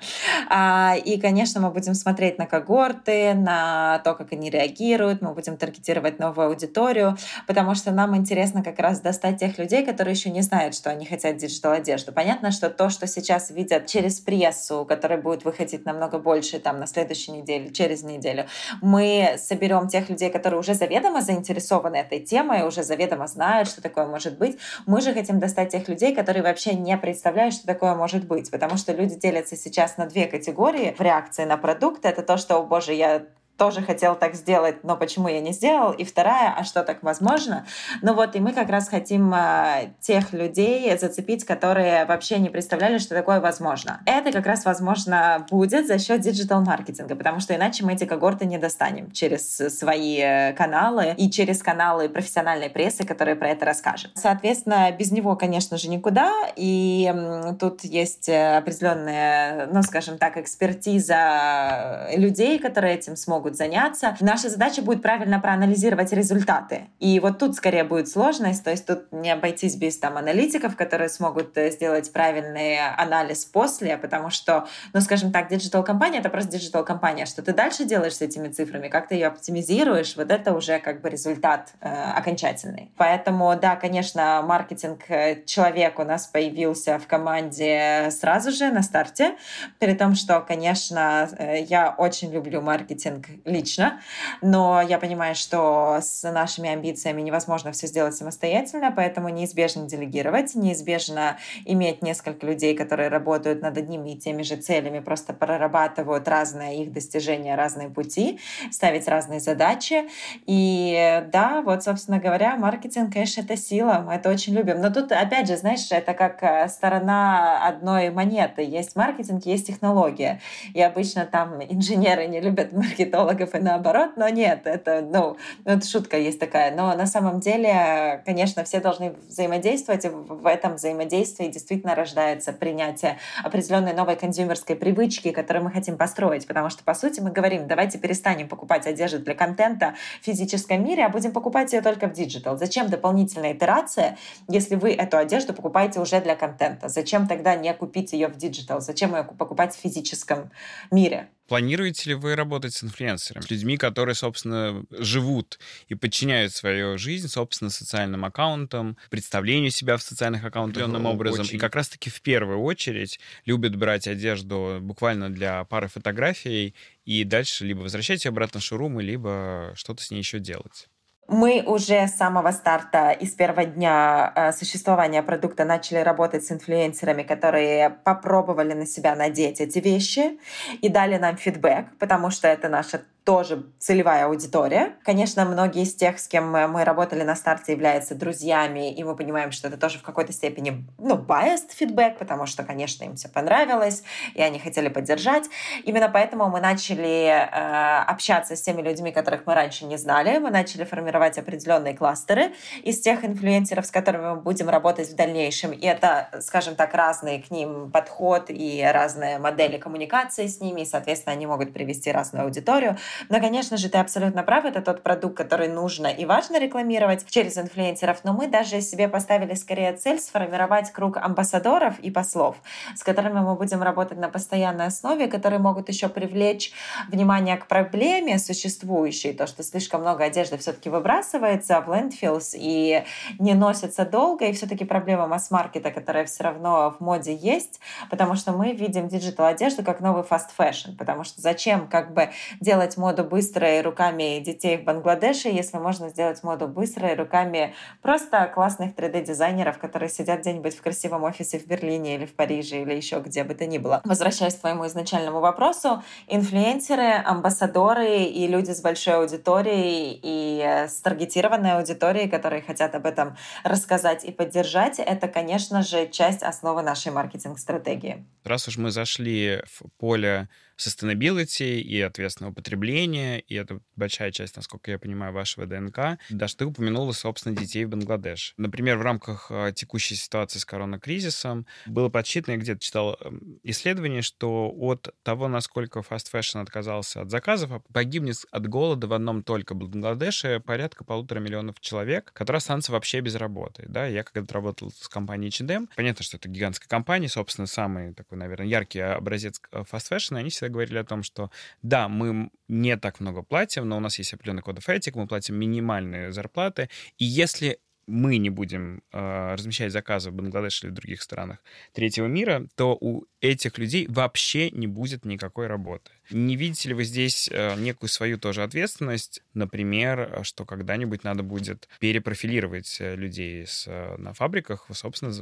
А, 0.49 0.95
и, 1.04 1.19
конечно, 1.19 1.62
мы 1.62 1.71
будем 1.71 1.93
смотреть 1.93 2.38
на 2.38 2.45
когорты, 2.45 3.34
на 3.34 3.99
то, 3.99 4.13
как 4.13 4.34
они 4.34 4.49
реагируют, 4.49 5.21
мы 5.21 5.34
будем 5.34 5.58
таргетировать 5.58 6.19
новую 6.19 6.47
аудиторию, 6.47 7.17
потому 7.47 7.75
что 7.75 7.91
нам 7.91 8.15
интересно 8.15 8.63
как 8.63 8.80
раз 8.80 8.99
достать 8.99 9.39
тех 9.39 9.58
людей, 9.58 9.86
которые 9.86 10.13
еще 10.13 10.30
не 10.30 10.41
знают, 10.41 10.75
что 10.75 10.89
они 10.89 11.06
хотят 11.06 11.38
digital-одежду. 11.38 12.12
Понятно, 12.12 12.51
что 12.51 12.69
то, 12.69 12.89
что 12.89 13.08
сейчас 13.08 13.51
видят 13.51 13.88
через 13.88 14.19
прессу, 14.19 14.86
которая 14.86 15.21
будет 15.21 15.45
выходить 15.45 15.86
намного 15.86 16.19
больше 16.19 16.60
там 16.60 16.80
на 16.80 16.88
следующей 16.88 17.32
неделе, 17.32 17.69
через 17.71 18.04
неделю, 18.04 18.45
мы 18.82 19.36
соберем 19.38 19.88
тех 19.88 20.10
людей, 20.10 20.30
которые 20.30 20.60
уже 20.60 20.73
заведомо 20.73 21.21
заинтересованы 21.21 21.97
этой 21.97 22.19
темой, 22.19 22.67
уже 22.67 22.84
заведомо 22.84 23.28
знают, 23.28 23.69
что 23.69 23.82
такое 23.82 24.06
может 24.06 24.38
быть. 24.38 24.58
Мы 24.86 25.01
же 25.01 25.13
хотим 25.13 25.39
достать 25.39 25.71
тех 25.71 25.88
людей, 25.88 26.13
которые 26.15 26.43
вообще 26.43 26.73
не 26.73 26.97
представляют, 26.97 27.54
что 27.54 27.67
такое 27.67 27.95
может 27.95 28.25
быть, 28.25 28.51
потому 28.51 28.78
что 28.78 28.91
люди 28.91 29.05
люди 29.06 29.15
делятся 29.20 29.56
сейчас 29.56 29.98
на 29.98 30.08
две 30.08 30.26
категории 30.26 30.94
в 30.98 31.02
реакции 31.02 31.46
на 31.46 31.58
продукт. 31.58 32.06
Это 32.06 32.24
то, 32.24 32.38
что, 32.38 32.58
о 32.58 32.63
боже, 32.63 32.94
я 32.94 33.28
тоже 33.58 33.82
хотел 33.82 34.15
так 34.15 34.36
сделать, 34.36 34.84
но 34.84 34.98
почему 34.98 35.28
я 35.28 35.39
не 35.39 35.54
сделал? 35.54 35.91
И 35.91 36.04
вторая, 36.04 36.54
а 36.58 36.63
что 36.63 36.84
так 36.84 37.04
возможно? 37.04 37.65
Ну 38.02 38.13
вот, 38.13 38.36
и 38.36 38.39
мы 38.39 38.52
как 38.52 38.70
раз 38.70 38.89
хотим 38.89 39.34
э, 39.34 39.91
тех 40.00 40.34
людей 40.34 40.96
зацепить, 40.98 41.46
которые 41.46 42.06
вообще 42.06 42.39
не 42.39 42.50
представляли, 42.50 42.98
что 42.98 43.15
такое 43.15 43.39
возможно. 43.39 44.02
Это 44.06 44.32
как 44.32 44.46
раз 44.46 44.65
возможно 44.65 45.46
будет 45.50 45.88
за 45.88 46.00
счет 46.00 46.22
диджитал-маркетинга, 46.22 47.15
потому 47.15 47.39
что 47.39 47.56
иначе 47.56 47.86
мы 47.86 47.94
эти 47.94 48.06
когорты 48.06 48.46
не 48.46 48.58
достанем 48.58 49.12
через 49.12 49.56
свои 49.56 50.20
э, 50.20 50.54
каналы 50.54 51.13
и 51.18 51.30
через 51.30 51.63
каналы 51.63 52.10
профессиональной 52.10 52.70
прессы, 52.70 53.06
которые 53.06 53.36
про 53.36 53.50
это 53.50 53.65
расскажут. 53.65 54.12
Соответственно, 54.15 54.91
без 54.91 55.12
него, 55.12 55.36
конечно 55.36 55.78
же, 55.78 55.89
никуда, 55.89 56.32
и 56.56 57.13
тут 57.60 57.84
есть 57.84 58.28
э, 58.28 58.58
определенная, 58.58 59.68
ну, 59.68 59.82
скажем 59.84 60.18
так, 60.18 60.38
экспертиза 60.38 62.10
людей, 62.15 62.60
которые 62.60 62.96
этим 62.96 63.15
смогут 63.15 63.45
могут 63.46 63.58
заняться. 63.58 64.16
Наша 64.22 64.50
задача 64.50 64.82
будет 64.82 65.04
правильно 65.04 65.40
проанализировать 65.40 66.12
результаты. 66.14 66.88
И 67.00 67.20
вот 67.20 67.38
тут 67.38 67.56
скорее 67.56 67.84
будет 67.84 68.10
сложность, 68.10 68.64
то 68.64 68.72
есть 68.72 68.88
тут 68.88 69.12
не 69.12 69.30
обойтись 69.30 69.76
без 69.76 70.00
там 70.00 70.18
аналитиков, 70.18 70.76
которые 70.76 71.10
смогут 71.10 71.56
э, 71.58 71.70
сделать 71.70 72.12
правильный 72.12 72.80
анализ 72.80 73.46
после, 73.46 73.98
потому 73.98 74.32
что, 74.32 74.68
ну, 74.94 75.02
скажем 75.02 75.32
так, 75.32 75.48
digital-кампания — 75.50 76.20
это 76.20 76.30
просто 76.30 76.54
digital-кампания. 76.54 77.28
Что 77.28 77.44
ты 77.44 77.54
дальше 77.54 77.86
делаешь 77.86 78.16
с 78.16 78.22
этими 78.22 78.48
цифрами, 78.48 78.88
как 78.88 79.10
ты 79.10 79.16
ее 79.16 79.28
оптимизируешь, 79.28 80.16
вот 80.16 80.32
это 80.32 80.54
уже 80.54 80.80
как 80.80 81.02
бы 81.02 81.10
результат 81.10 81.74
э, 81.82 81.88
окончательный. 82.18 82.90
Поэтому, 82.98 83.56
да, 83.62 83.76
конечно, 83.76 84.42
маркетинг-человек 84.44 86.00
э, 86.00 86.02
у 86.02 86.06
нас 86.06 86.26
появился 86.26 86.98
в 86.98 87.06
команде 87.06 88.10
сразу 88.10 88.52
же 88.52 88.72
на 88.72 88.82
старте, 88.82 89.36
при 89.78 89.94
том, 89.94 90.16
что, 90.16 90.42
конечно, 90.42 91.30
э, 91.38 91.62
я 91.64 91.94
очень 91.96 92.32
люблю 92.32 92.62
маркетинг 92.62 93.28
лично, 93.45 94.00
но 94.41 94.82
я 94.82 95.00
понимаю, 95.00 95.36
что 95.36 96.00
с 96.02 96.30
нашими 96.30 96.69
амбициями 96.69 97.21
невозможно 97.21 97.71
все 97.71 97.88
сделать 97.88 98.15
самостоятельно, 98.15 98.91
поэтому 98.95 99.30
неизбежно 99.30 99.88
делегировать, 99.88 100.56
неизбежно 100.56 101.38
иметь 101.65 102.02
несколько 102.02 102.45
людей, 102.45 102.76
которые 102.76 103.10
работают 103.10 103.62
над 103.62 103.78
одними 103.78 104.12
и 104.12 104.17
теми 104.17 104.43
же 104.43 104.56
целями, 104.56 105.00
просто 105.00 105.34
прорабатывают 105.34 106.28
разные 106.28 106.84
их 106.84 106.93
достижения, 106.93 107.56
разные 107.56 107.89
пути, 107.89 108.39
ставить 108.71 109.08
разные 109.08 109.39
задачи. 109.39 110.10
И 110.45 111.24
да, 111.32 111.62
вот, 111.62 111.84
собственно 111.84 112.19
говоря, 112.19 112.56
маркетинг, 112.56 113.13
конечно, 113.13 113.41
это 113.41 113.58
сила, 113.58 114.04
мы 114.06 114.13
это 114.13 114.30
очень 114.30 114.54
любим. 114.54 114.82
Но 114.82 114.91
тут, 114.91 115.12
опять 115.12 115.48
же, 115.48 115.58
знаешь, 115.58 115.88
это 115.91 116.13
как 116.13 116.41
э, 116.43 116.67
сторона 116.67 117.65
одной 117.67 118.10
монеты. 118.10 118.62
Есть 118.63 118.95
маркетинг, 118.95 119.45
есть 119.45 119.67
технология. 119.67 120.41
И 120.74 120.82
обычно 120.82 121.26
там 121.26 121.62
инженеры 121.62 122.28
не 122.28 122.39
любят 122.39 122.71
маркетологов, 122.74 123.25
маркетологов 123.26 123.56
и 123.56 123.60
наоборот, 123.60 124.12
но 124.16 124.30
нет, 124.30 124.62
это, 124.66 125.02
ну, 125.02 125.38
это 125.66 125.86
шутка 125.86 126.18
есть 126.18 126.40
такая. 126.40 126.76
Но 126.76 126.94
на 126.96 127.06
самом 127.06 127.40
деле, 127.40 128.22
конечно, 128.26 128.64
все 128.64 128.80
должны 128.80 129.16
взаимодействовать, 129.28 130.06
и 130.06 130.10
в 130.10 130.46
этом 130.46 130.76
взаимодействии 130.76 131.48
действительно 131.48 131.96
рождается 131.96 132.54
принятие 132.54 133.18
определенной 133.44 133.94
новой 133.94 134.16
консюмерской 134.16 134.76
привычки, 134.76 135.32
которую 135.32 135.66
мы 135.66 135.72
хотим 135.72 135.98
построить, 135.98 136.48
потому 136.48 136.70
что, 136.70 136.84
по 136.84 136.94
сути, 136.94 137.20
мы 137.20 137.32
говорим, 137.32 137.68
давайте 137.68 137.98
перестанем 137.98 138.48
покупать 138.48 138.88
одежду 138.88 139.20
для 139.20 139.36
контента 139.36 139.96
в 140.22 140.26
физическом 140.26 140.84
мире, 140.84 141.06
а 141.06 141.10
будем 141.10 141.32
покупать 141.32 141.74
ее 141.74 141.82
только 141.82 142.08
в 142.08 142.14
digital. 142.13 142.58
Зачем 142.58 142.90
дополнительная 142.90 143.54
итерация, 143.54 144.18
если 144.48 144.76
вы 144.76 144.92
эту 144.92 145.18
одежду 145.18 145.54
покупаете 145.54 146.00
уже 146.00 146.22
для 146.22 146.36
контента? 146.36 146.90
Зачем 146.90 147.28
тогда 147.28 147.56
не 147.56 147.74
купить 147.74 148.14
ее 148.14 148.28
в 148.28 148.38
digital? 148.38 148.82
Зачем 148.82 149.16
ее 149.16 149.24
покупать 149.24 149.76
в 149.76 149.80
физическом 149.80 150.52
мире? 150.92 151.30
Планируете 151.48 152.10
ли 152.10 152.16
вы 152.16 152.36
работать 152.36 152.74
с 152.74 152.84
инфлюенсерами, 152.84 153.44
с 153.44 153.52
людьми, 153.52 153.78
которые, 153.78 154.16
собственно, 154.16 154.84
живут 154.90 155.60
и 155.88 155.96
подчиняют 155.96 156.54
свою 156.54 156.98
жизнь, 156.98 157.28
собственно, 157.28 157.70
социальным 157.70 158.26
аккаунтам, 158.26 158.98
представлению 159.10 159.72
себя 159.72 159.98
в 159.98 160.02
социальных 160.02 160.44
аккаунтах 160.44 160.84
определенным 160.84 161.06
образом, 161.06 161.42
очень. 161.42 161.56
и 161.56 161.60
как 161.60 161.76
раз-таки 161.76 162.10
в 162.10 162.22
первую 162.22 162.62
очередь 162.62 163.20
любят 163.46 163.76
брать 163.76 164.08
одежду 164.08 164.80
буквально 164.82 165.30
для 165.30 165.64
пары 165.66 165.88
фотографий 165.88 166.76
и 167.06 167.24
дальше 167.24 167.66
либо 167.66 167.82
возвращать 167.82 168.26
ее 168.26 168.30
обратно 168.30 168.60
в 168.60 168.64
шоурумы, 168.64 169.04
либо 169.04 169.74
что-то 169.76 170.04
с 170.04 170.12
ней 170.12 170.20
еще 170.20 170.40
делать? 170.40 170.88
Мы 171.28 171.64
уже 171.66 172.08
с 172.08 172.16
самого 172.16 172.52
старта 172.52 173.10
и 173.10 173.26
с 173.26 173.34
первого 173.34 173.66
дня 173.66 174.32
э, 174.36 174.52
существования 174.52 175.24
продукта 175.24 175.66
начали 175.66 175.98
работать 175.98 176.46
с 176.46 176.52
инфлюенсерами, 176.52 177.24
которые 177.24 177.90
попробовали 177.90 178.74
на 178.74 178.86
себя 178.86 179.16
надеть 179.16 179.60
эти 179.60 179.80
вещи 179.80 180.38
и 180.82 180.88
дали 180.88 181.18
нам 181.18 181.36
фидбэк, 181.36 181.98
потому 181.98 182.30
что 182.30 182.48
это 182.48 182.70
наша 182.70 183.02
тоже 183.26 183.66
целевая 183.80 184.28
аудитория. 184.28 184.94
Конечно, 185.04 185.46
многие 185.46 185.82
из 185.82 185.96
тех, 185.96 186.20
с 186.20 186.28
кем 186.28 186.52
мы 186.52 186.84
работали 186.84 187.24
на 187.24 187.36
старте, 187.36 187.72
являются 187.72 188.14
друзьями, 188.14 188.94
и 188.94 189.04
мы 189.04 189.16
понимаем, 189.16 189.52
что 189.52 189.68
это 189.68 189.78
тоже 189.78 189.98
в 189.98 190.04
какой-то 190.04 190.32
степени, 190.32 190.86
ну, 191.00 191.16
biased 191.16 191.72
фидбэк, 191.74 192.20
потому 192.20 192.46
что, 192.46 192.64
конечно, 192.64 193.04
им 193.04 193.16
все 193.16 193.28
понравилось, 193.28 194.04
и 194.36 194.42
они 194.44 194.60
хотели 194.60 194.90
поддержать. 194.90 195.46
Именно 195.84 196.10
поэтому 196.10 196.50
мы 196.50 196.62
начали 196.62 197.26
э, 197.28 198.04
общаться 198.04 198.56
с 198.56 198.62
теми 198.62 198.84
людьми, 198.84 199.12
которых 199.12 199.48
мы 199.48 199.56
раньше 199.56 199.86
не 199.86 199.98
знали. 199.98 200.38
Мы 200.38 200.52
начали 200.52 200.84
формировать 200.84 201.40
определенные 201.40 201.98
кластеры 201.98 202.54
из 202.84 203.02
тех 203.02 203.26
инфлюенсеров, 203.26 203.88
с 203.88 203.92
которыми 203.92 204.36
мы 204.36 204.36
будем 204.36 204.70
работать 204.70 205.10
в 205.10 205.16
дальнейшем. 205.16 205.72
И 205.72 205.86
это, 205.86 206.30
скажем 206.42 206.76
так, 206.76 206.94
разные 206.94 207.42
к 207.42 207.50
ним 207.50 207.90
подход 207.90 208.46
и 208.50 208.88
разные 208.94 209.40
модели 209.40 209.78
коммуникации 209.78 210.46
с 210.46 210.62
ними, 210.62 210.82
и, 210.82 210.86
соответственно, 210.86 211.34
они 211.34 211.48
могут 211.48 211.74
привести 211.74 212.12
разную 212.12 212.46
аудиторию. 212.46 212.98
Но, 213.30 213.39
конечно 213.39 213.78
же, 213.78 213.89
ты 213.89 213.97
абсолютно 213.97 214.43
прав, 214.43 214.65
это 214.65 214.82
тот 214.82 215.04
продукт, 215.04 215.38
который 215.38 215.67
нужно 215.67 216.08
и 216.08 216.25
важно 216.25 216.60
рекламировать 216.60 217.25
через 217.30 217.58
инфлюенсеров, 217.58 218.23
но 218.23 218.34
мы 218.34 218.47
даже 218.47 218.82
себе 218.82 219.08
поставили 219.08 219.54
скорее 219.56 219.93
цель 219.93 220.19
сформировать 220.19 220.91
круг 220.91 221.17
амбассадоров 221.17 221.99
и 221.99 222.12
послов, 222.12 222.58
с 222.95 223.04
которыми 223.04 223.39
мы 223.39 223.56
будем 223.56 223.82
работать 223.82 224.17
на 224.17 224.30
постоянной 224.30 224.88
основе, 224.88 225.28
которые 225.28 225.60
могут 225.60 225.89
еще 225.89 226.10
привлечь 226.10 226.71
внимание 227.10 227.58
к 227.58 227.67
проблеме 227.67 228.39
существующей, 228.39 229.34
то, 229.34 229.47
что 229.47 229.63
слишком 229.63 230.01
много 230.01 230.23
одежды 230.23 230.58
все-таки 230.58 230.89
выбрасывается 230.89 231.82
в 231.82 231.93
landfills 231.94 232.56
и 232.56 233.04
не 233.39 233.54
носится 233.54 234.06
долго, 234.06 234.45
и 234.45 234.54
все-таки 234.54 234.86
проблема 234.86 235.28
масс-маркета, 235.28 235.91
которая 235.91 236.25
все 236.25 236.43
равно 236.43 236.95
в 236.97 237.04
моде 237.04 237.36
есть, 237.36 237.80
потому 238.10 238.36
что 238.36 238.51
мы 238.51 238.73
видим 238.73 239.08
digital 239.08 239.46
одежду 239.45 239.84
как 239.84 239.99
новый 239.99 240.23
fast 240.24 240.48
fashion, 240.48 240.96
потому 240.97 241.23
что 241.23 241.41
зачем 241.41 241.88
как 241.88 242.13
бы 242.13 242.30
делать 242.60 242.97
моду 243.06 243.24
быстрой 243.24 243.82
руками 243.82 244.39
детей 244.39 244.78
в 244.78 244.84
Бангладеше, 244.84 245.48
если 245.48 245.78
можно 245.78 246.10
сделать 246.10 246.41
моду 246.41 246.68
быстрой 246.68 247.13
руками 247.13 247.76
просто 248.02 248.52
классных 248.52 248.96
3D-дизайнеров, 248.96 249.78
которые 249.78 250.10
сидят 250.10 250.39
где-нибудь 250.39 250.76
в 250.76 250.82
красивом 250.82 251.22
офисе 251.22 251.60
в 251.60 251.68
Берлине 251.68 252.15
или 252.15 252.26
в 252.26 252.34
Париже 252.34 252.82
или 252.82 252.96
еще 252.96 253.20
где 253.20 253.44
бы 253.44 253.54
то 253.54 253.68
ни 253.68 253.78
было. 253.78 254.02
Возвращаясь 254.06 254.56
к 254.56 254.62
твоему 254.62 254.88
изначальному 254.88 255.39
вопросу, 255.39 256.02
инфлюенсеры, 256.26 257.22
амбассадоры 257.24 258.24
и 258.24 258.48
люди 258.48 258.72
с 258.72 258.82
большой 258.82 259.18
аудиторией 259.18 260.20
и 260.24 260.63
э, 260.65 260.88
с 260.88 261.00
таргетированной 261.02 261.74
аудиторией, 261.74 262.28
которые 262.28 262.63
хотят 262.63 262.96
об 262.96 263.06
этом 263.06 263.38
рассказать 263.63 264.26
и 264.26 264.32
поддержать, 264.32 264.98
это, 264.98 265.28
конечно 265.28 265.84
же, 265.84 266.08
часть 266.08 266.41
основы 266.41 266.82
нашей 266.82 267.12
маркетинг-стратегии. 267.12 268.26
Раз 268.44 268.68
уж 268.68 268.78
мы 268.78 268.89
зашли 268.89 269.62
в 269.68 269.84
поле 270.00 270.50
sustainability 270.78 271.80
и 271.80 272.02
ответственного 272.02 272.54
потребления, 272.54 273.40
и 273.40 273.56
это 273.56 273.80
большая 273.96 274.32
часть, 274.32 274.56
насколько 274.56 274.92
я 274.92 275.00
понимаю, 275.00 275.34
вашего 275.34 275.66
ДНК. 275.66 276.20
Даже 276.30 276.56
ты 276.56 276.66
упомянула, 276.66 277.12
собственно, 277.12 277.56
детей 277.56 277.86
в 277.86 277.90
Бангладеш. 277.90 278.54
Например, 278.58 278.98
в 278.98 279.02
рамках 279.02 279.48
а, 279.50 279.72
текущей 279.72 280.16
ситуации 280.16 280.60
с 280.60 280.66
коронакризисом 280.66 281.66
было 281.86 282.10
подсчитано, 282.10 282.56
я 282.56 282.60
где-то 282.60 282.80
читал 282.80 283.18
эм, 283.22 283.60
исследование, 283.64 284.22
что 284.22 284.72
от 284.76 285.14
того, 285.24 285.48
насколько 285.48 286.00
fast 286.00 286.32
fashion 286.32 286.62
отказался 286.62 287.22
от 287.22 287.32
заказов, 287.32 287.72
а 287.72 287.80
погибнет 287.94 288.38
от 288.52 288.68
голода 288.68 289.08
в 289.08 289.14
одном 289.14 289.44
только 289.44 289.76
Бангладеше 289.76 290.60
порядка 290.60 291.04
полутора 291.04 291.40
миллионов 291.40 291.80
человек, 291.80 292.32
которые 292.34 292.58
останутся 292.58 292.92
вообще 292.92 293.22
без 293.22 293.36
работы. 293.36 293.86
Да? 293.88 294.06
Я 294.06 294.24
когда-то 294.24 294.54
работал 294.54 294.92
с 294.92 295.08
компанией 295.08 295.50
H&M, 295.50 295.90
понятно, 295.96 296.24
что 296.24 296.38
это 296.38 296.50
гигантская 296.50 296.88
компания, 296.88 297.30
собственно, 297.30 297.68
самый 297.68 298.14
такой, 298.14 298.38
наверное, 298.38 298.68
яркий 298.68 299.00
образец 299.00 299.62
э, 299.72 299.84
fast 299.90 300.12
fashion, 300.12 300.38
они 300.38 300.50
всегда 300.50 300.64
всегда 300.65 300.73
говорили 300.73 300.97
о 300.97 301.04
том, 301.04 301.23
что 301.23 301.49
да, 301.82 302.08
мы 302.08 302.49
не 302.67 302.97
так 302.97 303.19
много 303.19 303.43
платим, 303.43 303.88
но 303.88 303.97
у 303.97 303.99
нас 303.99 304.19
есть 304.19 304.34
определенный 304.34 304.62
код 304.62 304.80
этик, 304.88 305.15
мы 305.15 305.28
платим 305.28 305.56
минимальные 305.56 306.32
зарплаты, 306.32 306.89
и 307.17 307.25
если 307.25 307.80
мы 308.08 308.38
не 308.38 308.51
будем 308.51 309.01
э, 309.12 309.54
размещать 309.54 309.91
заказы 309.91 310.30
в 310.30 310.34
Бангладеше 310.34 310.86
или 310.86 310.91
в 310.91 310.95
других 310.95 311.21
странах 311.21 311.58
третьего 311.91 312.28
мира, 312.28 312.67
то 312.75 312.95
у 313.01 313.25
этих 313.41 313.80
людей 313.80 314.06
вообще 314.08 314.69
не 314.71 314.88
будет 314.88 315.25
никакой 315.25 315.67
работы. 315.67 316.12
Не 316.32 316.56
видите 316.56 316.90
ли 316.90 316.96
вы 316.96 317.04
здесь 317.04 317.50
э, 317.52 317.76
некую 317.76 318.10
свою 318.10 318.38
тоже 318.38 318.64
ответственность, 318.64 319.42
например, 319.54 320.40
что 320.44 320.66
когда-нибудь 320.66 321.24
надо 321.24 321.44
будет 321.44 321.88
перепрофилировать 322.00 322.98
э, 323.00 323.16
людей 323.16 323.66
с, 323.68 323.86
э, 323.88 324.16
на 324.18 324.34
фабриках, 324.34 324.88
собственно, 324.92 325.34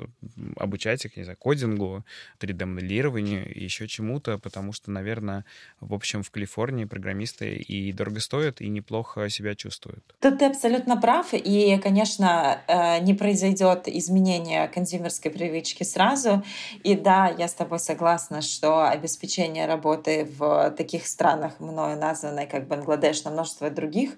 обучать 0.58 1.06
их, 1.06 1.16
не 1.16 1.24
знаю, 1.24 1.38
кодингу, 1.38 2.04
3D-моделированию 2.40 3.54
и 3.54 3.64
еще 3.64 3.88
чему-то, 3.88 4.38
потому 4.38 4.74
что, 4.74 4.92
наверное, 4.92 5.46
в 5.80 5.94
общем, 5.94 6.22
в 6.22 6.32
Калифорнии 6.32 6.86
программисты 6.86 7.56
и 7.56 7.94
дорого 7.94 8.20
стоят, 8.20 8.62
и 8.62 8.68
неплохо 8.68 9.30
себя 9.30 9.56
чувствуют. 9.56 10.04
Тут 10.20 10.40
ты 10.40 10.46
абсолютно 10.46 11.00
прав, 11.00 11.34
и, 11.34 11.78
конечно, 11.82 12.62
не 13.02 13.14
произойдет 13.14 13.88
изменение 13.88 14.68
консюмерской 14.68 15.32
привычки 15.32 15.84
сразу, 15.84 16.44
и 16.84 16.96
да, 16.96 17.34
я 17.38 17.48
с 17.48 17.54
тобой 17.54 17.80
согласна, 17.80 18.42
что 18.42 18.88
обеспечение 18.88 19.66
работы 19.66 20.28
в 20.38 20.73
таких 20.74 21.08
странах, 21.08 21.60
мною 21.60 21.98
названной 21.98 22.48
как 22.48 22.68
Бангладеш, 22.68 23.24
на 23.24 23.32
множество 23.32 23.70
других, 23.70 24.12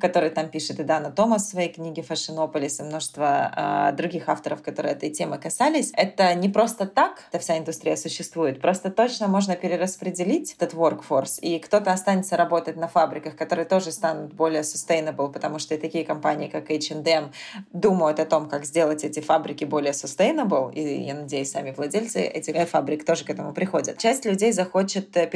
которые 0.00 0.30
там 0.30 0.48
пишет 0.48 0.80
и 0.80 0.84
Дана 0.84 1.10
Томас 1.10 1.46
в 1.46 1.50
своей 1.50 1.72
книге 1.72 2.02
«Фашинополис», 2.02 2.80
и 2.80 2.82
множество 2.82 3.90
э, 3.90 3.96
других 3.96 4.28
авторов, 4.28 4.62
которые 4.62 4.94
этой 4.94 5.10
темы 5.10 5.38
касались. 5.38 5.92
Это 5.96 6.34
не 6.34 6.48
просто 6.48 6.86
так, 6.86 7.24
эта 7.30 7.38
вся 7.38 7.58
индустрия 7.58 7.96
существует, 7.96 8.60
просто 8.60 8.90
точно 8.90 9.28
можно 9.28 9.56
перераспределить 9.56 10.54
этот 10.58 10.74
workforce, 10.74 11.40
и 11.40 11.58
кто-то 11.58 11.92
останется 11.92 12.36
работать 12.36 12.76
на 12.76 12.88
фабриках, 12.88 13.36
которые 13.36 13.64
тоже 13.64 13.92
станут 13.92 14.32
более 14.32 14.62
sustainable, 14.62 15.32
потому 15.32 15.58
что 15.58 15.74
и 15.74 15.78
такие 15.78 16.04
компании, 16.04 16.48
как 16.48 16.70
H&M, 16.70 17.32
думают 17.72 18.20
о 18.20 18.26
том, 18.26 18.48
как 18.48 18.64
сделать 18.64 19.04
эти 19.04 19.20
фабрики 19.20 19.64
более 19.64 19.92
sustainable, 19.92 20.72
и 20.72 21.02
я 21.02 21.14
надеюсь, 21.14 21.50
сами 21.50 21.72
владельцы 21.72 22.20
этих 22.20 22.68
фабрик 22.68 23.04
тоже 23.04 23.24
к 23.24 23.30
этому 23.30 23.52
приходят. 23.52 23.98
Часть 23.98 24.24
людей 24.24 24.52
захочет 24.52 25.16
э, 25.16 25.26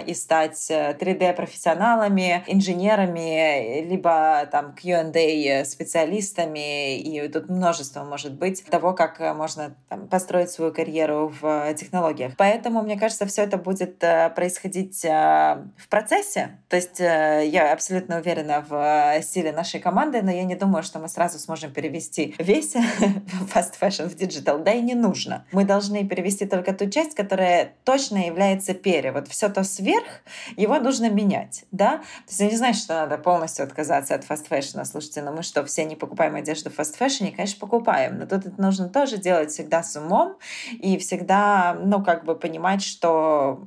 и 0.00 0.14
стать 0.14 0.70
3D-профессионалами, 0.70 2.44
э, 2.46 2.52
инженерами, 2.52 3.82
либо 3.88 4.46
там 4.50 4.74
Q&A 4.74 5.64
специалистами, 5.64 6.98
и 6.98 7.28
тут 7.28 7.48
множество 7.48 8.04
может 8.04 8.34
быть 8.34 8.64
того, 8.64 8.92
как 8.92 9.20
э, 9.20 9.32
можно 9.34 9.74
там, 9.88 10.08
построить 10.08 10.50
свою 10.50 10.72
карьеру 10.72 11.32
в 11.40 11.74
технологиях. 11.74 12.32
Поэтому, 12.36 12.82
мне 12.82 12.98
кажется, 12.98 13.26
все 13.26 13.42
это 13.42 13.56
будет 13.56 14.02
э, 14.02 14.30
происходить 14.30 15.02
в 15.02 15.88
процессе. 15.88 16.58
То 16.68 16.76
есть 16.76 16.98
я 17.00 17.72
абсолютно 17.72 18.18
уверена 18.18 18.64
в 18.68 19.22
силе 19.22 19.52
нашей 19.52 19.80
команды, 19.80 20.22
но 20.22 20.30
я 20.30 20.44
не 20.44 20.54
думаю, 20.54 20.82
что 20.82 20.98
мы 20.98 21.08
сразу 21.08 21.38
сможем 21.38 21.72
перевести 21.72 22.34
весь 22.38 22.74
fast 23.54 23.74
fashion 23.80 24.08
в 24.08 24.16
digital. 24.16 24.62
Да 24.62 24.72
и 24.72 24.80
не 24.80 24.94
нужно. 24.94 25.44
Мы 25.52 25.64
должны 25.64 26.06
перевести 26.06 26.46
только 26.46 26.72
ту 26.72 26.88
часть, 26.88 27.14
которая 27.14 27.72
точно 27.84 28.26
является 28.26 28.74
пере. 28.74 29.12
Вот 29.12 29.28
все 29.28 29.48
то 29.48 29.64
сверх, 29.82 30.22
его 30.56 30.78
нужно 30.78 31.10
менять, 31.10 31.64
да? 31.72 31.98
То 31.98 32.28
есть 32.28 32.40
я 32.40 32.46
не 32.48 32.56
знаю, 32.56 32.74
что 32.74 32.94
надо 32.94 33.18
полностью 33.18 33.64
отказаться 33.64 34.14
от 34.14 34.24
fast 34.24 34.41
fashion 34.41 34.71
'а. 34.71 34.84
Слушайте, 34.84 35.22
ну 35.22 35.32
мы 35.32 35.42
что, 35.42 35.64
все 35.64 35.84
не 35.84 35.96
покупаем 35.96 36.36
одежду 36.36 36.70
в 36.70 36.74
fast 36.74 36.91
fashion 36.91 37.20
'е? 37.20 37.32
Конечно, 37.32 37.58
покупаем, 37.58 38.18
но 38.18 38.26
тут 38.26 38.46
это 38.46 38.60
нужно 38.60 38.88
тоже 38.88 39.16
делать 39.16 39.50
всегда 39.50 39.82
с 39.82 39.96
умом 39.96 40.36
и 40.70 40.98
всегда, 40.98 41.76
ну, 41.80 42.02
как 42.02 42.24
бы 42.24 42.36
понимать, 42.36 42.82
что 42.82 43.66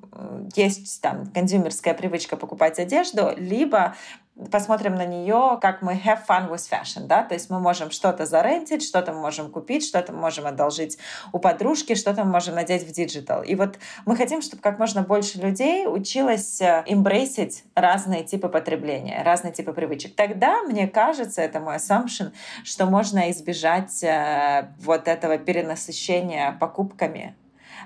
есть 0.56 1.02
там 1.02 1.28
консюмерская 1.28 1.94
привычка 1.94 2.38
покупать 2.38 2.80
одежду, 2.80 3.32
либо 3.36 3.96
посмотрим 4.52 4.96
на 4.96 5.06
нее, 5.06 5.58
как 5.62 5.82
мы 5.82 5.94
have 5.94 6.20
fun 6.28 6.50
with 6.50 6.70
fashion, 6.70 7.08
да, 7.08 7.24
то 7.24 7.34
есть 7.34 7.50
мы 7.50 7.60
можем 7.60 7.90
что-то 7.92 8.26
зарентить, 8.26 8.84
что-то 8.84 9.14
мы 9.14 9.22
можем 9.22 9.50
купить, 9.50 9.86
что-то 9.86 10.12
мы 10.12 10.20
можем 10.20 10.46
одолжить 10.46 10.98
у 11.32 11.40
подружки, 11.40 11.96
что-то 11.96 12.26
мы 12.26 12.32
можем 12.32 12.56
надеть 12.56 12.84
в 12.84 12.92
digital. 12.92 13.44
И 13.44 13.56
вот 13.56 13.78
мы 14.06 14.16
хотим, 14.18 14.42
чтобы 14.42 14.62
как 14.62 14.78
можно 14.78 15.04
больше 15.04 15.40
людей 15.40 15.88
училось 15.88 16.62
эмбрейсить 16.62 17.64
разные 17.76 18.24
типы 18.24 18.50
потребления, 18.50 19.24
разные 19.24 19.54
типы 19.54 19.72
привычек. 19.72 20.16
Тогда, 20.16 20.64
мне 20.64 20.88
кажется, 20.88 21.42
это 21.42 21.60
мой 21.60 21.78
assumption, 21.78 22.32
что 22.64 22.86
можно 22.86 23.32
избежать 23.32 24.04
э, 24.04 24.70
вот 24.80 25.08
этого 25.08 25.38
перенасыщения 25.38 26.52
покупками 26.60 27.36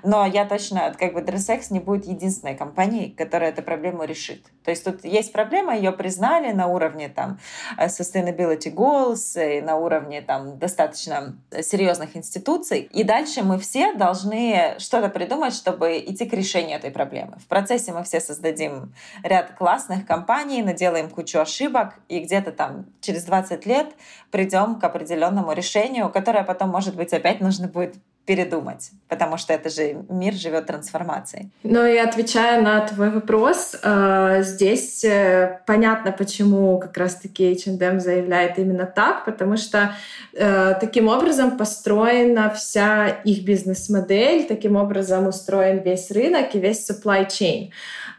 но 0.02 0.26
я 0.26 0.44
точно, 0.44 0.94
как 0.98 1.14
бы 1.14 1.20
DressX 1.20 1.66
не 1.70 1.80
будет 1.80 2.06
единственной 2.06 2.54
компанией, 2.54 3.10
которая 3.10 3.50
эту 3.50 3.62
проблему 3.62 4.04
решит. 4.04 4.44
То 4.64 4.70
есть 4.70 4.84
тут 4.84 5.04
есть 5.04 5.32
проблема, 5.32 5.76
ее 5.76 5.92
признали 5.92 6.52
на 6.52 6.66
уровне 6.66 7.08
там 7.08 7.38
э, 7.78 7.86
sustainability 7.86 8.72
goals, 8.72 9.36
и 9.36 9.60
на 9.60 9.76
уровне 9.76 10.22
там 10.22 10.58
достаточно 10.58 11.36
серьезных 11.62 12.16
институций. 12.16 12.88
И 12.92 13.04
дальше 13.04 13.42
мы 13.42 13.58
все 13.58 13.94
должны 13.94 14.74
что-то 14.78 15.08
придумать, 15.08 15.54
чтобы 15.54 15.98
идти 15.98 16.26
к 16.26 16.32
решению 16.32 16.78
этой 16.78 16.90
проблемы. 16.90 17.38
В 17.38 17.46
процессе 17.46 17.92
мы 17.92 18.04
все 18.04 18.20
создадим 18.20 18.94
ряд 19.22 19.52
классных 19.52 20.06
компаний, 20.06 20.62
наделаем 20.62 21.08
кучу 21.08 21.38
ошибок, 21.38 21.94
и 22.08 22.20
где-то 22.20 22.52
там 22.52 22.86
через 23.00 23.24
20 23.24 23.66
лет 23.66 23.88
придем 24.30 24.78
к 24.78 24.84
определенному 24.84 25.52
решению, 25.52 26.10
которое 26.10 26.44
потом, 26.44 26.70
может 26.70 26.96
быть, 26.96 27.12
опять 27.12 27.40
нужно 27.40 27.68
будет 27.68 27.96
передумать, 28.26 28.90
потому 29.08 29.38
что 29.38 29.52
это 29.52 29.70
же 29.70 30.04
мир 30.08 30.34
живет 30.34 30.66
трансформацией. 30.66 31.50
Ну 31.64 31.84
и 31.84 31.96
отвечая 31.96 32.60
на 32.62 32.86
твой 32.86 33.10
вопрос, 33.10 33.76
э, 33.82 34.42
здесь 34.42 35.02
э, 35.04 35.60
понятно, 35.66 36.12
почему 36.12 36.78
как 36.78 36.96
раз-таки 36.96 37.52
H&M 37.52 37.98
заявляет 37.98 38.58
именно 38.58 38.86
так, 38.86 39.24
потому 39.24 39.56
что 39.56 39.94
э, 40.34 40.74
таким 40.80 41.08
образом 41.08 41.56
построена 41.56 42.50
вся 42.50 43.08
их 43.08 43.44
бизнес-модель, 43.44 44.46
таким 44.46 44.76
образом 44.76 45.26
устроен 45.26 45.78
весь 45.82 46.10
рынок 46.10 46.54
и 46.54 46.60
весь 46.60 46.88
supply 46.88 47.26
chain. 47.26 47.70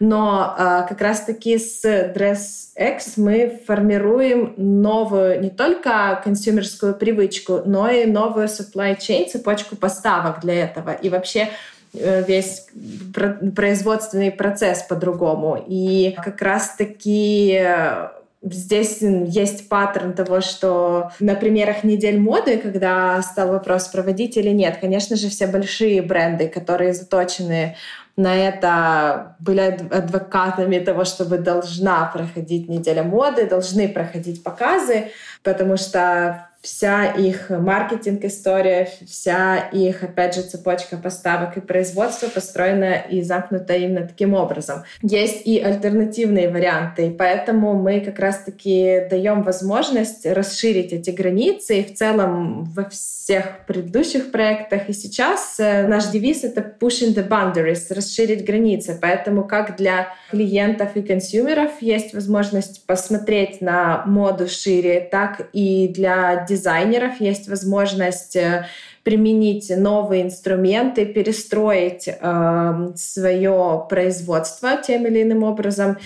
Но 0.02 0.56
как 0.90 1.00
раз-таки 1.00 1.58
с 1.58 1.86
DressX 1.86 3.14
мы 3.18 3.62
формируем 3.66 4.54
новую 4.58 5.40
не 5.42 5.50
только 5.50 6.20
консюмерскую 6.24 6.96
привычку, 6.96 7.62
но 7.66 7.90
и 7.90 8.06
новую 8.06 8.48
supply 8.48 8.98
chain, 8.98 9.30
цепочку 9.30 9.76
поставок 9.76 10.02
поставок 10.02 10.42
для 10.42 10.64
этого. 10.64 10.94
И 10.94 11.10
вообще 11.10 11.50
э, 11.94 12.24
весь 12.28 12.68
производственный 13.56 14.32
процесс 14.32 14.84
по-другому. 14.84 15.64
И 15.68 16.16
как 16.24 16.42
раз-таки 16.42 17.58
э, 17.60 18.08
Здесь 18.44 19.04
есть 19.04 19.70
паттерн 19.70 20.14
того, 20.14 20.42
что 20.42 21.12
на 21.20 21.36
примерах 21.36 21.84
недель 21.84 22.20
моды, 22.20 22.58
когда 22.58 23.22
стал 23.22 23.50
вопрос 23.50 23.88
проводить 23.88 24.36
или 24.36 24.50
нет, 24.50 24.80
конечно 24.82 25.16
же, 25.16 25.30
все 25.30 25.46
большие 25.46 26.02
бренды, 26.02 26.48
которые 26.48 26.96
заточены 26.96 27.76
на 28.18 28.36
это, 28.36 29.36
были 29.40 29.62
адвокатами 29.62 30.80
того, 30.80 31.06
чтобы 31.06 31.38
должна 31.38 32.06
проходить 32.06 32.70
неделя 32.70 33.04
моды, 33.04 33.48
должны 33.48 33.88
проходить 33.88 34.44
показы, 34.44 35.12
потому 35.44 35.78
что 35.78 36.48
вся 36.62 37.06
их 37.06 37.50
маркетинг-история, 37.50 38.88
вся 39.08 39.58
их, 39.58 40.04
опять 40.04 40.36
же, 40.36 40.44
цепочка 40.44 40.96
поставок 40.96 41.58
и 41.58 41.62
производства 41.62 42.28
построена 42.28 42.98
и 43.10 43.22
замкнута 43.22 43.74
именно 43.74 44.08
таким 44.08 44.36
образом. 44.36 44.84
Есть 45.02 45.48
и 45.48 45.60
альтернативные 45.60 46.50
варианты, 46.50 47.08
и 47.08 47.10
поэтому 47.10 47.74
мы 47.74 48.02
как 48.02 48.20
раз-таки 48.20 49.08
даем 49.10 49.42
возможность 49.42 50.26
расширить 50.26 50.94
эти 50.94 51.10
границы, 51.10 51.80
и 51.80 51.84
в 51.84 51.96
целом 51.96 52.66
во 52.66 52.88
всех 52.90 53.66
предыдущих 53.66 54.32
проектах 54.32 54.90
и 54.90 54.94
сейчас 54.94 55.60
э, 55.60 55.88
наш 55.88 56.08
девиз— 56.08 56.44
это 56.44 56.62
pushing 56.62 57.16
the 57.16 57.28
boundaries, 57.28 57.92
расширить 57.92 58.46
границы. 58.46 58.98
Поэтому 59.02 59.46
как 59.46 59.78
для 59.78 60.10
клиентов 60.30 60.96
и 60.96 61.02
консюмеров 61.02 61.82
есть 61.82 62.14
возможность 62.14 62.86
посмотреть 62.86 63.62
на 63.62 64.04
моду 64.06 64.48
шире, 64.48 65.08
так 65.12 65.31
и 65.54 65.88
для 65.88 66.46
дизайнеров 66.48 67.22
есть 67.22 67.48
возможность 67.48 68.36
э, 68.36 68.66
применить 69.04 69.72
новые 69.76 70.24
инструменты, 70.24 71.06
перестроить 71.06 72.08
э, 72.08 72.88
свое 72.96 73.86
производство 73.90 74.78
тем 74.78 75.08
или 75.08 75.24
иным 75.24 75.44
образом 75.44 75.98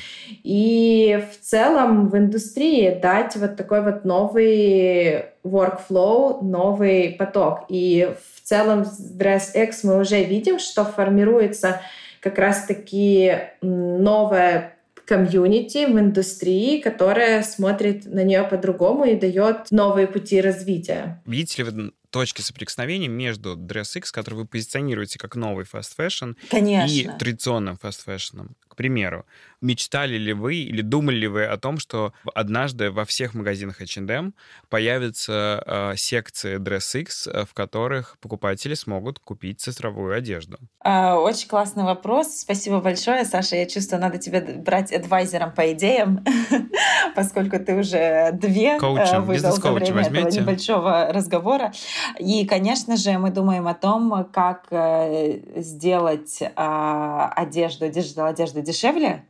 и 0.44 1.24
в 1.32 1.46
целом 1.46 2.10
в 2.10 2.18
индустрии 2.18 2.98
дать 3.02 3.36
вот 3.36 3.58
такой 3.58 3.82
вот 3.82 4.06
новый 4.06 5.26
workflow, 5.44 6.42
новый 6.42 7.16
поток. 7.18 7.66
И 7.70 8.10
в 8.36 8.48
целом 8.48 8.86
с 8.86 9.00
DressX 9.18 9.72
мы 9.84 10.00
уже 10.00 10.24
видим, 10.24 10.60
что 10.60 10.86
формируется 10.86 11.82
как 12.22 12.38
раз-таки 12.38 13.34
новая 13.62 14.75
комьюнити 15.06 15.86
в 15.86 16.00
индустрии, 16.00 16.82
которая 16.82 17.44
смотрит 17.44 18.06
на 18.06 18.24
нее 18.24 18.44
по-другому 18.44 19.06
и 19.06 19.16
дает 19.16 19.72
новые 19.72 20.08
пути 20.08 20.42
развития. 20.42 21.22
Видите 21.26 21.64
ли 21.64 21.70
вы 21.70 21.92
точки 22.10 22.42
соприкосновения 22.42 23.10
между 23.10 23.58
DressX, 23.58 24.06
который 24.12 24.36
вы 24.36 24.46
позиционируете 24.46 25.20
как 25.20 25.36
новый 25.36 25.66
fast 25.66 25.92
fashion, 25.98 26.36
Конечно. 26.50 26.90
и 26.90 27.10
традиционным 27.20 27.78
fast 27.82 28.00
fashion? 28.08 28.52
К 28.76 28.78
примеру, 28.78 29.26
мечтали 29.62 30.18
ли 30.18 30.34
вы 30.34 30.56
или 30.56 30.82
думали 30.82 31.16
ли 31.16 31.28
вы 31.28 31.46
о 31.46 31.56
том, 31.56 31.80
что 31.80 32.12
однажды 32.34 32.92
во 32.92 33.06
всех 33.06 33.34
магазинах 33.34 33.80
H&M 33.80 34.34
появятся 34.68 35.64
э, 35.66 35.94
секции 35.96 36.58
DressX, 36.58 37.32
э, 37.32 37.46
в 37.46 37.54
которых 37.54 38.18
покупатели 38.20 38.74
смогут 38.74 39.20
купить 39.20 39.62
цифровую 39.62 40.14
одежду? 40.14 40.58
А, 40.82 41.18
очень 41.18 41.48
классный 41.48 41.86
вопрос. 41.86 42.40
Спасибо 42.40 42.82
большое, 42.82 43.24
Саша. 43.24 43.56
Я 43.56 43.66
чувствую, 43.66 44.02
надо 44.02 44.18
тебя 44.18 44.42
брать 44.42 44.92
advisor 44.92 45.35
'ом 45.35 45.54
по 45.54 45.72
идеям, 45.72 46.26
поскольку 47.16 47.58
ты 47.58 47.76
уже 47.76 48.32
две 48.34 48.78
Коучем, 48.78 49.06
э, 49.06 49.20
выдал 49.22 49.54
за 49.54 49.72
время 49.72 49.94
возьмете? 49.94 50.28
этого 50.28 50.42
небольшого 50.42 51.14
разговора. 51.14 51.72
И, 52.20 52.46
конечно 52.46 52.98
же, 52.98 53.18
мы 53.20 53.32
думаем 53.32 53.68
о 53.70 53.74
том, 53.74 54.28
как 54.34 54.66
э, 54.72 55.40
сделать 55.62 56.44
а, 56.58 57.32
одежду, 57.36 57.88
digital 57.88 58.26
одежду 58.26 58.65
дешевле, 58.66 59.26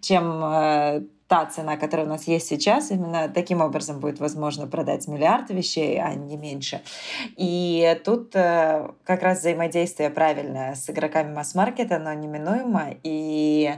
чем 0.00 0.42
э, 0.44 1.02
та 1.28 1.46
цена, 1.46 1.76
которая 1.76 2.06
у 2.06 2.08
нас 2.08 2.24
есть 2.24 2.46
сейчас, 2.46 2.90
именно 2.90 3.28
таким 3.28 3.60
образом 3.60 4.00
будет 4.00 4.20
возможно 4.20 4.66
продать 4.66 5.08
миллиард 5.08 5.50
вещей, 5.50 6.00
а 6.00 6.14
не 6.14 6.36
меньше. 6.36 6.82
И 7.36 8.00
тут 8.04 8.34
э, 8.34 8.88
как 9.04 9.22
раз 9.22 9.40
взаимодействие 9.40 10.10
правильное 10.10 10.74
с 10.74 10.88
игроками 10.88 11.34
масс-маркета, 11.34 11.96
оно 11.96 12.12
неминуемо. 12.12 12.94
И 13.02 13.74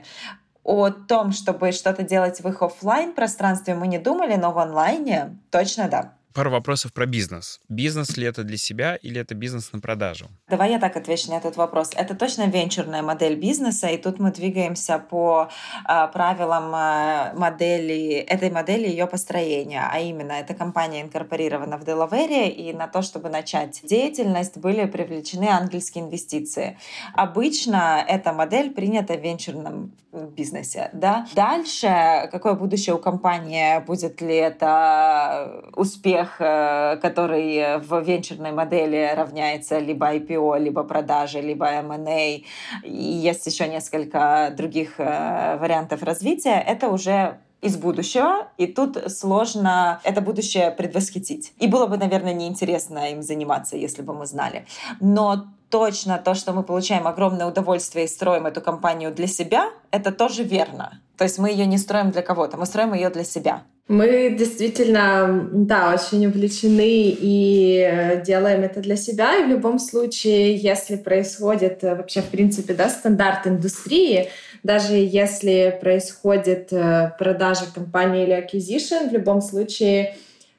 о 0.63 0.91
том, 0.91 1.33
чтобы 1.33 1.73
что-то 1.73 2.03
делать 2.03 2.41
в 2.41 2.49
их 2.49 2.61
офлайн 2.61 3.15
пространстве 3.15 3.75
мы 3.75 3.87
не 3.87 3.99
думали, 3.99 4.35
но 4.35 4.53
в 4.53 4.59
онлайне 4.59 5.39
точно 5.51 5.89
да. 5.89 6.18
Пару 6.35 6.51
вопросов 6.51 6.93
про 6.93 7.07
бизнес. 7.07 7.61
Бизнес 7.69 8.17
ли 8.17 8.27
это 8.27 8.45
для 8.45 8.59
себя 8.59 8.97
или 8.97 9.21
это 9.21 9.35
бизнес 9.35 9.73
на 9.73 9.81
продажу? 9.81 10.27
Давай 10.49 10.71
я 10.71 10.79
так 10.79 10.97
отвечу 10.97 11.31
на 11.31 11.39
этот 11.39 11.57
вопрос. 11.57 11.91
Это 11.95 12.15
точно 12.15 12.47
венчурная 12.47 13.03
модель 13.03 13.35
бизнеса, 13.37 13.89
и 13.89 13.97
тут 13.97 14.19
мы 14.19 14.31
двигаемся 14.31 14.99
по 14.99 15.49
э, 15.89 16.09
правилам 16.13 16.75
э, 16.75 17.33
модели, 17.35 18.19
этой 18.29 18.51
модели 18.51 18.87
ее 18.87 19.07
построения. 19.07 19.89
А 19.91 19.99
именно, 19.99 20.33
эта 20.33 20.55
компания 20.55 21.03
инкорпорирована 21.03 21.79
в 21.79 21.85
Делавере, 21.85 22.51
и 22.51 22.73
на 22.73 22.89
то, 22.89 23.03
чтобы 23.03 23.31
начать 23.31 23.81
деятельность, 23.83 24.59
были 24.59 24.85
привлечены 24.85 25.49
ангельские 25.49 26.05
инвестиции. 26.05 26.79
Обычно 27.15 28.05
эта 28.07 28.33
модель 28.33 28.71
принята 28.71 29.15
в 29.15 29.21
венчурном 29.21 29.93
бизнесе. 30.13 30.91
Да? 30.93 31.27
Дальше, 31.35 32.29
какое 32.33 32.55
будущее 32.55 32.95
у 32.95 32.99
компании, 32.99 33.79
будет 33.81 34.21
ли 34.21 34.35
это 34.35 35.71
успех, 35.75 36.28
э, 36.39 36.99
который 37.01 37.79
в 37.79 38.01
венчурной 38.01 38.53
модели 38.53 39.13
равняется 39.15 39.79
либо 39.79 40.15
IPO, 40.15 40.59
либо 40.59 40.85
продаже, 40.85 41.41
либо 41.41 41.67
M&A, 41.67 42.41
и 42.83 42.93
есть 42.93 43.47
еще 43.47 43.69
несколько 43.69 44.53
других 44.57 44.95
э, 44.99 45.57
вариантов 45.59 46.03
развития, 46.03 46.63
это 46.67 46.89
уже 46.89 47.39
из 47.61 47.77
будущего, 47.77 48.49
и 48.57 48.67
тут 48.67 49.11
сложно 49.11 50.01
это 50.05 50.21
будущее 50.21 50.71
предвосхитить. 50.71 51.53
И 51.59 51.67
было 51.67 51.87
бы, 51.87 51.97
наверное, 51.97 52.33
неинтересно 52.33 53.11
им 53.11 53.23
заниматься, 53.23 53.77
если 53.77 54.03
бы 54.03 54.15
мы 54.15 54.27
знали. 54.27 54.65
Но 55.01 55.47
точно 55.71 56.19
то, 56.19 56.35
что 56.35 56.53
мы 56.53 56.63
получаем 56.63 57.07
огромное 57.07 57.47
удовольствие 57.47 58.05
и 58.05 58.09
строим 58.09 58.47
эту 58.47 58.61
компанию 58.61 59.13
для 59.13 59.27
себя, 59.27 59.71
это 59.91 60.13
тоже 60.13 60.45
верно. 60.45 61.01
То 61.17 61.25
есть 61.25 61.39
мы 61.39 61.51
ее 61.51 61.67
не 61.67 61.79
строим 61.79 62.11
для 62.11 62.23
кого-то, 62.23 62.57
мы 62.57 62.67
строим 62.67 62.95
ее 62.95 63.11
для 63.11 63.25
себя. 63.25 63.63
Мы 63.89 64.37
действительно, 64.39 65.49
да, 65.51 65.95
очень 65.95 66.27
увлечены 66.27 67.17
и 67.19 68.21
делаем 68.25 68.61
это 68.61 68.81
для 68.81 68.97
себя. 68.97 69.39
И 69.39 69.45
в 69.45 69.49
любом 69.49 69.79
случае, 69.79 70.57
если 70.57 70.97
происходит 70.97 71.83
э, 71.83 71.95
вообще, 71.95 72.21
в 72.21 72.27
принципе, 72.27 72.75
да, 72.75 72.91
стандарт 72.91 73.47
индустрии, 73.47 74.29
даже 74.63 74.93
если 74.93 75.79
происходит 75.81 76.71
э, 76.71 77.13
продажа 77.19 77.65
компании 77.75 78.25
или 78.25 78.37
acquisition, 78.37 79.09
в 79.09 79.13
любом 79.15 79.41
случае, 79.41 80.17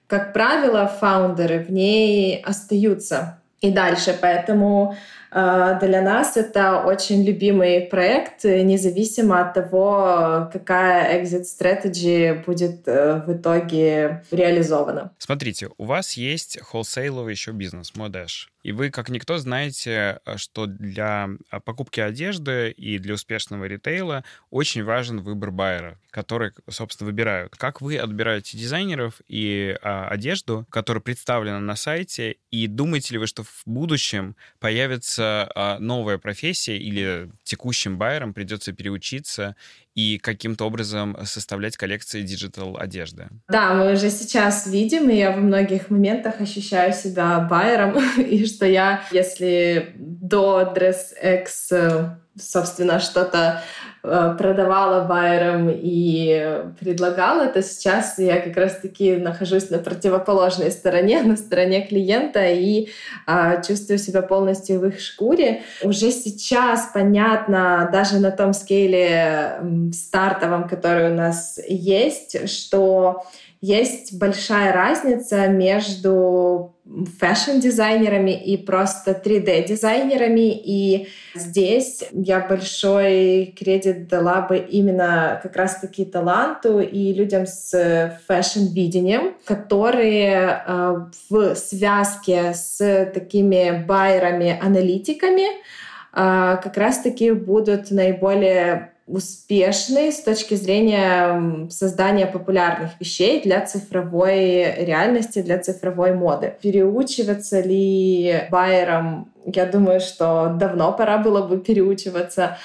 как 0.08 0.34
правило, 0.34 0.92
фаундеры 1.00 1.60
в 1.60 1.72
ней 1.72 2.42
остаются 2.44 3.40
и 3.62 3.70
дальше. 3.70 4.18
Поэтому 4.20 4.96
для 5.32 6.02
нас 6.02 6.38
это 6.38 6.82
очень 6.84 7.24
любимый 7.24 7.82
проект, 7.82 8.44
независимо 8.44 9.42
от 9.42 9.54
того, 9.54 10.50
какая 10.52 11.22
exit 11.22 11.44
strategy 11.44 12.44
будет 12.46 12.88
э, 12.88 13.22
в 13.26 13.34
итоге 13.34 14.24
реализована. 14.32 15.12
Смотрите, 15.20 15.70
у 15.78 15.86
вас 15.86 16.14
есть 16.14 16.60
холсейловый 16.62 17.34
еще 17.34 17.52
бизнес, 17.52 17.96
Модеш. 17.96 18.50
И 18.64 18.72
вы, 18.72 18.90
как 18.90 19.10
никто, 19.10 19.38
знаете, 19.38 20.20
э, 20.26 20.38
что 20.38 20.66
для 20.66 21.30
а, 21.50 21.60
покупки 21.60 22.00
одежды 22.02 22.72
и 22.72 23.00
для 23.00 23.14
успешного 23.14 23.66
ритейла 23.66 24.24
очень 24.50 24.84
важен 24.84 25.22
выбор 25.22 25.52
байера, 25.52 25.98
который, 26.12 26.52
собственно, 26.70 27.10
выбирают. 27.10 27.56
Как 27.56 27.82
вы 27.82 27.98
отбираете 27.98 28.58
дизайнеров 28.58 29.22
и 29.28 29.78
а, 29.82 30.08
одежду, 30.10 30.66
которая 30.70 31.02
представлена 31.02 31.60
на 31.60 31.76
сайте, 31.76 32.36
и 32.52 32.68
думаете 32.68 33.14
ли 33.14 33.20
вы, 33.20 33.28
что 33.28 33.44
в 33.44 33.62
будущем 33.66 34.36
появится 34.60 35.50
а, 35.56 35.80
новая 35.80 36.18
профессия 36.18 36.78
или 36.78 37.32
текущим 37.44 37.98
байерам 37.98 38.34
придется 38.34 38.74
переучиться 38.74 39.56
и 40.00 40.18
каким-то 40.18 40.66
образом 40.66 41.18
составлять 41.26 41.76
коллекции 41.76 42.22
digital 42.22 42.78
одежды. 42.78 43.28
Да, 43.50 43.74
мы 43.74 43.92
уже 43.92 44.10
сейчас 44.10 44.66
видим, 44.66 45.10
и 45.10 45.18
я 45.18 45.32
во 45.32 45.42
многих 45.42 45.90
моментах 45.90 46.40
ощущаю 46.40 46.94
себя 46.94 47.40
байером, 47.40 47.98
и 48.18 48.46
что 48.46 48.66
я, 48.66 49.04
если 49.12 49.94
до 50.30 50.74
DressX 50.76 52.18
собственно, 52.42 53.00
что-то 53.00 53.62
э, 54.04 54.36
продавала 54.38 55.06
байерам 55.06 55.70
и 55.72 56.64
предлагала, 56.80 57.48
то 57.48 57.62
сейчас 57.62 58.18
я 58.18 58.40
как 58.40 58.56
раз-таки 58.56 59.16
нахожусь 59.18 59.70
на 59.70 59.80
противоположной 59.80 60.72
стороне, 60.72 61.22
на 61.24 61.38
стороне 61.38 61.86
клиента 61.86 62.46
и 62.46 62.90
а, 63.26 63.62
чувствую 63.62 64.00
себя 64.00 64.22
полностью 64.22 64.80
в 64.80 64.86
их 64.86 65.00
шкуре. 65.00 65.64
Уже 65.84 66.12
сейчас 66.12 66.90
понятно, 66.94 67.90
даже 67.92 68.20
на 68.20 68.32
том 68.32 68.54
скейле 68.54 69.60
стартовом, 69.94 70.68
который 70.68 71.12
у 71.12 71.16
нас 71.16 71.60
есть, 71.68 72.50
что 72.50 73.26
есть 73.62 74.18
большая 74.18 74.72
разница 74.72 75.48
между 75.48 76.76
fashion-дизайнерами 77.20 78.32
и 78.32 78.58
просто 78.58 79.12
3D-дизайнерами. 79.12 80.52
И 80.64 81.10
здесь 81.36 82.04
я 82.14 82.40
большой 82.40 83.54
кредит 83.58 84.08
дала 84.08 84.42
бы 84.42 84.58
именно 84.58 85.40
как 85.44 85.56
раз-таки 85.58 86.06
таланту 86.06 86.80
и 86.80 87.14
людям 87.14 87.46
с 87.46 88.18
fashion-видением, 88.28 89.36
которые 89.46 90.64
э, 90.66 90.96
в 91.30 91.56
связке 91.56 92.54
с 92.54 93.12
такими 93.14 93.84
байерами-аналитиками 93.86 95.48
э, 95.50 96.58
как 96.64 96.78
раз-таки 96.78 97.32
будут 97.32 97.92
наиболее 97.92 98.94
успешный 99.10 100.12
с 100.12 100.22
точки 100.22 100.54
зрения 100.54 101.68
создания 101.70 102.28
популярных 102.28 102.92
вещей 103.00 103.42
для 103.42 103.66
цифровой 103.66 104.86
реальности, 104.86 105.42
для 105.42 105.58
цифровой 105.58 106.14
моды. 106.14 106.54
Переучиваться 106.62 107.60
ли 107.60 108.44
байерам 108.52 109.32
я 109.46 109.66
думаю, 109.66 110.00
что 110.00 110.56
давно 110.60 110.94
пора 110.94 111.18
было 111.18 111.48
бы 111.48 111.58
переучиваться. 111.58 112.58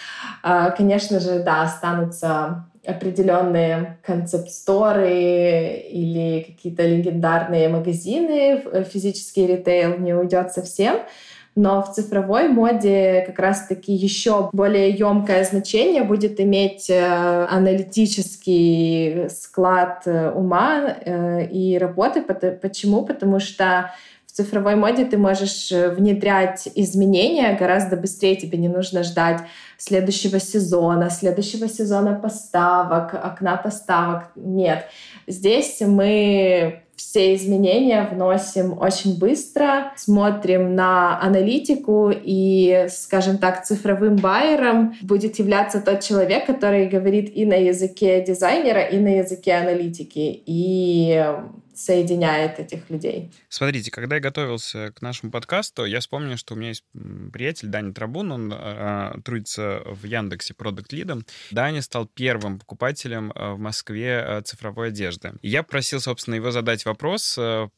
А, 0.42 0.70
конечно 0.70 1.18
же, 1.18 1.38
да, 1.38 1.62
останутся 1.62 2.66
определенные 2.86 3.99
концепт-сторы 4.05 5.82
или 5.90 6.42
какие-то 6.42 6.86
легендарные 6.86 7.68
магазины, 7.70 8.62
физический 8.92 9.47
ритейл 9.47 9.97
не 9.99 10.12
уйдет 10.12 10.53
совсем, 10.53 10.99
но 11.57 11.82
в 11.82 11.92
цифровой 11.92 12.48
моде 12.48 13.22
как 13.26 13.38
раз-таки 13.38 13.92
еще 13.92 14.50
более 14.52 14.90
емкое 14.90 15.44
значение 15.44 16.02
будет 16.02 16.40
иметь 16.40 16.90
э, 16.90 17.46
аналитический 17.48 19.28
склад 19.30 20.02
э, 20.07 20.30
ума 20.30 20.96
э, 21.05 21.46
и 21.46 21.78
работы. 21.78 22.22
Почему? 22.22 23.05
Потому 23.05 23.38
что 23.38 23.92
цифровой 24.35 24.74
моде 24.74 25.05
ты 25.05 25.16
можешь 25.16 25.70
внедрять 25.70 26.68
изменения 26.74 27.57
гораздо 27.57 27.97
быстрее, 27.97 28.35
тебе 28.35 28.59
не 28.59 28.68
нужно 28.68 29.05
ждать 29.05 29.43
следующего 29.78 30.41
сезона, 30.41 31.09
следующего 31.09 31.68
сезона 31.68 32.18
поставок, 32.20 33.14
окна 33.14 33.57
поставок. 33.57 34.32
Нет. 34.35 34.87
Здесь 35.28 35.80
мы 35.80 36.82
все 36.97 37.37
изменения 37.37 38.09
вносим 38.11 38.76
очень 38.76 39.18
быстро, 39.18 39.93
смотрим 39.97 40.74
на 40.74 41.20
аналитику 41.20 42.11
и, 42.12 42.87
скажем 42.91 43.39
так, 43.39 43.64
цифровым 43.64 44.16
байером 44.16 44.97
будет 45.03 45.39
являться 45.39 45.80
тот 45.80 46.01
человек, 46.01 46.47
который 46.47 46.89
говорит 46.89 47.35
и 47.37 47.47
на 47.47 47.55
языке 47.55 48.20
дизайнера, 48.24 48.82
и 48.82 48.99
на 48.99 49.18
языке 49.18 49.55
аналитики. 49.55 50.43
И 50.45 51.24
соединяет 51.75 52.59
этих 52.59 52.91
людей. 52.91 53.33
Смотрите, 53.49 53.91
когда 53.91 54.16
я 54.16 54.20
готовился 54.20 54.93
к 54.93 55.03
нашему 55.03 55.33
подкасту, 55.33 55.85
я 55.85 56.01
вспомнил, 56.01 56.37
что 56.37 56.55
у 56.55 56.57
меня 56.57 56.68
есть 56.68 56.85
приятель 57.33 57.68
Даня 57.68 57.93
Трабун, 57.93 58.33
он 58.33 58.53
э, 58.53 59.14
трудится 59.25 59.83
в 59.87 60.05
Яндексе 60.05 60.55
продукт 60.55 60.93
лидом. 60.93 61.27
Даня 61.51 61.83
стал 61.83 62.07
первым 62.07 62.59
покупателем 62.59 63.33
в 63.35 63.59
Москве 63.59 64.43
цифровой 64.45 64.89
одежды. 64.89 65.33
Я 65.43 65.62
просил, 65.62 66.01
собственно, 66.01 66.35
его 66.35 66.51
задать 66.51 66.85
вопрос, 66.85 67.37
э, 67.39 67.68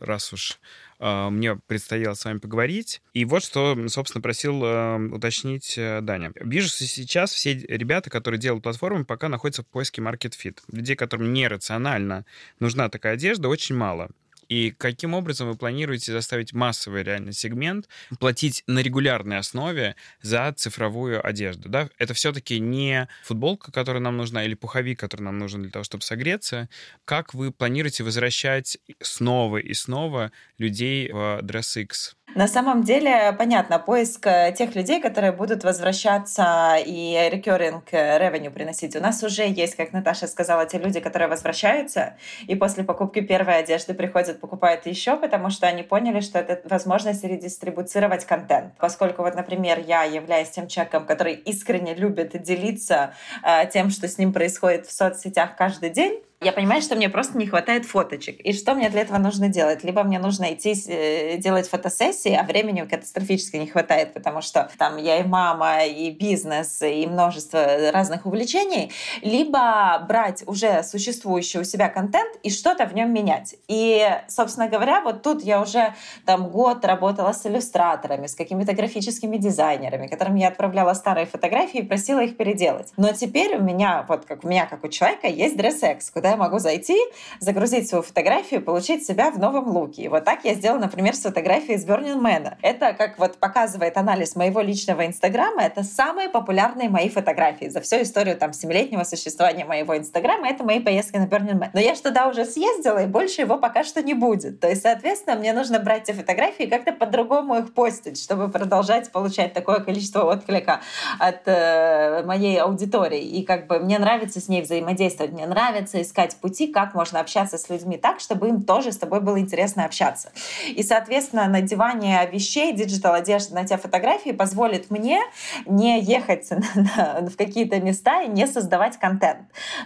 раз 0.00 0.32
уж 0.32 0.52
а, 0.52 0.85
мне 0.98 1.56
предстояло 1.66 2.14
с 2.14 2.24
вами 2.24 2.38
поговорить. 2.38 3.02
И 3.12 3.24
вот 3.24 3.42
что, 3.42 3.76
собственно, 3.88 4.22
просил 4.22 4.60
а, 4.64 4.98
уточнить 5.12 5.76
э, 5.76 6.00
Даня. 6.00 6.32
Вижу, 6.36 6.68
что 6.68 6.84
сейчас 6.84 7.32
все 7.32 7.54
ребята, 7.54 8.10
которые 8.10 8.40
делают 8.40 8.62
платформы, 8.62 9.04
пока 9.04 9.28
находятся 9.28 9.62
в 9.62 9.66
поиске 9.66 10.00
Market 10.00 10.32
Fit. 10.42 10.58
Людей, 10.72 10.96
которым 10.96 11.32
нерационально 11.32 12.24
нужна 12.60 12.88
такая 12.88 13.14
одежда, 13.14 13.48
очень 13.48 13.74
мало. 13.74 14.10
И 14.48 14.70
каким 14.70 15.14
образом 15.14 15.48
вы 15.48 15.56
планируете 15.56 16.12
заставить 16.12 16.52
массовый 16.52 17.02
реальный 17.02 17.32
сегмент 17.32 17.88
платить 18.18 18.62
на 18.66 18.80
регулярной 18.80 19.38
основе 19.38 19.96
за 20.22 20.52
цифровую 20.56 21.26
одежду? 21.26 21.68
Да? 21.68 21.88
Это 21.98 22.14
все-таки 22.14 22.60
не 22.60 23.08
футболка, 23.24 23.72
которая 23.72 24.02
нам 24.02 24.16
нужна, 24.16 24.44
или 24.44 24.54
пуховик, 24.54 25.00
который 25.00 25.22
нам 25.22 25.38
нужен 25.38 25.62
для 25.62 25.70
того, 25.70 25.84
чтобы 25.84 26.02
согреться. 26.02 26.68
Как 27.04 27.34
вы 27.34 27.52
планируете 27.52 28.04
возвращать 28.04 28.78
снова 29.00 29.58
и 29.58 29.74
снова 29.74 30.32
людей 30.58 31.10
в 31.10 31.40
DressX? 31.42 32.16
На 32.36 32.48
самом 32.48 32.82
деле, 32.82 33.32
понятно, 33.38 33.78
поиск 33.78 34.26
э, 34.26 34.52
тех 34.52 34.74
людей, 34.74 35.00
которые 35.00 35.32
будут 35.32 35.64
возвращаться 35.64 36.76
и 36.84 37.14
recurring 37.32 37.82
э, 37.92 38.18
revenue 38.18 38.50
приносить. 38.50 38.94
У 38.94 39.00
нас 39.00 39.22
уже 39.22 39.48
есть, 39.48 39.74
как 39.74 39.94
Наташа 39.94 40.26
сказала, 40.26 40.66
те 40.66 40.76
люди, 40.76 41.00
которые 41.00 41.28
возвращаются 41.28 42.18
и 42.46 42.54
после 42.54 42.84
покупки 42.84 43.22
первой 43.22 43.60
одежды 43.60 43.94
приходят, 43.94 44.35
покупают 44.36 44.86
еще, 44.86 45.16
потому 45.16 45.50
что 45.50 45.66
они 45.66 45.82
поняли, 45.82 46.20
что 46.20 46.38
это 46.38 46.66
возможность 46.68 47.24
редистрибуцировать 47.24 48.24
контент. 48.24 48.74
Поскольку 48.78 49.22
вот, 49.22 49.34
например, 49.34 49.80
я 49.80 50.04
являюсь 50.04 50.50
тем 50.50 50.68
человеком, 50.68 51.06
который 51.06 51.34
искренне 51.34 51.94
любит 51.94 52.40
делиться 52.42 53.14
э, 53.42 53.68
тем, 53.72 53.90
что 53.90 54.08
с 54.08 54.18
ним 54.18 54.32
происходит 54.32 54.86
в 54.86 54.92
соцсетях 54.92 55.56
каждый 55.56 55.90
день, 55.90 56.22
я 56.42 56.52
понимаю, 56.52 56.82
что 56.82 56.96
мне 56.96 57.08
просто 57.08 57.38
не 57.38 57.46
хватает 57.46 57.86
фоточек. 57.86 58.40
И 58.40 58.52
что 58.52 58.74
мне 58.74 58.90
для 58.90 59.00
этого 59.00 59.16
нужно 59.16 59.48
делать? 59.48 59.82
Либо 59.84 60.02
мне 60.02 60.18
нужно 60.18 60.52
идти 60.52 60.74
э, 60.86 61.38
делать 61.38 61.66
фотосессии, 61.66 62.34
а 62.34 62.42
времени 62.42 62.82
катастрофически 62.82 63.56
не 63.56 63.66
хватает, 63.66 64.12
потому 64.12 64.42
что 64.42 64.70
там 64.76 64.98
я 64.98 65.18
и 65.18 65.22
мама, 65.24 65.84
и 65.86 66.10
бизнес, 66.10 66.82
и 66.82 67.06
множество 67.06 67.90
разных 67.90 68.26
увлечений. 68.26 68.92
Либо 69.22 70.04
брать 70.06 70.44
уже 70.46 70.82
существующий 70.82 71.58
у 71.58 71.64
себя 71.64 71.88
контент 71.88 72.36
и 72.42 72.50
что-то 72.50 72.84
в 72.84 72.94
нем 72.94 73.14
менять. 73.14 73.56
И, 73.66 74.06
собственно 74.28 74.68
говоря, 74.68 75.00
вот 75.00 75.22
тут 75.22 75.42
я 75.42 75.62
уже 75.62 75.94
там 76.26 76.50
год 76.50 76.84
работала 76.84 77.32
с 77.32 77.46
иллюстраторами, 77.46 78.26
с 78.26 78.34
какими-то 78.34 78.74
графическими 78.74 79.38
дизайнерами, 79.38 80.06
которым 80.06 80.34
я 80.34 80.48
отправляла 80.48 80.92
старые 80.92 81.24
фотографии 81.24 81.80
и 81.80 81.82
просила 81.82 82.20
их 82.20 82.36
переделать. 82.36 82.92
Но 82.98 83.12
теперь 83.14 83.56
у 83.56 83.62
меня, 83.62 84.04
вот 84.06 84.26
как 84.26 84.44
у 84.44 84.48
меня, 84.48 84.66
как 84.66 84.84
у 84.84 84.88
человека, 84.88 85.28
есть 85.28 85.56
DressX, 85.56 86.10
куда 86.12 86.25
я 86.28 86.36
могу 86.36 86.58
зайти, 86.58 86.96
загрузить 87.40 87.88
свою 87.88 88.02
фотографию, 88.02 88.62
получить 88.62 89.06
себя 89.06 89.30
в 89.30 89.38
новом 89.38 89.68
луке. 89.68 90.02
И 90.02 90.08
вот 90.08 90.24
так 90.24 90.44
я 90.44 90.54
сделала, 90.54 90.80
например, 90.80 91.14
с 91.14 91.20
фотографией 91.20 91.76
из 91.76 91.86
Burning 91.86 92.20
Man. 92.20 92.54
Это, 92.62 92.92
как 92.92 93.18
вот 93.18 93.38
показывает 93.38 93.96
анализ 93.96 94.36
моего 94.36 94.60
личного 94.60 95.06
Инстаграма, 95.06 95.62
это 95.62 95.82
самые 95.82 96.28
популярные 96.28 96.88
мои 96.88 97.08
фотографии 97.08 97.68
за 97.68 97.80
всю 97.80 98.02
историю 98.02 98.36
там 98.36 98.52
семилетнего 98.52 99.04
существования 99.04 99.64
моего 99.64 99.96
Инстаграма. 99.96 100.48
Это 100.48 100.64
мои 100.64 100.80
поездки 100.80 101.16
на 101.16 101.26
Burning 101.26 101.58
Man. 101.58 101.70
Но 101.72 101.80
я 101.80 101.94
туда 101.94 102.28
уже 102.28 102.44
съездила, 102.44 103.02
и 103.02 103.06
больше 103.06 103.42
его 103.42 103.58
пока 103.58 103.84
что 103.84 104.02
не 104.02 104.14
будет. 104.14 104.60
То 104.60 104.68
есть, 104.68 104.82
соответственно, 104.82 105.36
мне 105.36 105.52
нужно 105.52 105.78
брать 105.78 106.08
эти 106.08 106.16
фотографии 106.16 106.64
и 106.64 106.70
как-то 106.70 106.92
по-другому 106.92 107.56
их 107.56 107.74
постить, 107.74 108.22
чтобы 108.22 108.48
продолжать 108.48 109.10
получать 109.10 109.52
такое 109.52 109.80
количество 109.80 110.24
отклика 110.24 110.80
от 111.18 111.42
э, 111.46 112.22
моей 112.24 112.60
аудитории. 112.60 113.22
И 113.22 113.44
как 113.44 113.66
бы 113.66 113.78
мне 113.78 113.98
нравится 113.98 114.40
с 114.40 114.48
ней 114.48 114.62
взаимодействовать, 114.62 115.32
мне 115.32 115.46
нравится 115.46 116.00
искать 116.00 116.15
искать 116.16 116.36
пути, 116.36 116.66
как 116.66 116.94
можно 116.94 117.20
общаться 117.20 117.58
с 117.58 117.68
людьми 117.68 117.98
так, 117.98 118.20
чтобы 118.20 118.48
им 118.48 118.62
тоже 118.62 118.92
с 118.92 118.96
тобой 118.96 119.20
было 119.20 119.38
интересно 119.38 119.84
общаться. 119.84 120.30
И, 120.66 120.82
соответственно, 120.82 121.46
надевание 121.46 122.26
вещей, 122.30 122.72
digital 122.72 123.14
одежды 123.14 123.54
на 123.54 123.66
те 123.66 123.76
фотографии 123.76 124.30
позволит 124.30 124.90
мне 124.90 125.20
не 125.66 126.00
ехать 126.00 126.48
в 126.50 127.36
какие-то 127.36 127.80
места 127.80 128.22
и 128.22 128.28
не 128.28 128.46
создавать 128.46 128.98
контент. 128.98 129.40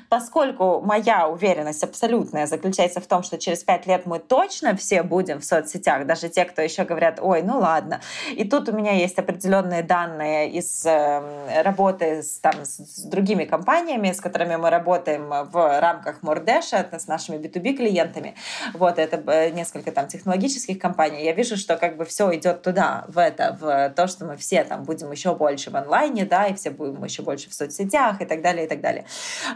Поскольку 0.09 0.81
моя 0.81 1.29
уверенность 1.29 1.83
абсолютная 1.83 2.47
заключается 2.47 3.01
в 3.01 3.07
том, 3.07 3.23
что 3.23 3.37
через 3.39 3.65
пять 3.65 3.87
лет 3.87 4.07
мы 4.07 4.21
точно 4.21 4.77
все 4.77 5.03
будем 5.03 5.41
в 5.41 5.45
соцсетях, 5.45 6.07
даже 6.07 6.29
те, 6.29 6.45
кто 6.45 6.63
еще 6.63 6.85
говорят, 6.85 7.19
ой, 7.21 7.43
ну 7.43 7.59
ладно. 7.59 8.01
И 8.37 8.45
тут 8.45 8.69
у 8.69 8.73
меня 8.73 8.93
есть 8.93 9.19
определенные 9.19 9.83
данные 9.83 10.51
из 10.51 10.87
э, 10.87 11.63
работы 11.63 12.23
с, 12.23 12.39
там, 12.39 12.65
с 12.65 13.03
другими 13.05 13.45
компаниями, 13.45 14.13
с 14.13 14.21
которыми 14.21 14.57
мы 14.57 14.71
работаем 14.71 15.29
в 15.51 15.81
рамках 15.81 16.20
рамках 16.21 16.23
Мордэша 16.23 16.89
с 16.93 17.07
нашими 17.07 17.37
B2B 17.37 17.77
клиентами. 17.77 18.35
Вот 18.75 18.99
это 18.99 19.23
э, 19.33 19.51
несколько 19.51 19.93
там 19.93 20.07
технологических 20.07 20.79
компаний. 20.79 21.25
Я 21.25 21.33
вижу, 21.33 21.57
что 21.57 21.77
как 21.77 21.97
бы 21.97 22.05
все 22.05 22.35
идет 22.35 22.63
туда, 22.63 23.05
в 23.09 23.19
это, 23.19 23.57
в 23.61 23.91
то, 23.91 24.07
что 24.07 24.25
мы 24.25 24.37
все 24.37 24.65
там 24.65 24.85
будем 24.85 25.11
еще 25.11 25.35
больше 25.35 25.71
в 25.71 25.77
онлайне, 25.77 26.25
да, 26.25 26.47
и 26.47 26.55
все 26.55 26.71
будем 26.71 27.03
еще 27.05 27.23
больше 27.23 27.51
в 27.51 27.55
соцсетях 27.55 28.21
и 28.21 28.25
так 28.25 28.43
далее, 28.43 28.67
и 28.67 28.69
так 28.69 28.81
далее. 28.81 29.05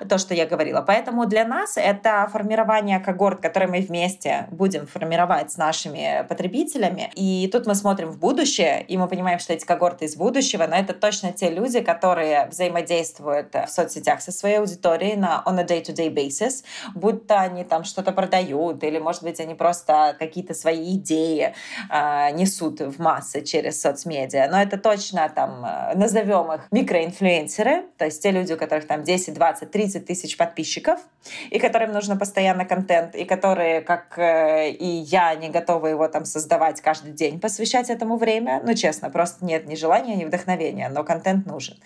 То, 0.08 0.18
что 0.18 0.34
я 0.34 0.46
говорила. 0.46 0.82
Поэтому 0.82 1.26
для 1.26 1.44
нас 1.44 1.76
это 1.76 2.28
формирование 2.32 3.00
когорт, 3.00 3.40
который 3.40 3.68
мы 3.68 3.80
вместе 3.80 4.46
будем 4.50 4.86
формировать 4.86 5.52
с 5.52 5.56
нашими 5.56 6.24
потребителями. 6.28 7.10
И 7.14 7.48
тут 7.52 7.66
мы 7.66 7.74
смотрим 7.74 8.10
в 8.10 8.18
будущее, 8.18 8.84
и 8.88 8.96
мы 8.96 9.08
понимаем, 9.08 9.38
что 9.38 9.52
эти 9.52 9.64
когорты 9.64 10.04
из 10.04 10.16
будущего, 10.16 10.66
но 10.66 10.76
это 10.76 10.92
точно 10.92 11.32
те 11.32 11.50
люди, 11.50 11.80
которые 11.80 12.46
взаимодействуют 12.46 13.54
в 13.54 13.68
соцсетях 13.68 14.20
со 14.20 14.32
своей 14.32 14.58
аудиторией 14.58 15.16
на 15.16 15.42
on 15.46 15.58
a 15.58 15.64
day-to-day 15.64 16.12
basis, 16.12 16.53
бизнес, 16.54 16.64
будь 16.94 17.30
они 17.30 17.64
там 17.64 17.84
что-то 17.84 18.12
продают, 18.12 18.84
или, 18.84 18.98
может 18.98 19.22
быть, 19.22 19.40
они 19.40 19.54
просто 19.54 20.16
какие-то 20.18 20.54
свои 20.54 20.96
идеи 20.96 21.54
э, 21.90 22.30
несут 22.32 22.80
в 22.80 23.00
массы 23.00 23.42
через 23.42 23.80
соцмедиа. 23.80 24.48
Но 24.50 24.60
это 24.60 24.78
точно 24.78 25.28
там, 25.34 25.64
э, 25.64 25.94
назовем 25.96 26.52
их 26.52 26.66
микроинфлюенсеры, 26.70 27.84
то 27.98 28.04
есть 28.04 28.22
те 28.22 28.30
люди, 28.30 28.52
у 28.52 28.56
которых 28.56 28.86
там 28.86 29.02
10, 29.02 29.34
20, 29.34 29.70
30 29.70 30.06
тысяч 30.06 30.36
подписчиков, 30.36 31.00
и 31.50 31.58
которым 31.58 31.92
нужно 31.92 32.16
постоянно 32.16 32.64
контент, 32.64 33.14
и 33.14 33.24
которые, 33.24 33.80
как 33.80 34.18
э, 34.18 34.70
и 34.70 34.86
я, 34.86 35.34
не 35.34 35.48
готовы 35.48 35.90
его 35.90 36.08
там 36.08 36.24
создавать 36.24 36.80
каждый 36.80 37.12
день, 37.12 37.40
посвящать 37.40 37.90
этому 37.90 38.16
время. 38.16 38.60
Ну, 38.64 38.74
честно, 38.74 39.10
просто 39.10 39.44
нет 39.44 39.66
ни 39.66 39.74
желания, 39.74 40.16
ни 40.16 40.24
вдохновения, 40.24 40.88
но 40.88 41.04
контент 41.04 41.46
нужен. 41.46 41.76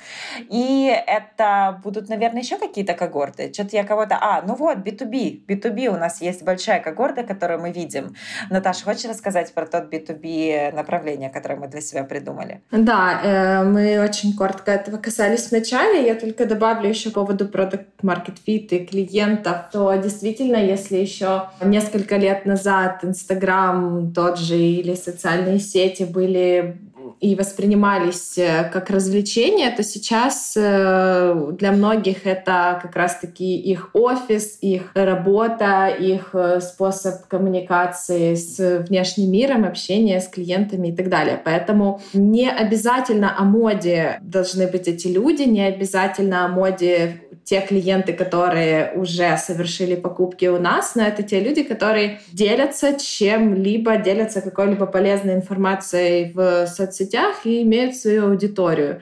И 0.50 0.92
это 1.06 1.80
будут, 1.84 2.08
наверное, 2.08 2.42
еще 2.42 2.58
какие-то 2.58 2.94
когорты. 2.94 3.52
Что-то 3.52 3.76
я 3.76 3.84
кого-то... 3.84 4.18
А, 4.20 4.42
ну 4.42 4.54
вот, 4.58 4.78
B2B. 4.78 5.46
B2B 5.46 5.88
у 5.88 5.96
нас 5.96 6.20
есть 6.20 6.42
большая 6.42 6.80
когорта, 6.80 7.22
которую 7.22 7.60
мы 7.60 7.72
видим. 7.72 8.14
Наташа, 8.50 8.84
хочешь 8.84 9.04
рассказать 9.04 9.54
про 9.54 9.66
тот 9.66 9.92
B2B 9.92 10.74
направление, 10.74 11.30
которое 11.30 11.56
мы 11.56 11.68
для 11.68 11.80
себя 11.80 12.04
придумали? 12.04 12.60
Да, 12.70 13.20
э, 13.22 13.64
мы 13.64 14.00
очень 14.00 14.36
коротко 14.36 14.72
этого 14.72 14.98
касались 14.98 15.50
вначале. 15.50 16.06
Я 16.06 16.14
только 16.14 16.46
добавлю 16.46 16.88
еще 16.88 17.10
по 17.10 17.20
поводу 17.20 17.46
продукт 17.48 17.86
market 18.02 18.36
fit 18.46 18.68
и 18.68 18.86
клиентов, 18.86 19.70
то 19.72 19.94
действительно, 19.96 20.56
если 20.56 20.96
еще 20.96 21.50
несколько 21.62 22.16
лет 22.16 22.46
назад 22.46 23.04
Инстаграм 23.04 24.12
тот 24.12 24.38
же 24.38 24.56
или 24.56 24.94
социальные 24.94 25.58
сети 25.58 26.04
были 26.04 26.78
и 27.20 27.34
воспринимались 27.34 28.38
э, 28.38 28.70
как 28.72 28.90
развлечение, 28.90 29.70
то 29.70 29.82
сейчас 29.82 30.54
э, 30.56 31.52
для 31.52 31.72
многих 31.72 32.26
это 32.26 32.78
как 32.82 32.94
раз-таки 32.94 33.56
их 33.56 33.90
офис, 33.92 34.58
их 34.60 34.92
работа, 34.94 35.88
их 35.88 36.30
э, 36.32 36.60
способ 36.60 37.26
коммуникации 37.26 38.34
с 38.34 38.84
внешним 38.88 39.32
миром, 39.32 39.64
общения 39.64 40.20
с 40.20 40.28
клиентами 40.28 40.88
и 40.88 40.92
так 40.96 41.08
далее. 41.08 41.40
Поэтому 41.44 42.00
не 42.12 42.48
обязательно 42.48 43.36
о 43.36 43.44
моде 43.44 44.18
должны 44.22 44.66
быть 44.66 44.86
эти 44.86 45.08
люди, 45.08 45.42
не 45.42 45.62
обязательно 45.62 46.44
о 46.44 46.48
моде 46.48 47.22
те 47.48 47.62
клиенты, 47.62 48.12
которые 48.12 48.92
уже 48.94 49.38
совершили 49.38 49.94
покупки 49.94 50.44
у 50.44 50.58
нас, 50.58 50.94
но 50.94 51.02
это 51.04 51.22
те 51.22 51.40
люди, 51.40 51.62
которые 51.62 52.20
делятся 52.30 52.98
чем-либо, 53.00 53.96
делятся 53.96 54.42
какой-либо 54.42 54.84
полезной 54.84 55.34
информацией 55.34 56.30
в 56.34 56.66
соцсетях 56.66 57.46
и 57.46 57.62
имеют 57.62 57.96
свою 57.96 58.26
аудиторию. 58.26 59.00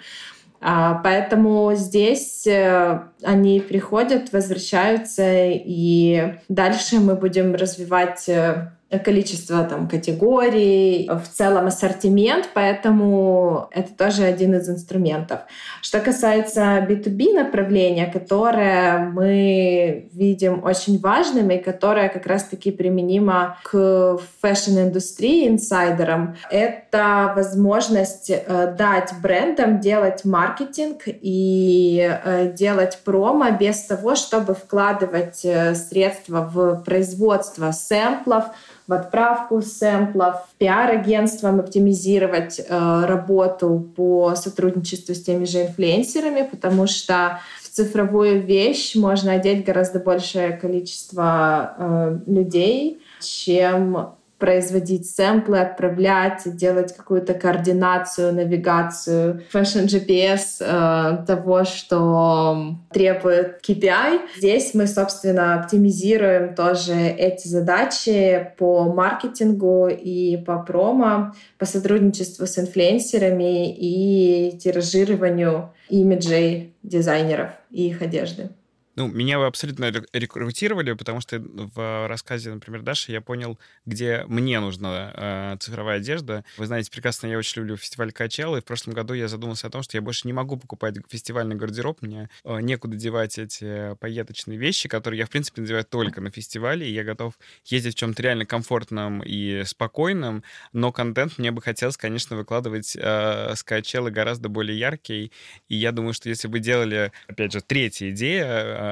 А, 0.60 1.00
поэтому 1.02 1.72
здесь 1.74 2.46
э, 2.46 3.00
они 3.24 3.60
приходят, 3.60 4.32
возвращаются, 4.32 5.24
и 5.26 6.34
дальше 6.48 7.00
мы 7.00 7.16
будем 7.16 7.56
развивать 7.56 8.28
э, 8.28 8.70
количество 9.04 9.64
там 9.64 9.88
категорий, 9.88 11.08
в 11.10 11.28
целом 11.28 11.66
ассортимент, 11.66 12.50
поэтому 12.54 13.68
это 13.72 13.92
тоже 13.92 14.22
один 14.22 14.54
из 14.54 14.68
инструментов. 14.68 15.40
Что 15.82 15.98
касается 16.00 16.86
B2B 16.88 17.34
направления, 17.34 18.06
которое 18.06 18.98
мы 18.98 20.08
видим 20.12 20.62
очень 20.62 21.00
важным 21.00 21.50
и 21.50 21.58
которое 21.58 22.08
как 22.08 22.26
раз-таки 22.26 22.70
применимо 22.70 23.58
к 23.64 24.18
fashion-индустрии, 24.40 25.48
инсайдерам, 25.48 26.36
это 26.50 27.32
возможность 27.34 28.30
э, 28.30 28.74
дать 28.78 29.12
брендам 29.20 29.80
делать 29.80 30.24
маркетинг 30.24 31.02
и 31.06 32.08
э, 32.24 32.52
делать 32.52 33.00
промо 33.04 33.50
без 33.50 33.82
того, 33.82 34.14
чтобы 34.14 34.54
вкладывать 34.54 35.44
э, 35.44 35.74
средства 35.74 36.40
в 36.40 36.84
производство 36.84 37.72
сэмплов, 37.72 38.44
в 38.86 38.92
отправку 38.92 39.62
сэмплов, 39.62 40.46
пиар-агентством 40.58 41.60
оптимизировать 41.60 42.60
э, 42.60 43.04
работу 43.06 43.92
по 43.96 44.34
сотрудничеству 44.36 45.14
с 45.14 45.22
теми 45.22 45.44
же 45.44 45.62
инфлюенсерами, 45.62 46.48
потому 46.48 46.86
что 46.86 47.40
в 47.62 47.68
цифровую 47.68 48.42
вещь 48.42 48.94
можно 48.94 49.32
одеть 49.32 49.64
гораздо 49.64 49.98
большее 49.98 50.52
количество 50.52 51.74
э, 51.78 52.18
людей, 52.26 53.00
чем 53.20 54.15
производить 54.38 55.10
сэмплы, 55.10 55.60
отправлять, 55.60 56.42
делать 56.44 56.94
какую-то 56.94 57.34
координацию, 57.34 58.34
навигацию, 58.34 59.42
fashion 59.52 59.86
GPS 59.86 60.56
э, 60.60 61.24
того, 61.26 61.64
что 61.64 62.76
требует 62.92 63.60
KPI. 63.66 64.20
Здесь 64.36 64.74
мы, 64.74 64.86
собственно, 64.86 65.54
оптимизируем 65.54 66.54
тоже 66.54 66.94
эти 66.94 67.48
задачи 67.48 68.52
по 68.58 68.84
маркетингу 68.84 69.88
и 69.88 70.36
по 70.36 70.58
промо, 70.58 71.32
по 71.58 71.64
сотрудничеству 71.64 72.46
с 72.46 72.58
инфлюенсерами 72.58 73.74
и 73.74 74.58
тиражированию 74.58 75.72
имиджей 75.88 76.74
дизайнеров 76.82 77.50
и 77.70 77.88
их 77.88 78.02
одежды. 78.02 78.50
Ну, 78.96 79.08
меня 79.08 79.38
вы 79.38 79.44
абсолютно 79.44 79.92
рекрутировали, 80.14 80.94
потому 80.94 81.20
что 81.20 81.38
в 81.38 82.08
рассказе, 82.08 82.50
например, 82.50 82.80
Даши 82.80 83.12
я 83.12 83.20
понял, 83.20 83.58
где 83.84 84.24
мне 84.26 84.58
нужна 84.58 85.12
э, 85.14 85.56
цифровая 85.60 85.98
одежда. 85.98 86.44
Вы 86.56 86.64
знаете 86.64 86.90
прекрасно, 86.90 87.26
я 87.26 87.36
очень 87.36 87.60
люблю 87.60 87.76
фестиваль 87.76 88.10
Качел, 88.10 88.56
и 88.56 88.62
в 88.62 88.64
прошлом 88.64 88.94
году 88.94 89.12
я 89.12 89.28
задумался 89.28 89.66
о 89.66 89.70
том, 89.70 89.82
что 89.82 89.98
я 89.98 90.00
больше 90.00 90.26
не 90.26 90.32
могу 90.32 90.56
покупать 90.56 90.94
фестивальный 91.10 91.56
гардероб, 91.56 92.00
мне 92.00 92.30
э, 92.44 92.60
некуда 92.62 92.96
девать 92.96 93.38
эти 93.38 93.94
поеточные 93.96 94.56
вещи, 94.56 94.88
которые 94.88 95.18
я, 95.18 95.26
в 95.26 95.30
принципе, 95.30 95.60
надеваю 95.60 95.84
только 95.84 96.22
на 96.22 96.30
фестивале, 96.30 96.88
и 96.88 96.92
я 96.94 97.04
готов 97.04 97.34
ездить 97.66 97.96
в 97.96 97.98
чем-то 97.98 98.22
реально 98.22 98.46
комфортном 98.46 99.22
и 99.22 99.62
спокойном, 99.64 100.42
но 100.72 100.90
контент 100.90 101.36
мне 101.36 101.50
бы 101.50 101.60
хотелось, 101.60 101.98
конечно, 101.98 102.34
выкладывать 102.34 102.96
э, 102.96 103.54
с 103.54 103.62
Качелы 103.62 104.10
гораздо 104.10 104.48
более 104.48 104.78
яркий, 104.78 105.32
и 105.68 105.76
я 105.76 105.92
думаю, 105.92 106.14
что 106.14 106.30
если 106.30 106.48
бы 106.48 106.60
делали, 106.60 107.12
опять 107.28 107.52
же, 107.52 107.60
третья 107.60 108.10
идея, 108.10 108.85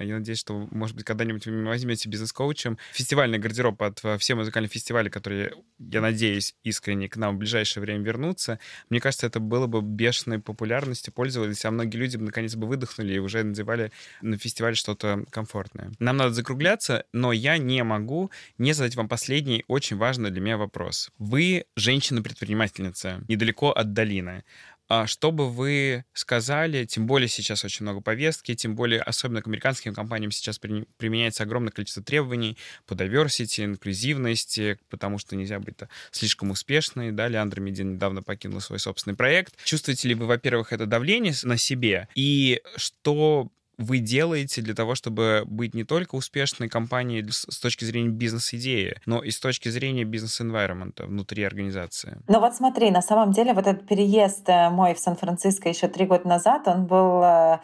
я 0.00 0.14
надеюсь, 0.14 0.38
что, 0.38 0.68
может 0.70 0.96
быть, 0.96 1.04
когда-нибудь 1.04 1.46
вы 1.46 1.64
возьмете 1.64 2.08
бизнес-коучем 2.08 2.78
фестивальный 2.92 3.38
гардероб 3.38 3.82
от 3.82 4.00
э, 4.04 4.18
все 4.18 4.34
музыкальные 4.34 4.68
фестивали, 4.68 5.08
которые, 5.08 5.52
я 5.78 6.00
надеюсь, 6.00 6.54
искренне 6.62 7.08
к 7.08 7.16
нам 7.16 7.36
в 7.36 7.38
ближайшее 7.38 7.82
время 7.82 8.04
вернутся. 8.04 8.58
Мне 8.90 9.00
кажется, 9.00 9.26
это 9.26 9.40
было 9.40 9.66
бы 9.66 9.82
бешеной 9.82 10.38
популярностью, 10.38 11.12
пользовались, 11.12 11.64
а 11.64 11.70
многие 11.70 11.96
люди 11.96 12.16
наконец 12.16 12.54
бы 12.54 12.66
выдохнули 12.66 13.14
и 13.14 13.18
уже 13.18 13.42
надевали 13.42 13.92
на 14.22 14.38
фестивале 14.38 14.74
что-то 14.74 15.24
комфортное. 15.30 15.92
Нам 15.98 16.16
надо 16.16 16.34
закругляться, 16.34 17.04
но 17.12 17.32
я 17.32 17.58
не 17.58 17.82
могу 17.84 18.30
не 18.58 18.72
задать 18.72 18.96
вам 18.96 19.08
последний, 19.08 19.64
очень 19.68 19.96
важный 19.96 20.30
для 20.30 20.40
меня 20.40 20.56
вопрос. 20.56 21.10
Вы 21.18 21.66
женщина-предпринимательница, 21.76 23.24
недалеко 23.28 23.70
от 23.70 23.92
долины. 23.92 24.44
А 24.88 25.06
что 25.06 25.32
бы 25.32 25.50
вы 25.50 26.04
сказали, 26.12 26.84
тем 26.84 27.06
более 27.06 27.28
сейчас 27.28 27.64
очень 27.64 27.84
много 27.84 28.00
повестки, 28.00 28.54
тем 28.54 28.76
более 28.76 29.00
особенно 29.00 29.42
к 29.42 29.46
американским 29.46 29.94
компаниям 29.94 30.30
сейчас 30.30 30.58
при, 30.58 30.86
применяется 30.96 31.42
огромное 31.42 31.72
количество 31.72 32.02
требований 32.02 32.56
по 32.86 32.94
diversity, 32.94 33.64
инклюзивности, 33.64 34.78
потому 34.88 35.18
что 35.18 35.34
нельзя 35.34 35.58
быть 35.58 35.76
слишком 36.12 36.50
успешной. 36.50 37.10
Да, 37.10 37.28
Леандра 37.28 37.60
Медин 37.60 37.94
недавно 37.94 38.22
покинула 38.22 38.60
свой 38.60 38.78
собственный 38.78 39.16
проект. 39.16 39.54
Чувствуете 39.64 40.08
ли 40.08 40.14
вы, 40.14 40.26
во-первых, 40.26 40.72
это 40.72 40.86
давление 40.86 41.34
на 41.42 41.56
себе? 41.56 42.08
И 42.14 42.62
что 42.76 43.50
вы 43.78 43.98
делаете 43.98 44.62
для 44.62 44.74
того, 44.74 44.94
чтобы 44.94 45.42
быть 45.46 45.74
не 45.74 45.84
только 45.84 46.14
успешной 46.14 46.68
компанией 46.68 47.24
с 47.30 47.58
точки 47.58 47.84
зрения 47.84 48.08
бизнес-идеи, 48.08 49.00
но 49.04 49.22
и 49.22 49.30
с 49.30 49.38
точки 49.38 49.68
зрения 49.68 50.04
бизнес-энвайромента 50.04 51.04
внутри 51.04 51.44
организации? 51.44 52.18
Ну 52.28 52.40
вот 52.40 52.54
смотри, 52.54 52.90
на 52.90 53.02
самом 53.02 53.32
деле 53.32 53.52
вот 53.52 53.66
этот 53.66 53.86
переезд 53.86 54.48
э, 54.48 54.70
мой 54.70 54.94
в 54.94 54.98
Сан-Франциско 54.98 55.68
еще 55.68 55.88
три 55.88 56.06
года 56.06 56.26
назад, 56.26 56.66
он 56.68 56.86
был, 56.86 57.22
э, 57.22 57.58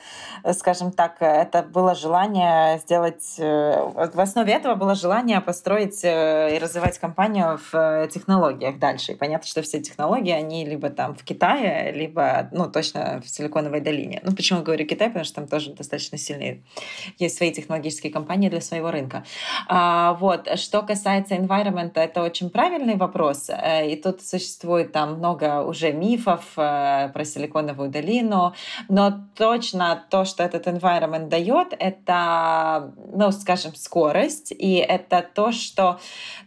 скажем 0.53 0.93
так, 0.93 1.17
это 1.21 1.63
было 1.63 1.95
желание 1.95 2.79
сделать... 2.79 3.37
Э, 3.39 3.91
в 4.13 4.21
основе 4.21 4.53
этого 4.53 4.75
было 4.75 4.95
желание 4.95 5.41
построить 5.41 6.01
и 6.05 6.59
развивать 6.61 6.99
компанию 6.99 7.59
в 7.71 8.09
технологиях 8.13 8.79
дальше. 8.79 9.13
И 9.13 9.15
понятно, 9.15 9.47
что 9.47 9.63
все 9.63 9.81
технологии, 9.81 10.33
они 10.33 10.67
либо 10.67 10.91
там 10.91 11.15
в 11.15 11.25
Китае, 11.25 11.93
либо, 11.93 12.49
ну, 12.53 12.71
точно 12.71 13.23
в 13.25 13.29
Силиконовой 13.29 13.81
долине. 13.81 14.21
Ну, 14.25 14.35
почему 14.35 14.63
говорю 14.63 14.87
Китай? 14.87 15.09
Потому 15.09 15.25
что 15.25 15.37
там 15.37 15.49
тоже 15.49 15.73
достаточно 15.73 16.02
достаточно 16.03 16.19
сильные. 16.19 16.63
Есть 17.19 17.37
свои 17.37 17.53
технологические 17.53 18.13
компании 18.13 18.49
для 18.49 18.61
своего 18.61 18.91
рынка. 18.91 19.25
А, 19.69 20.15
вот. 20.15 20.49
Что 20.59 20.83
касается 20.83 21.35
environment, 21.35 21.93
это 21.95 22.23
очень 22.23 22.51
правильный 22.51 22.97
вопрос. 22.97 23.49
Э, 23.49 23.89
и 23.89 23.97
тут 23.97 24.23
существует 24.23 24.93
там 24.93 25.15
много 25.15 25.63
уже 25.63 25.93
мифов 25.93 26.45
э, 26.57 27.11
про 27.13 27.25
Силиконовую 27.25 27.91
долину, 27.91 28.55
но 28.89 29.13
точно 29.37 30.05
то, 30.11 30.25
что 30.25 30.43
этот 30.43 30.67
environment 30.67 31.29
дает, 31.29 31.75
это, 31.79 32.93
ну, 33.15 33.33
скажем, 33.33 33.75
скорость, 33.75 34.53
и 34.53 34.75
это 34.75 35.25
то, 35.35 35.53
что 35.53 35.99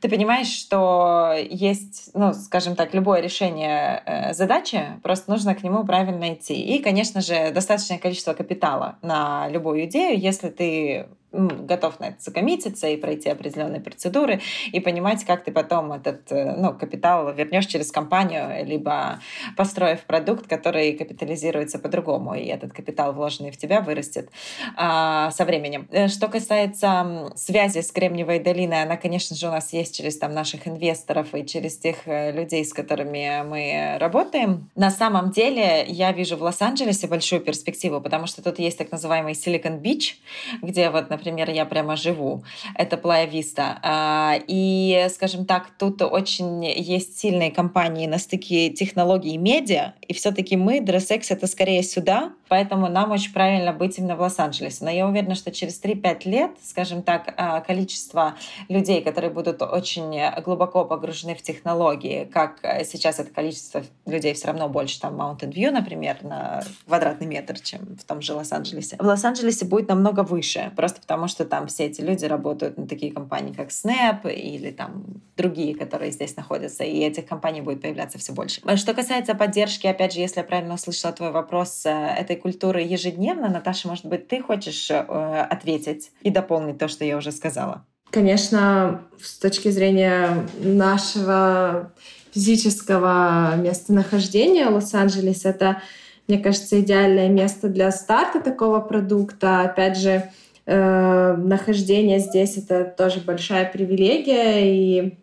ты 0.02 0.10
понимаешь, 0.10 0.48
что 0.48 1.34
есть, 1.50 2.12
ну, 2.14 2.34
скажем 2.34 2.76
так, 2.76 2.94
любое 2.94 3.22
решение 3.22 4.04
э, 4.06 4.34
задачи, 4.34 4.82
просто 5.04 5.32
нужно 5.32 5.56
к 5.56 5.64
нему 5.64 5.84
правильно 5.86 6.34
идти. 6.34 6.54
И, 6.54 6.82
конечно 6.82 7.22
же, 7.22 7.52
достаточное 7.52 7.98
количество 7.98 8.34
капитала 8.34 8.98
на 9.02 9.45
любую 9.50 9.86
идею, 9.86 10.20
если 10.20 10.50
ты 10.50 11.08
готов 11.36 12.00
на 12.00 12.06
это 12.06 12.18
закоммититься 12.20 12.88
и 12.88 12.98
пройти 12.98 13.30
определенные 13.30 13.82
процедуры 13.82 14.42
и 14.72 14.80
понимать, 14.80 15.24
как 15.26 15.44
ты 15.44 15.52
потом 15.52 15.92
этот 15.92 16.32
э, 16.32 16.56
ну, 16.58 16.74
капитал 16.74 17.34
вернешь 17.34 17.66
через 17.66 17.92
компанию, 17.92 18.66
либо 18.66 19.20
построив 19.58 20.02
продукт, 20.02 20.48
который 20.48 20.94
капитализируется 20.94 21.80
по-другому, 21.80 22.36
и 22.36 22.46
этот 22.46 22.74
капитал, 22.74 23.14
вложенный 23.14 23.52
в 23.52 23.58
тебя, 23.58 23.82
вырастет 23.82 24.30
а, 24.76 25.32
со 25.32 25.46
временем. 25.46 25.88
Э, 25.92 26.08
что 26.08 26.28
касается 26.28 27.32
связи 27.36 27.82
с 27.82 27.92
Кремниевой 27.92 28.40
долиной, 28.40 28.84
она, 28.84 28.98
конечно 28.98 29.36
же, 29.36 29.48
у 29.48 29.52
нас 29.52 29.74
есть 29.74 29.96
через 29.96 30.18
там, 30.18 30.34
наших 30.34 30.68
инвесторов 30.68 31.34
и 31.36 31.46
через 31.46 31.78
тех 31.78 31.98
э, 32.06 32.32
людей, 32.32 32.64
с 32.64 32.74
которыми 32.74 33.44
мы 33.46 33.98
работаем. 34.00 34.70
На 34.76 34.90
самом 34.90 35.32
деле 35.32 35.86
я 35.88 36.12
вижу 36.12 36.38
в 36.38 36.42
Лос-Анджелесе 36.42 37.08
большую 37.08 37.42
перспективу, 37.42 38.02
потому 38.02 38.28
что 38.28 38.42
тут 38.42 38.60
есть 38.60 38.78
так 38.78 38.92
называемый 38.92 39.34
Silicon 39.34 39.82
Beach, 39.82 40.16
где 40.62 40.90
вот, 40.90 41.10
например, 41.10 41.25
например, 41.26 41.50
я 41.50 41.66
прямо 41.66 41.96
живу. 41.96 42.44
Это 42.76 42.98
Playa 42.98 43.30
Vista. 43.30 43.78
А, 43.82 44.36
и, 44.48 45.08
скажем 45.14 45.46
так, 45.46 45.72
тут 45.78 46.02
очень 46.02 46.64
есть 46.66 47.20
сильные 47.20 47.52
компании 47.52 48.08
на 48.08 48.20
стыке 48.20 48.70
технологий 48.70 49.34
и 49.34 49.38
медиа, 49.38 49.94
и 50.02 50.14
все-таки 50.14 50.56
мы, 50.56 50.80
DressX, 50.80 51.26
это 51.30 51.48
скорее 51.48 51.84
сюда, 51.84 52.34
поэтому 52.48 52.88
нам 52.88 53.12
очень 53.12 53.34
правильно 53.34 53.74
быть 53.74 53.98
именно 53.98 54.16
в 54.16 54.22
Лос-Анджелесе. 54.22 54.84
Но 54.86 54.92
я 54.92 55.08
уверена, 55.08 55.36
что 55.36 55.52
через 55.52 55.82
3-5 55.82 56.30
лет, 56.30 56.52
скажем 56.64 57.02
так, 57.02 57.34
а, 57.38 57.62
количество 57.62 58.36
людей, 58.70 59.02
которые 59.02 59.32
будут 59.32 59.62
очень 59.62 60.42
глубоко 60.44 60.86
погружены 60.86 61.36
в 61.36 61.42
технологии, 61.42 62.26
как 62.32 62.60
сейчас 62.86 63.20
это 63.20 63.32
количество 63.32 63.84
людей 64.06 64.34
все 64.34 64.48
равно 64.48 64.70
больше, 64.70 65.00
там, 65.00 65.20
Mountain 65.20 65.52
View, 65.52 65.72
например, 65.72 66.18
на 66.22 66.64
квадратный 66.86 67.28
метр, 67.28 67.60
чем 67.60 67.98
в 67.98 68.04
том 68.04 68.22
же 68.22 68.34
Лос-Анджелесе. 68.34 68.98
В 69.00 69.06
Лос-Анджелесе 69.06 69.66
будет 69.66 69.90
намного 69.90 70.22
выше, 70.22 70.72
просто 70.76 71.02
потому 71.02 71.15
что 71.28 71.46
там 71.46 71.68
все 71.68 71.86
эти 71.86 72.02
люди 72.02 72.26
работают 72.26 72.78
на 72.78 72.88
такие 72.88 73.12
компании, 73.12 73.54
как 73.54 73.70
Snap 73.70 74.32
или 74.32 74.72
там 74.72 75.06
другие, 75.38 75.76
которые 75.76 76.12
здесь 76.12 76.36
находятся, 76.36 76.84
и 76.84 77.00
этих 77.00 77.26
компаний 77.26 77.62
будет 77.62 77.82
появляться 77.82 78.18
все 78.18 78.34
больше. 78.34 78.62
Что 78.76 78.94
касается 78.94 79.36
поддержки, 79.36 79.88
опять 79.88 80.14
же, 80.14 80.20
если 80.20 80.40
я 80.40 80.44
правильно 80.44 80.76
услышала 80.76 81.14
твой 81.14 81.32
вопрос, 81.32 81.86
э, 81.86 81.90
этой 81.90 82.36
культуры 82.36 82.82
ежедневно, 82.82 83.50
Наташа, 83.50 83.88
может 83.88 84.06
быть, 84.06 84.28
ты 84.28 84.42
хочешь 84.42 84.90
э, 84.92 84.96
ответить 84.96 86.12
и 86.22 86.30
дополнить 86.30 86.78
то, 86.78 86.88
что 86.88 87.06
я 87.06 87.18
уже 87.18 87.32
сказала? 87.32 87.86
Конечно, 88.12 89.02
с 89.22 89.38
точки 89.40 89.70
зрения 89.70 90.48
нашего 90.60 91.92
физического 92.34 93.56
местонахождения 93.58 94.70
Лос-Анджелес, 94.70 95.46
это 95.46 95.82
мне 96.28 96.40
кажется, 96.40 96.80
идеальное 96.80 97.30
место 97.30 97.68
для 97.68 97.92
старта 97.92 98.40
такого 98.40 98.80
продукта. 98.80 99.62
Опять 99.62 99.98
же, 99.98 100.32
э, 100.66 101.36
нахождение 101.38 102.20
здесь 102.20 102.58
это 102.58 102.86
тоже 102.86 103.20
большая 103.20 103.70
привилегия. 103.72 104.62
И 104.66 105.18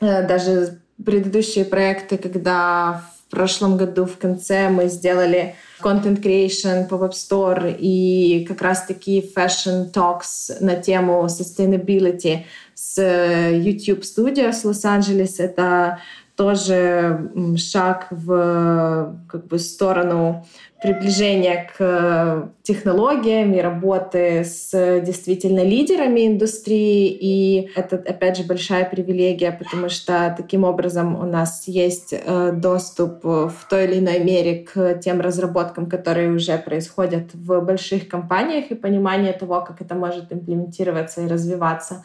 э, 0.00 0.26
даже 0.26 0.80
предыдущие 1.04 1.64
проекты, 1.64 2.18
когда 2.18 3.02
в 3.26 3.30
прошлом 3.30 3.76
году 3.76 4.04
в 4.06 4.18
конце 4.18 4.68
мы 4.68 4.88
сделали 4.88 5.56
content 5.80 6.22
creation, 6.22 6.88
pop-up 6.88 7.12
store 7.12 7.76
и 7.76 8.44
как 8.48 8.62
раз-таки 8.62 9.32
fashion 9.36 9.92
talks 9.92 10.56
на 10.60 10.76
тему 10.76 11.26
sustainability 11.26 12.44
с 12.74 13.02
YouTube 13.02 14.02
Studios 14.02 14.64
Лос-Анджелес. 14.64 15.40
Это 15.40 15.98
тоже 16.36 17.30
шаг 17.56 18.06
в 18.10 19.18
как 19.28 19.46
бы, 19.46 19.58
сторону 19.58 20.46
приближения 20.82 21.70
к 21.76 22.50
технологиям 22.62 23.54
и 23.54 23.60
работы 23.60 24.44
с 24.44 25.00
действительно 25.00 25.64
лидерами 25.64 26.26
индустрии. 26.26 27.08
И 27.08 27.70
это, 27.74 27.96
опять 27.96 28.36
же, 28.36 28.44
большая 28.44 28.84
привилегия, 28.84 29.52
потому 29.52 29.88
что 29.88 30.34
таким 30.36 30.64
образом 30.64 31.16
у 31.16 31.24
нас 31.24 31.66
есть 31.66 32.12
э, 32.12 32.52
доступ 32.52 33.24
в 33.24 33.56
той 33.70 33.84
или 33.84 33.98
иной 34.00 34.20
мере 34.20 34.64
к 34.64 34.98
тем 34.98 35.20
разработкам, 35.20 35.86
которые 35.86 36.30
уже 36.30 36.58
происходят 36.58 37.32
в 37.32 37.60
больших 37.60 38.08
компаниях 38.08 38.70
и 38.70 38.74
понимание 38.74 39.32
того, 39.32 39.62
как 39.62 39.80
это 39.80 39.94
может 39.94 40.32
имплементироваться 40.32 41.22
и 41.22 41.28
развиваться. 41.28 42.04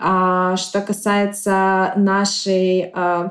А 0.00 0.56
что 0.56 0.80
касается 0.80 1.92
нашей 1.96 2.92
э, 2.94 3.28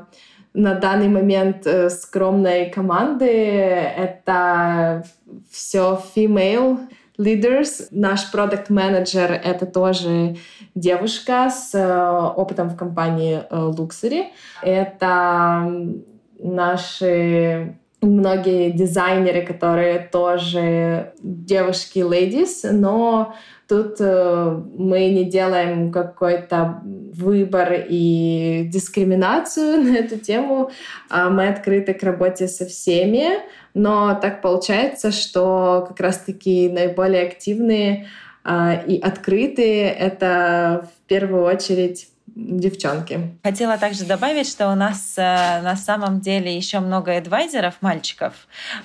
на 0.58 0.74
данный 0.74 1.08
момент 1.08 1.66
э, 1.66 1.88
скромной 1.88 2.70
команды. 2.70 3.26
Это 3.26 5.04
все 5.50 6.00
female 6.14 6.78
leaders. 7.16 7.86
Наш 7.92 8.30
продукт 8.32 8.68
менеджер 8.68 9.30
это 9.32 9.66
тоже 9.66 10.36
девушка 10.74 11.48
с 11.50 11.74
э, 11.74 12.32
опытом 12.36 12.70
в 12.70 12.76
компании 12.76 13.40
э, 13.48 13.56
Luxury. 13.56 14.26
Это 14.62 15.94
наши 16.40 17.76
многие 18.00 18.70
дизайнеры, 18.70 19.46
которые 19.46 20.00
тоже 20.00 21.12
девушки 21.22 22.00
ladies, 22.00 22.68
но 22.72 23.34
Тут 23.68 23.96
э, 24.00 24.62
мы 24.78 25.10
не 25.10 25.24
делаем 25.24 25.92
какой-то 25.92 26.80
выбор 26.84 27.84
и 27.86 28.66
дискриминацию 28.72 29.82
на 29.84 29.96
эту 29.96 30.18
тему. 30.18 30.70
А 31.10 31.28
мы 31.28 31.48
открыты 31.48 31.92
к 31.92 32.02
работе 32.02 32.48
со 32.48 32.64
всеми, 32.64 33.26
но 33.74 34.18
так 34.20 34.40
получается, 34.40 35.12
что 35.12 35.84
как 35.86 36.00
раз-таки 36.00 36.70
наиболее 36.70 37.26
активные 37.26 38.06
а, 38.42 38.74
и 38.74 38.98
открытые— 38.98 39.90
это 39.98 40.88
в 40.90 41.08
первую 41.08 41.44
очередь 41.44 42.08
девчонки. 42.38 43.36
Хотела 43.42 43.78
также 43.78 44.04
добавить, 44.04 44.48
что 44.48 44.70
у 44.70 44.74
нас 44.74 45.14
э, 45.16 45.60
на 45.62 45.76
самом 45.76 46.20
деле 46.20 46.56
еще 46.56 46.78
много 46.78 47.16
адвайзеров, 47.16 47.74
мальчиков, 47.80 48.32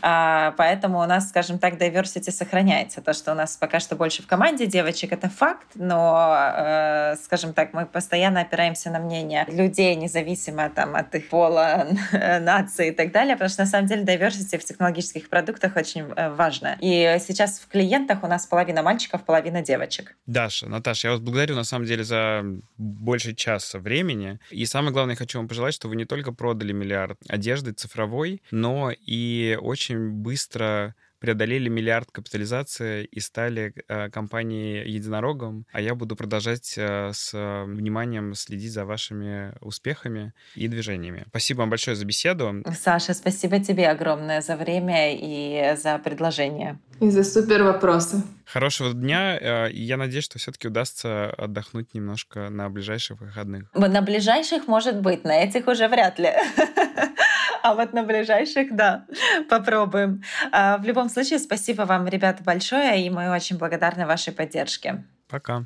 э, 0.01 0.51
поэтому 0.57 0.99
у 0.99 1.05
нас, 1.05 1.29
скажем 1.29 1.59
так, 1.59 1.75
diversity 1.75 2.31
сохраняется. 2.31 3.01
То, 3.01 3.13
что 3.13 3.31
у 3.31 3.35
нас 3.35 3.55
пока 3.55 3.79
что 3.79 3.95
больше 3.95 4.23
в 4.23 4.27
команде 4.27 4.65
девочек, 4.65 5.11
это 5.13 5.29
факт, 5.29 5.67
но, 5.75 6.35
э, 6.57 7.15
скажем 7.23 7.53
так, 7.53 7.73
мы 7.73 7.85
постоянно 7.85 8.41
опираемся 8.41 8.89
на 8.89 8.99
мнение 8.99 9.45
людей, 9.47 9.95
независимо 9.95 10.69
там, 10.69 10.95
от 10.95 11.13
их 11.13 11.29
пола, 11.29 11.87
нации 12.11 12.87
и 12.87 12.91
так 12.91 13.11
далее, 13.11 13.35
потому 13.35 13.49
что 13.49 13.61
на 13.61 13.67
самом 13.67 13.87
деле 13.87 14.03
diversity 14.03 14.57
в 14.57 14.63
технологических 14.63 15.29
продуктах 15.29 15.75
очень 15.75 16.05
э, 16.15 16.31
важно. 16.31 16.77
И 16.81 17.17
сейчас 17.19 17.59
в 17.59 17.67
клиентах 17.67 18.23
у 18.23 18.27
нас 18.27 18.47
половина 18.47 18.81
мальчиков, 18.81 19.23
половина 19.23 19.61
девочек. 19.61 20.15
Даша, 20.25 20.67
Наташа, 20.67 21.09
я 21.09 21.11
вас 21.11 21.19
благодарю 21.19 21.55
на 21.55 21.63
самом 21.63 21.85
деле 21.85 22.03
за 22.03 22.43
больше 22.77 23.35
часа 23.43 23.77
времени. 23.79 24.39
И 24.51 24.65
самое 24.65 24.93
главное, 24.93 25.15
я 25.15 25.17
хочу 25.17 25.37
вам 25.37 25.49
пожелать, 25.49 25.73
что 25.73 25.89
вы 25.89 25.97
не 25.97 26.05
только 26.05 26.31
продали 26.31 26.71
миллиард 26.71 27.19
одежды 27.27 27.73
цифровой, 27.73 28.41
но 28.51 28.91
и 28.91 29.57
очень 29.61 30.09
быстро 30.11 30.95
преодолели 31.23 31.69
миллиард 31.69 32.11
капитализации 32.11 33.05
и 33.05 33.21
стали 33.21 33.73
э, 33.87 34.09
компанией 34.09 34.85
единорогом, 34.91 35.65
а 35.71 35.79
я 35.79 35.95
буду 35.95 36.17
продолжать 36.17 36.73
э, 36.75 37.11
с 37.13 37.31
вниманием 37.65 38.33
следить 38.33 38.73
за 38.73 38.83
вашими 38.83 39.53
успехами 39.61 40.33
и 40.55 40.67
движениями. 40.67 41.23
Спасибо 41.29 41.59
вам 41.59 41.69
большое 41.69 41.95
за 41.95 42.03
беседу. 42.03 42.61
Саша, 42.77 43.13
спасибо 43.13 43.61
тебе 43.61 43.87
огромное 43.87 44.41
за 44.41 44.57
время 44.57 45.13
и 45.13 45.77
за 45.77 45.97
предложение. 45.97 46.77
И 46.99 47.09
за 47.09 47.23
супер 47.23 47.63
вопросы. 47.63 48.21
Хорошего 48.45 48.93
дня. 48.93 49.37
Э, 49.39 49.71
я 49.71 49.95
надеюсь, 49.95 50.25
что 50.25 50.39
все-таки 50.39 50.67
удастся 50.67 51.29
отдохнуть 51.29 51.93
немножко 51.93 52.49
на 52.49 52.69
ближайших 52.69 53.21
выходных. 53.21 53.73
На 53.73 54.01
ближайших, 54.01 54.67
может 54.67 54.99
быть, 54.99 55.23
на 55.23 55.41
этих 55.41 55.67
уже 55.67 55.87
вряд 55.87 56.19
ли. 56.19 56.33
а 57.63 57.75
вот 57.75 57.93
на 57.93 58.03
ближайших, 58.03 58.75
да, 58.75 59.05
попробуем. 59.49 60.21
А, 60.51 60.77
в 60.77 60.83
любом 60.83 61.09
случае, 61.09 61.39
спасибо 61.39 61.83
вам, 61.83 62.07
ребята, 62.07 62.43
большое, 62.43 63.05
и 63.05 63.09
мы 63.09 63.31
очень 63.31 63.57
благодарны 63.57 64.05
вашей 64.05 64.33
поддержке. 64.33 65.05
Пока. 65.29 65.65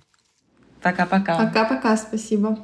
Пока-пока. 0.81 1.37
Пока-пока, 1.37 1.97
спасибо. 1.97 2.59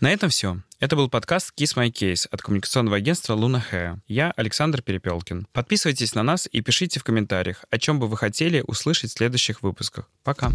На 0.00 0.12
этом 0.12 0.28
все. 0.28 0.58
Это 0.80 0.96
был 0.96 1.08
подкаст 1.08 1.52
Kiss 1.56 1.76
My 1.76 1.92
Case 1.92 2.26
от 2.32 2.42
коммуникационного 2.42 2.96
агентства 2.96 3.36
Luna 3.36 3.62
Hair. 3.70 3.98
Я 4.08 4.32
Александр 4.36 4.82
Перепелкин. 4.82 5.46
Подписывайтесь 5.52 6.16
на 6.16 6.24
нас 6.24 6.48
и 6.50 6.60
пишите 6.60 6.98
в 6.98 7.04
комментариях, 7.04 7.64
о 7.70 7.78
чем 7.78 8.00
бы 8.00 8.08
вы 8.08 8.16
хотели 8.16 8.64
услышать 8.66 9.12
в 9.12 9.14
следующих 9.14 9.62
выпусках. 9.62 10.10
Пока. 10.24 10.50